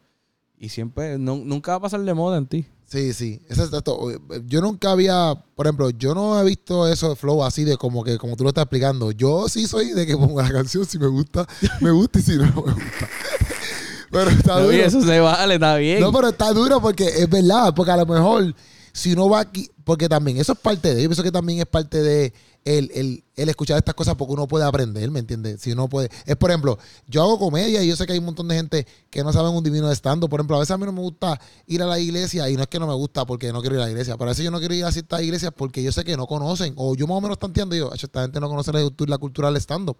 [0.56, 2.66] Y siempre, no- nunca va a pasar de moda en ti.
[2.94, 3.98] Sí, sí, eso es esto.
[4.46, 8.04] Yo nunca había, por ejemplo, yo no he visto eso de flow así de como
[8.04, 9.10] que, como tú lo estás explicando.
[9.10, 11.46] Yo sí soy de que pongo la canción, si me gusta,
[11.80, 13.08] me gusta y si no, no me gusta.
[14.10, 14.72] Pero está No, duro.
[14.76, 16.00] eso se vale, está bien.
[16.00, 18.54] No, pero está duro porque es verdad, porque a lo mejor
[18.92, 21.66] si uno va aquí, porque también eso es parte de, yo pienso que también es
[21.66, 22.32] parte de
[22.64, 25.60] el, el- el escuchar estas cosas porque uno puede aprender, ¿me entiendes?
[25.60, 28.26] Si uno puede, es por ejemplo, yo hago comedia y yo sé que hay un
[28.26, 30.78] montón de gente que no saben un divino de estando, por ejemplo, a veces a
[30.78, 33.26] mí no me gusta ir a la iglesia y no es que no me gusta
[33.26, 34.92] porque no quiero ir a la iglesia, pero a veces yo no quiero ir a
[34.92, 37.78] ciertas iglesias porque yo sé que no conocen, o yo más o menos tanteando y
[37.78, 39.96] digo, "Acho, esta gente no conoce la, la cultura del stand-up.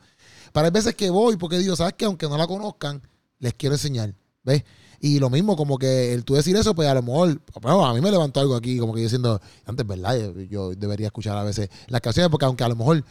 [0.53, 2.05] Pero hay veces que voy porque digo, ¿sabes qué?
[2.05, 3.03] Aunque no la conozcan,
[3.41, 4.62] les quiero enseñar, ¿ves?
[5.05, 7.92] Y lo mismo, como que el tú decir eso, pues a lo mejor, bueno, a
[7.92, 10.16] mí me levantó algo aquí, como que yo diciendo, antes, ¿verdad?
[10.16, 13.05] Yo, yo debería escuchar a veces las canciones, porque aunque a lo mejor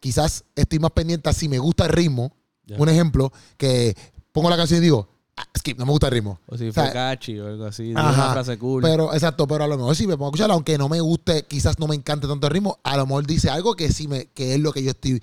[0.00, 2.32] quizás estoy más pendiente a si me gusta el ritmo,
[2.78, 3.94] un ejemplo, que
[4.32, 6.40] pongo la canción y digo, ah, skip, no me gusta el ritmo.
[6.46, 8.80] o si o sea, fue catchy o algo así, Ajá, una frase cool.
[8.82, 11.42] Pero, exacto, pero a lo mejor si me pongo a escuchar, aunque no me guste,
[11.42, 14.28] quizás no me encante tanto el ritmo, a lo mejor dice algo que sí me,
[14.28, 15.22] que es lo que yo estoy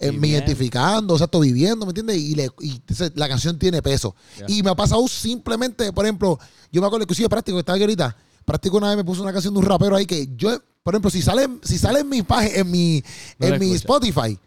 [0.00, 2.16] eh, me identificando, o sea, estoy viviendo, ¿me entiendes?
[2.16, 4.16] Y, le, y entonces la canción tiene peso.
[4.48, 6.38] Y me ha pasado simplemente, por ejemplo,
[6.72, 9.32] yo me acuerdo sí, práctico, que estaba aquí ahorita, práctico una vez me puso una
[9.32, 12.22] canción de un rapero ahí que yo, por ejemplo, si sale, si sale en mi
[12.22, 13.02] página, en mi,
[13.38, 13.94] No en mi escucha.
[14.00, 14.38] Spotify,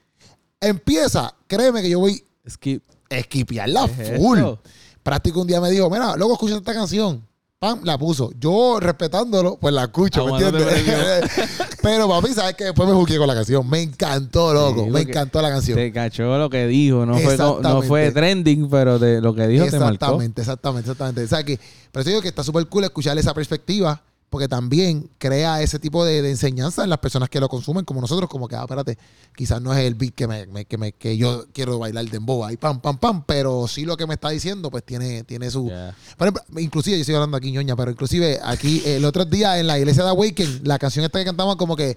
[0.60, 2.84] empieza, créeme que yo voy Skip.
[3.10, 4.38] a esquipearla ¿Qué es full.
[4.40, 4.60] esto?
[5.04, 7.26] Práctico un día me dijo, mira, luego escucha esta canción.
[7.64, 8.30] Pam, la puso.
[8.38, 11.32] Yo respetándolo, pues la escucho, ¿me Aguántate entiendes?
[11.82, 13.70] Pero papi, sabes que después me jugué con la canción.
[13.70, 14.84] Me encantó, loco.
[14.84, 15.78] Sí, me encantó la canción.
[15.78, 17.06] Te cachó lo que dijo.
[17.06, 19.94] No fue, no fue trending, pero de lo que dijo te marcó.
[19.94, 21.24] exactamente, exactamente, exactamente.
[21.24, 21.58] O sea que,
[21.90, 24.02] pero eso digo que está súper cool escuchar esa perspectiva,
[24.34, 28.02] porque también crea ese tipo de, de enseñanza en las personas que lo consumen, como
[28.02, 28.98] nosotros, como que, ah, espérate,
[29.36, 32.18] quizás no es el beat que, me, me- que, me- que yo quiero bailar de
[32.18, 35.52] boba y pam, pam, pam, pero sí lo que me está diciendo, pues tiene, tiene
[35.52, 35.70] su...
[36.18, 39.68] Por ejemplo, inclusive, yo estoy hablando aquí, ñoña, pero inclusive aquí, el otro día en
[39.68, 41.96] la iglesia de Awaken, la canción esta que cantaban como que,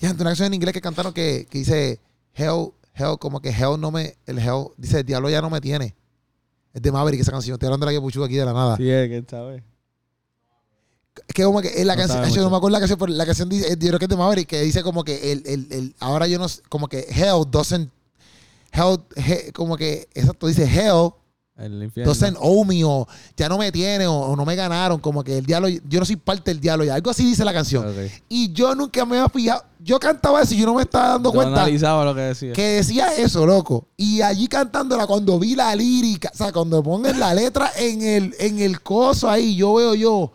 [0.00, 2.00] ya, una canción en inglés que cantaron que, que dice,
[2.34, 5.60] hell, hell, como que hell no me, el hell, dice, el diablo ya no me
[5.60, 5.94] tiene.
[6.74, 8.76] Es de Maverick esa canción, estoy hablando de la que puchu aquí de la nada.
[8.76, 9.62] Sí, es que sabes.
[11.26, 13.12] Es que como que es la No canción, yo no me acuerdo la canción, pero
[13.12, 15.66] la canción dice, yo creo que es de Maverick, que dice como que el, el,
[15.70, 17.90] el ahora yo no como que hell doesn't,
[18.72, 21.10] hell, he- como que, exacto, dice hell
[21.58, 22.12] El infierno.
[22.12, 23.06] doesn't owe me, o
[23.36, 26.06] ya no me tiene, o, o no me ganaron, como que el diablo, yo no
[26.06, 27.86] soy parte del diablo ya, algo así dice la canción.
[27.88, 28.10] Ok.
[28.28, 31.30] Y yo nunca me había fijado, yo cantaba eso y yo no me estaba dando
[31.30, 32.52] Yo cuenta analizaba lo que decía.
[32.52, 33.88] que decía eso, loco.
[33.96, 38.34] Y allí cantándola, cuando vi la lírica, o sea, cuando pongan la letra en el,
[38.38, 40.32] en el coso ahí, yo veo yo,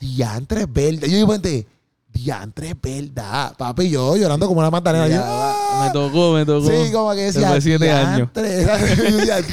[0.00, 1.06] diantre es verdad.
[1.06, 1.66] Yo digo, gente,
[2.12, 3.54] diantre es verdad.
[3.56, 5.06] Papi, yo llorando como una magdalena.
[5.08, 5.82] Ya, Yo, "Ah".
[5.86, 6.66] me tocó, me tocó.
[6.68, 8.28] Sí, como que decía, Después de siete años.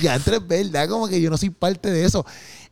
[0.01, 2.25] diantre, es verdad, como que yo no soy parte de eso.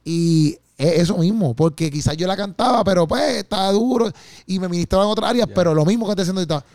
[0.04, 4.12] Y es eso mismo, porque quizás yo la cantaba, pero pues estaba duro
[4.46, 6.66] y me ministraba en otras áreas, pero lo mismo que estoy haciendo ahorita.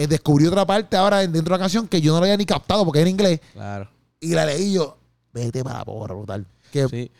[0.00, 2.46] eh, descubrí otra parte ahora dentro de la canción que yo no la había ni
[2.46, 3.90] captado porque era en inglés Claro.
[4.20, 4.96] y la leí yo,
[5.32, 6.46] vete para la porra, brutal.
[6.70, 7.10] Que, Sí.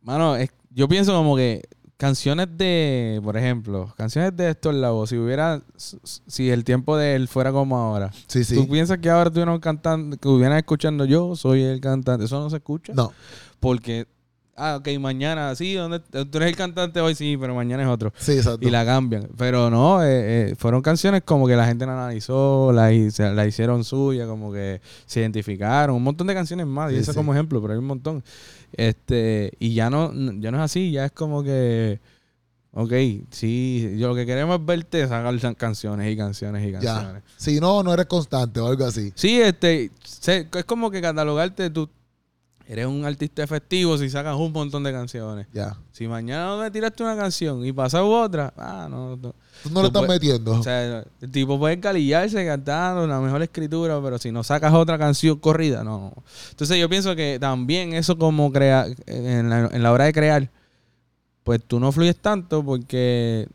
[0.00, 1.62] Mano, es- yo pienso como que
[1.96, 7.28] canciones de, por ejemplo, canciones de Héctor Lavoe, si hubiera, si el tiempo de él
[7.28, 8.54] fuera como ahora, sí, sí.
[8.54, 12.24] ¿tú piensas que ahora estuvieran cantando, que hubieran escuchando yo soy el cantante?
[12.24, 12.92] Eso no se escucha.
[12.94, 13.12] No,
[13.60, 14.06] Porque,
[14.56, 18.12] ah, ok, mañana, sí, ¿dónde, tú eres el cantante hoy, sí, pero mañana es otro.
[18.18, 18.66] sí, exacto.
[18.66, 19.28] Y la cambian.
[19.36, 24.26] Pero no, eh, eh, fueron canciones como que la gente la analizó, la, hicieron suya,
[24.26, 25.96] como que se identificaron.
[25.96, 27.16] Un montón de canciones más, y Sí, eso sí.
[27.16, 28.22] como ejemplo, pero hay un montón.
[28.72, 32.00] Este, y ya no, ya no es así, ya es como que,
[32.72, 32.92] ok,
[33.30, 36.80] sí, yo lo que queremos es verte sacar can- canciones y canciones y ya.
[36.80, 37.22] canciones.
[37.36, 39.12] Si no, no eres constante o algo así.
[39.14, 39.90] Sí, este,
[40.26, 41.88] es como que catalogarte, tú
[42.66, 45.46] eres un artista efectivo si sacas un montón de canciones.
[45.52, 45.76] Ya.
[45.92, 49.34] Si mañana no me tiraste una canción y pasado otra, ah, no, no.
[49.62, 50.52] Tú no lo estás metiendo.
[50.52, 54.98] O sea, el tipo puede encalillarse cantando una mejor escritura, pero si no sacas otra
[54.98, 56.12] canción corrida, no.
[56.50, 60.50] Entonces yo pienso que también eso como crea en la, en la hora de crear,
[61.42, 63.48] pues tú no fluyes tanto porque...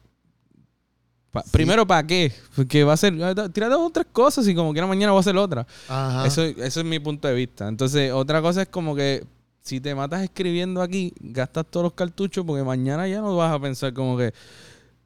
[1.32, 1.50] pa- Sí.
[1.52, 2.32] Primero, ¿para qué?
[2.56, 3.14] Porque va a ser...
[3.52, 5.66] Tírate otras cosas y como quiera mañana va a hacer otra.
[5.88, 6.26] Ajá.
[6.26, 7.68] Eso, eso es mi punto de vista.
[7.68, 9.24] Entonces, otra cosa es como que
[9.62, 13.60] si te matas escribiendo aquí, gastas todos los cartuchos porque mañana ya no vas a
[13.60, 14.34] pensar como que,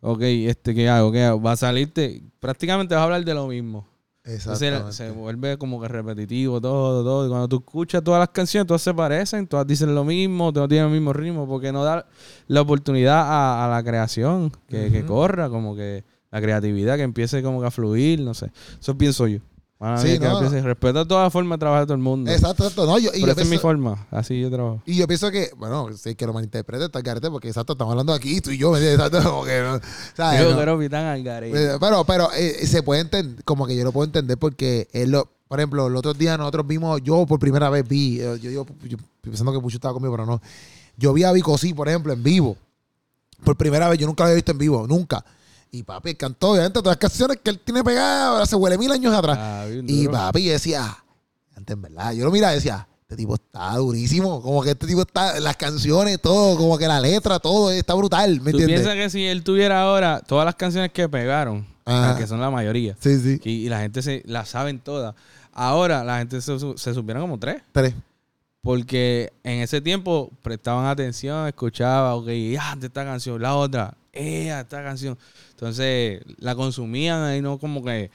[0.01, 1.11] ok, este, ¿qué hago?
[1.11, 1.41] ¿Qué hago?
[1.41, 3.87] Va a salirte, prácticamente vas a hablar de lo mismo.
[4.43, 7.25] Entonces se vuelve como que repetitivo todo, todo.
[7.25, 10.69] Y cuando tú escuchas todas las canciones, todas se parecen, todas dicen lo mismo, todas
[10.69, 12.05] tienen el mismo ritmo, porque no da
[12.47, 17.41] la oportunidad a, a la creación que, que corra, como que la creatividad que empiece
[17.43, 18.51] como que a fluir, no sé.
[18.81, 19.39] Eso pienso yo.
[19.80, 20.41] Mala Sí, que no.
[20.41, 22.31] empiece- respeta toda forma de trabajar de todo el mundo.
[22.31, 22.85] Exacto, exacto.
[22.85, 24.81] No, yo, y, Pero yo esa es mi pienso, forma, así yo trabajo.
[24.85, 27.91] y yo pienso que, bueno, sí que lo malinterprete, está el garete, porque exacto, estamos
[27.91, 28.76] hablando aquí, tú y yo.
[28.77, 29.80] Exacto, como que, no,
[30.15, 30.41] ¿sabes?
[30.41, 30.55] Yo No.
[30.57, 31.73] quiero pitan al garete.
[31.76, 35.11] Eh, Pero, pero eh, se puede entender, como que yo lo puedo entender porque él
[35.11, 38.49] lo, por ejemplo, el otro día nosotros vimos, yo por primera vez vi, eh, yo,
[38.49, 40.41] yo, yo pensando que Pucho estaba conmigo, pero no.
[40.97, 42.55] Yo vi a Vico sí, por ejemplo, en vivo.
[43.43, 45.26] Por primera vez, yo nunca lo había visto en vivo, nunca.
[45.73, 48.91] Y papi él cantó, obviamente, todas las canciones que él tiene pegadas hace huele mil
[48.91, 49.37] años atrás.
[49.41, 50.95] Ah, y papi, decía,
[51.57, 54.85] antes en verdad, yo lo miraba y decía, este tipo está durísimo, como que este
[54.85, 58.81] tipo está, las canciones, todo, como que la letra, todo, está brutal, ¿me ¿Tú entiendes?
[58.81, 61.65] piensas que si él tuviera ahora todas las canciones que pegaron,
[62.17, 63.41] que son la mayoría, Sí, sí.
[63.43, 65.15] y, y la gente se las saben todas,
[65.51, 67.63] ahora la gente se, se supieron como tres?
[67.71, 67.95] Tres.
[68.61, 74.57] Porque en ese tiempo prestaban atención, escuchaba, ok, ya, de esta canción, la otra, eh,
[74.57, 75.18] esta canción.
[75.52, 78.10] Entonces la consumían ahí, no como que,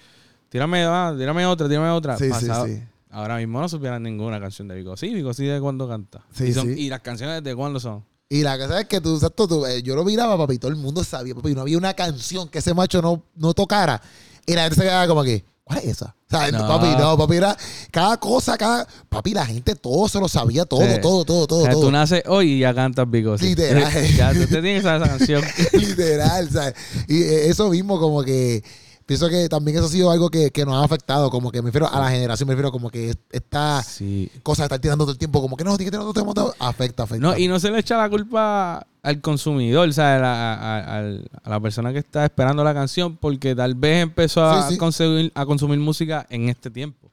[0.48, 2.16] tírame, ah, tírame otra, tírame otra.
[2.16, 2.82] Sí, sí, sí.
[3.10, 4.96] Ahora mismo no supieran ninguna canción de Vico.
[4.96, 6.24] Sí, Vico sí de cuándo canta.
[6.32, 6.80] Sí, y, son- sí.
[6.82, 8.04] y las canciones de cuándo son.
[8.30, 10.70] Y la cosa es que tú, exacto, tú, eh, yo lo miraba, papi, y todo
[10.70, 14.02] el mundo sabía, papi, y no había una canción que ese macho no, no tocara.
[14.44, 16.14] Y la gente se quedaba como que, ¿cuál es esa?
[16.26, 16.66] O sea, No.
[16.66, 17.56] papi, no, papi, era
[17.90, 18.86] cada cosa, cada.
[19.08, 21.00] Papi, la gente todo se lo sabía, todo, Sí.
[21.00, 21.82] todo, todo, todo, o sea, todo.
[21.82, 23.38] tú naces hoy y ya cantas Vico.
[23.38, 23.50] sí.
[23.50, 23.92] Literal.
[24.16, 25.42] ya, tú te tienes esa canción.
[25.72, 26.74] Literal, ¿sabes?
[27.06, 28.62] Y eh, eso mismo, como que.
[29.06, 31.68] Pienso que también eso ha sido algo que, que nos ha afectado, como que me
[31.68, 34.30] refiero a la generación, me refiero como que esta Sí.
[34.42, 36.34] cosa de estar tirando todo el tiempo, como que no, tiene que tener otro tema,
[36.34, 37.26] todo, afecta, afecta.
[37.26, 40.98] No, y no se le echa la culpa al consumidor, o sea, a la, a-
[40.98, 44.74] al- a la persona que está esperando la canción, porque tal vez empezó a, Sí,
[44.74, 44.78] sí.
[44.78, 47.10] Consumir, a consumir música en este tiempo.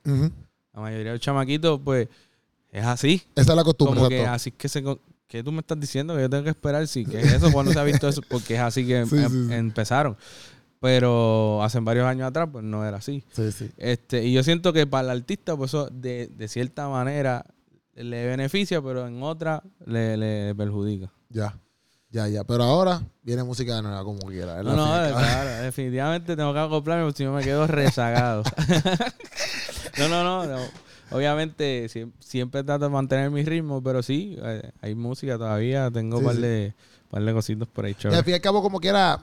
[0.74, 2.08] La mayoría de los chamaquitos, pues,
[2.72, 3.22] es así.
[3.36, 4.84] Esa es la costumbre, Como que así es que se,
[5.28, 6.86] ¿qué tú me estás diciendo que yo tengo que esperar?
[6.88, 9.52] Sí, que es eso cuando se ha visto eso, porque es así que Sí, em-
[9.52, 10.18] empezaron.
[10.82, 13.24] Pero hace varios años atrás, pues no era así.
[13.32, 13.72] Sí, sí.
[13.78, 17.46] Este, y yo siento que para el artista, pues eso de, de cierta manera
[17.96, 21.12] le beneficia, pero en otra le, le perjudica.
[21.30, 21.58] Ya.
[22.16, 22.44] Ya, ya.
[22.46, 24.64] Pero ahora viene música nueva como quiera.
[24.64, 28.44] No, no, claro, definitivamente tengo que acoplarme porque si no me quedo rezagado.
[30.00, 30.60] no, no, no, no.
[31.12, 36.18] Obviamente siem- siempre trato de mantener mi ritmo, pero sí, eh, hay música todavía, tengo
[36.18, 36.42] un Sí, par, sí.
[36.42, 36.74] de,
[37.12, 39.20] par de cositos por ahí Y al fin y al cabo, como que era.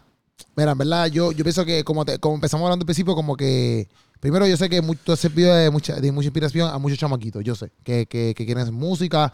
[0.56, 3.36] Mira, en verdad, yo, yo pienso que como, te- como empezamos hablando al principio, como
[3.36, 3.88] que.
[4.20, 6.98] Primero, yo sé que mu- tú has servido de mucha, de mucha inspiración a muchos
[6.98, 7.42] chamaquitos.
[7.42, 7.72] Yo sé.
[7.82, 9.32] Que, que, que quieren hacer música,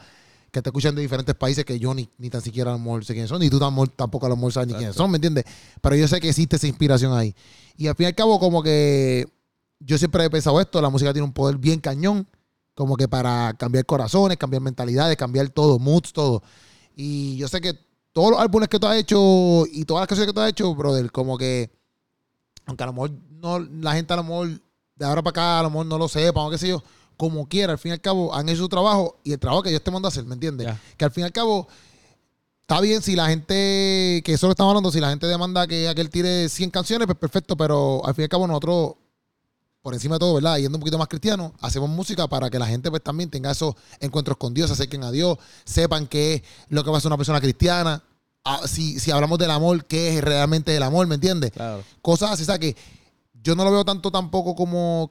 [0.51, 3.05] que te escuchan de diferentes países que yo ni, ni tan siquiera a lo mejor
[3.05, 5.16] sé quiénes son, ni tú tam- tampoco a lo mejor sabes ni quiénes son, ¿me
[5.16, 5.45] entiendes?
[5.81, 7.35] Pero yo sé que existe esa inspiración ahí.
[7.77, 9.27] Y al fin y al cabo, como que.
[9.81, 12.27] Yo siempre he pensado esto: la música tiene un poder bien cañón,
[12.75, 16.43] como que para cambiar corazones, cambiar mentalidades, cambiar todo, moods, todo.
[16.97, 17.79] Y yo sé que
[18.12, 20.75] todos los álbumes que tú has hecho y todas las canciones que tú has hecho,
[20.75, 21.70] brother, como que,
[22.66, 24.61] aunque a lo mejor no, la gente a lo mejor
[24.97, 26.83] de ahora para acá a lo mejor no lo sepa o qué sé yo,
[27.19, 29.70] como quiera, al fin y al cabo han hecho su trabajo y el trabajo que
[29.70, 30.73] Dios te manda a hacer, ¿me entiendes?
[30.97, 31.69] Que al fin y al cabo
[32.62, 35.89] está bien si la gente, que eso lo estamos hablando, si la gente demanda que
[35.89, 38.95] aquel tire 100 canciones, pues perfecto, pero al fin y al cabo nosotros
[39.82, 40.59] por encima de todo, ¿verdad?
[40.59, 43.74] Yendo un poquito más cristiano, hacemos música para que la gente pues también tenga esos
[44.01, 47.09] encuentros con Dios, se acerquen a Dios, sepan qué es lo que va a ser
[47.09, 48.03] una persona cristiana.
[48.45, 51.07] Ah, Si, si hablamos del amor, ¿qué es realmente el amor?
[51.07, 51.51] ¿Me entiendes?
[51.51, 51.82] Claro.
[52.01, 52.77] Cosas así, o sea que
[53.43, 55.11] yo no lo veo tanto tampoco como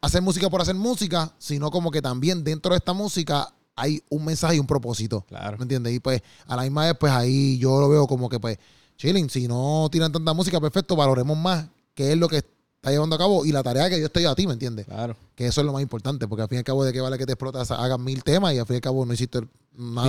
[0.00, 4.24] hacer música por hacer música, sino como que también dentro de esta música hay un
[4.24, 5.24] mensaje y un propósito.
[5.28, 5.56] Claro.
[5.58, 5.94] ¿Me entiendes?
[5.94, 8.58] Y pues a la misma vez, pues ahí yo lo veo como que pues,
[8.96, 13.16] chilling, si no tiran tanta música, perfecto, valoremos más qué es lo que está llevando
[13.16, 14.86] a cabo y la tarea que Dios te dio a ti, ¿me entiendes?
[14.86, 15.16] Claro.
[15.34, 17.18] Que eso es lo más importante, porque al fin y al cabo de qué vale
[17.18, 19.40] que te explotas, hagas mil temas y al fin y al cabo no hiciste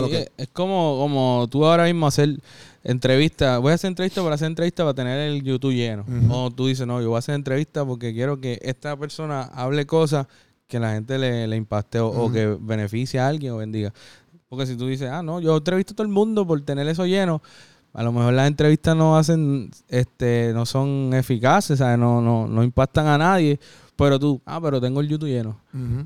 [0.05, 0.31] Sí, que...
[0.38, 2.38] es- como, como tú ahora mismo hacer
[2.83, 3.57] entrevista.
[3.59, 6.05] Voy a hacer entrevista para hacer entrevista para tener el YouTube lleno.
[6.29, 9.85] O tú dices, no, yo voy a hacer entrevista porque quiero que esta persona hable
[9.85, 10.27] cosas
[10.67, 13.93] que la gente le, le impacte o, que beneficie a alguien o bendiga.
[14.49, 17.05] Porque si tú dices, ah, no, yo entrevisto a todo el mundo por tener eso
[17.05, 17.41] lleno,
[17.93, 21.97] a lo mejor las entrevistas no hacen, este, no son eficaces, ¿sabes?
[21.99, 23.59] No, no, no impactan a nadie.
[24.06, 25.60] Pero tú, ah, pero tengo el YouTube lleno.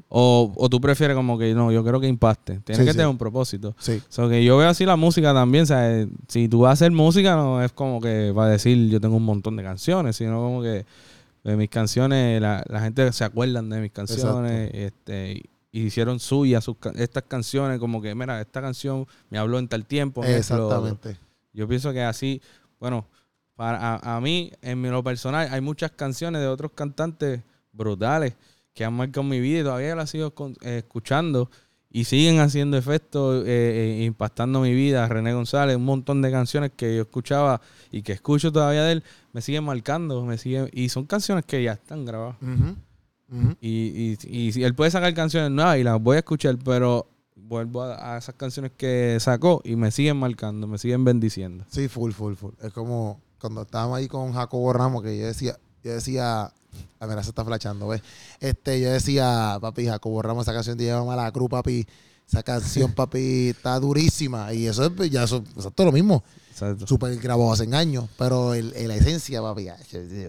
[0.10, 2.60] O, o tú prefieres como que no, yo quiero que impacte.
[2.60, 2.98] Tiene Sí, que sí.
[2.98, 3.76] tener un propósito.
[3.80, 4.02] Sí.
[4.10, 6.08] So que yo veo así la música también, ¿sabes?
[6.28, 9.16] Si tú vas a hacer música, no es como que va a decir yo tengo
[9.18, 10.86] un montón de canciones, sino como que
[11.44, 16.64] de mis canciones, la, la gente se acuerdan de mis canciones, este, y hicieron suyas
[16.64, 20.24] sus estas canciones, como que, mira, esta canción me habló en tal tiempo.
[20.24, 21.18] Exactamente.
[21.54, 22.42] Yo pienso que así,
[22.80, 23.06] bueno,
[23.56, 27.42] para a, a mí, en lo personal, hay muchas canciones de otros cantantes
[27.76, 28.36] brutales
[28.74, 31.50] que han marcado mi vida y todavía las sigo con- eh, escuchando
[31.90, 35.08] y siguen haciendo efecto, eh, eh, impactando mi vida.
[35.08, 39.04] René González, un montón de canciones que yo escuchaba y que escucho todavía de él,
[39.32, 42.36] me siguen marcando, me siguen, y son canciones que ya están grabadas.
[43.62, 47.84] Y, y, y él puede sacar canciones nuevas y las voy a escuchar, pero vuelvo
[47.84, 51.66] a, a esas canciones que sacó y me siguen marcando, me siguen bendiciendo.
[51.70, 52.54] Sí, full, full, full.
[52.62, 56.52] Es como cuando estábamos ahí con Jacobo Ramos, que yo decía, yo decía,
[57.00, 58.02] a ver, se está flachando, ¿ves?
[58.40, 61.86] Este, yo decía, papi, Jacobo Ramos, esa canción te lleva a la cruz, papi.
[62.28, 64.54] Esa canción, papi, está durísima.
[64.54, 66.24] Y eso es, pues, ya eso, exacto lo mismo.
[66.52, 66.88] Exacto.
[66.88, 68.06] Súper grabado hace años.
[68.18, 69.76] Pero el, el- la esencia, papi, ya,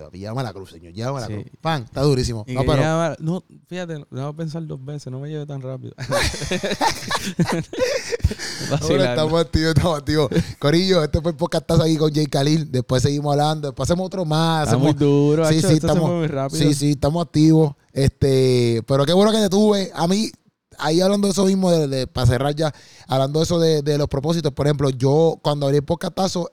[0.02, 0.93] papi, llévame a la cruz, señor.
[0.93, 1.32] Llévame a la Sí.
[1.35, 1.47] cruz.
[1.60, 2.44] Pan, está durísimo.
[2.48, 5.94] No, pero, no, fíjate, déjame pensar dos veces, no me lleve tan rápido.
[8.81, 10.28] Ahora estamos activos, estamos activos.
[10.59, 12.70] Corillo, este fue el podcast ahí con Jay Khalil.
[12.73, 13.68] Después seguimos hablando.
[13.68, 14.64] Después hacemos otro más.
[14.64, 16.59] Está muy duro, Sí, sí, estamos, muy rápido.
[16.60, 17.73] sí, sí, estamos activos.
[17.93, 19.90] Este, pero qué bueno que te tuve.
[19.94, 20.31] A mí,
[20.78, 22.73] ahí hablando de eso mismo, de, de- para cerrar ya,
[23.07, 26.51] hablando de eso de, de los propósitos, por ejemplo, yo cuando abrí el podcastazo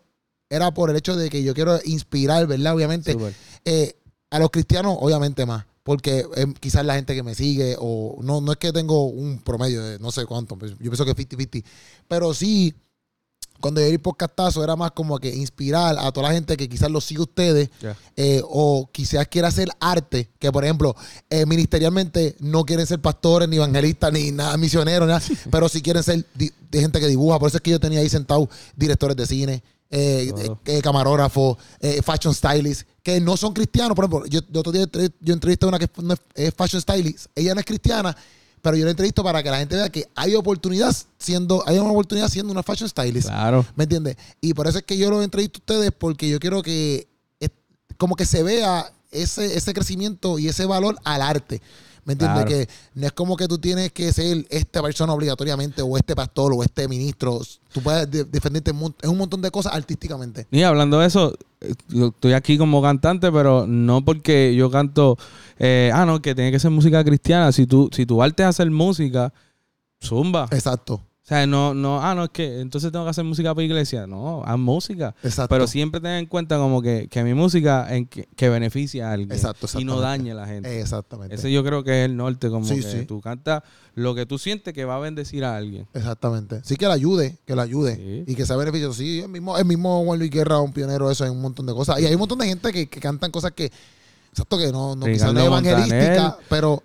[0.49, 2.75] era por el hecho de que yo quiero inspirar, ¿verdad?
[2.75, 3.13] Obviamente,
[3.65, 3.95] eh,
[4.29, 5.65] a los cristianos, obviamente más.
[5.83, 9.39] Porque eh, quizás la gente que me sigue, o no, no es que tengo un
[9.39, 11.63] promedio de no sé cuánto, pues, yo pienso que 50-50.
[12.07, 12.73] Pero sí,
[13.63, 16.67] cuando yo abrí el podcastazo era más como que inspirar a toda la gente que
[16.67, 17.95] quizás los sigue ustedes Ya.
[18.17, 20.93] eh, o quizás quiera hacer arte, que por ejemplo,
[21.29, 26.03] eh, ministerialmente no quieren ser pastores, ni evangelistas, ni nada, misioneros, nada, pero sí quieren
[26.03, 27.39] ser de gente que dibuja.
[27.39, 30.33] Por eso es que yo tenía ahí sentado directores de cine, eh,
[30.65, 33.95] eh, camarógrafos, eh, fashion stylists, que no son cristianos.
[33.95, 35.87] Por ejemplo, yo, yo otro día entre- yo entrevisté a una que
[36.35, 38.15] es fashion stylist, ella no es cristiana,
[38.63, 41.91] pero yo la entrevisto para que la gente vea que hay oportunidad siendo, hay una
[41.91, 43.27] oportunidad siendo una fashion stylist.
[43.27, 43.63] Claro.
[43.75, 44.15] ¿Me entiendes?
[44.41, 47.07] Y por eso es que yo los entrevisto a ustedes porque yo quiero que
[47.39, 47.51] es-
[47.97, 51.61] como que se vea ese, ese crecimiento y ese valor al arte.
[52.05, 52.43] ¿Me entiendes?
[52.45, 52.49] Claro.
[52.49, 56.51] Que no es como que tú tienes que ser esta persona obligatoriamente o este pastor
[56.53, 57.39] o este ministro.
[57.71, 60.45] Tú puedes de- defenderte en un montón de cosas artísticamente.
[60.51, 61.37] Y hablando de eso, eh,
[61.89, 65.17] yo estoy aquí como cantante, pero no porque yo canto,
[65.59, 67.51] eh, ah, no, que tiene que ser música cristiana.
[67.51, 69.33] Si tú, si tu arte es hacer música,
[70.01, 70.47] zumba.
[70.51, 73.63] Exacto, O sea, no, no, ah, no, es que entonces tengo que hacer música para
[73.63, 74.05] iglesia.
[74.05, 75.15] No, haz música.
[75.23, 75.55] exacto.
[75.55, 79.13] Pero siempre ten en cuenta como que, que mi música en que, que beneficia a
[79.13, 80.81] alguien Exacto, y no dañe a la gente.
[80.81, 81.35] Exactamente.
[81.35, 83.05] Ese yo creo que es el norte, como Sí, que sí.
[83.05, 83.63] tú cantas
[83.95, 85.87] lo que tú sientes que va a bendecir a alguien.
[85.93, 86.59] Exactamente.
[86.65, 87.95] Sí que la ayude, que la ayude.
[87.95, 88.23] Sí.
[88.29, 88.93] Y que sea beneficioso.
[88.93, 91.73] Sí, el mismo, el mismo Juan Luis Guerra, un pionero eso en un montón de
[91.73, 92.01] cosas.
[92.01, 93.71] Y hay un montón de gente que, que cantan cosas que,
[94.29, 96.83] exacto, que no, no quizás no evangelística, pero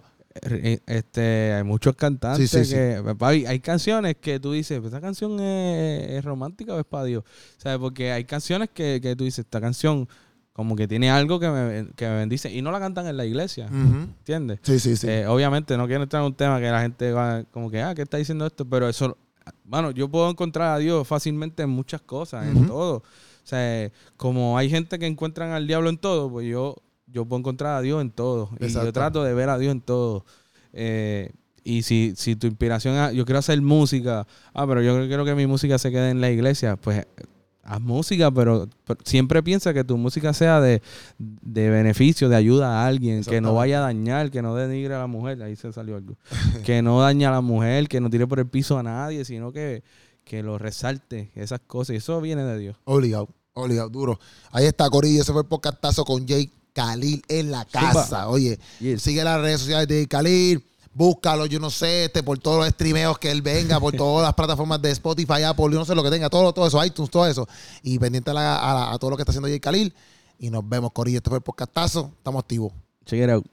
[0.87, 2.75] Este, hay muchos cantantes Sí, sí, sí.
[2.75, 7.05] que papi, hay canciones que tú dices, ¿esta canción es, es romántica o es para
[7.05, 7.25] Dios?
[7.57, 7.79] ¿Sabes?
[7.79, 10.09] Porque hay canciones que, que tú dices, esta canción
[10.53, 13.25] como que tiene algo que me, que me bendice y no la cantan en la
[13.25, 14.09] iglesia, ujú.
[14.19, 14.59] ¿entiendes?
[14.63, 15.07] sí, sí, sí.
[15.09, 17.95] Eh, obviamente no quiero entrar en un tema que la gente va como que, ah,
[17.95, 18.65] ¿qué está diciendo esto?
[18.69, 19.17] Pero eso,
[19.63, 22.97] bueno, yo puedo encontrar a Dios fácilmente en muchas cosas, en todo.
[22.99, 23.03] O
[23.51, 26.75] sea, como hay gente que encuentran al diablo en todo, pues yo,
[27.13, 28.51] yo puedo encontrar a Dios en todo.
[28.61, 30.25] Y yo trato de ver a Dios en todo.
[30.73, 31.33] Eh,
[31.65, 35.35] y si, si tu inspiración, es- yo quiero hacer música, ah, pero yo quiero que
[35.35, 37.07] mi música se quede en la iglesia, pues
[37.63, 40.81] haz música, pero, pero siempre piensa que tu música sea de,
[41.19, 44.99] de beneficio, de ayuda a alguien, que no vaya a dañar, que no denigre a
[45.01, 46.17] la mujer, ahí se salió algo,
[46.65, 49.53] que no dañe a la mujer, que no tire por el piso a nadie, sino
[49.53, 49.83] que,
[50.25, 52.77] que lo resalte, esas cosas, y eso viene de Dios.
[52.85, 54.19] Obligado, obligado, duro.
[54.51, 55.21] Ahí está, Corillo.
[55.21, 58.29] Ese fue el podcastazo con Jay Khalil en la casa.
[58.29, 59.03] Oye, Yes.
[59.03, 60.65] sigue las redes sociales de Khalil.
[60.95, 64.35] Búscalo, yo no sé, este, por todos los streameos que él venga, por todas las
[64.35, 67.27] plataformas de Spotify, Apple, yo no sé lo que tenga, todo, todo eso, iTunes, todo
[67.27, 67.47] eso.
[67.83, 69.93] Y pendiente a, la- a la- a todo lo que está haciendo Jay Khalil.
[70.41, 71.19] Y nos vemos, Corillo.
[71.19, 72.13] Este fue el podcastazo.
[72.19, 72.73] Estamos activos.
[73.05, 73.45] Check it out.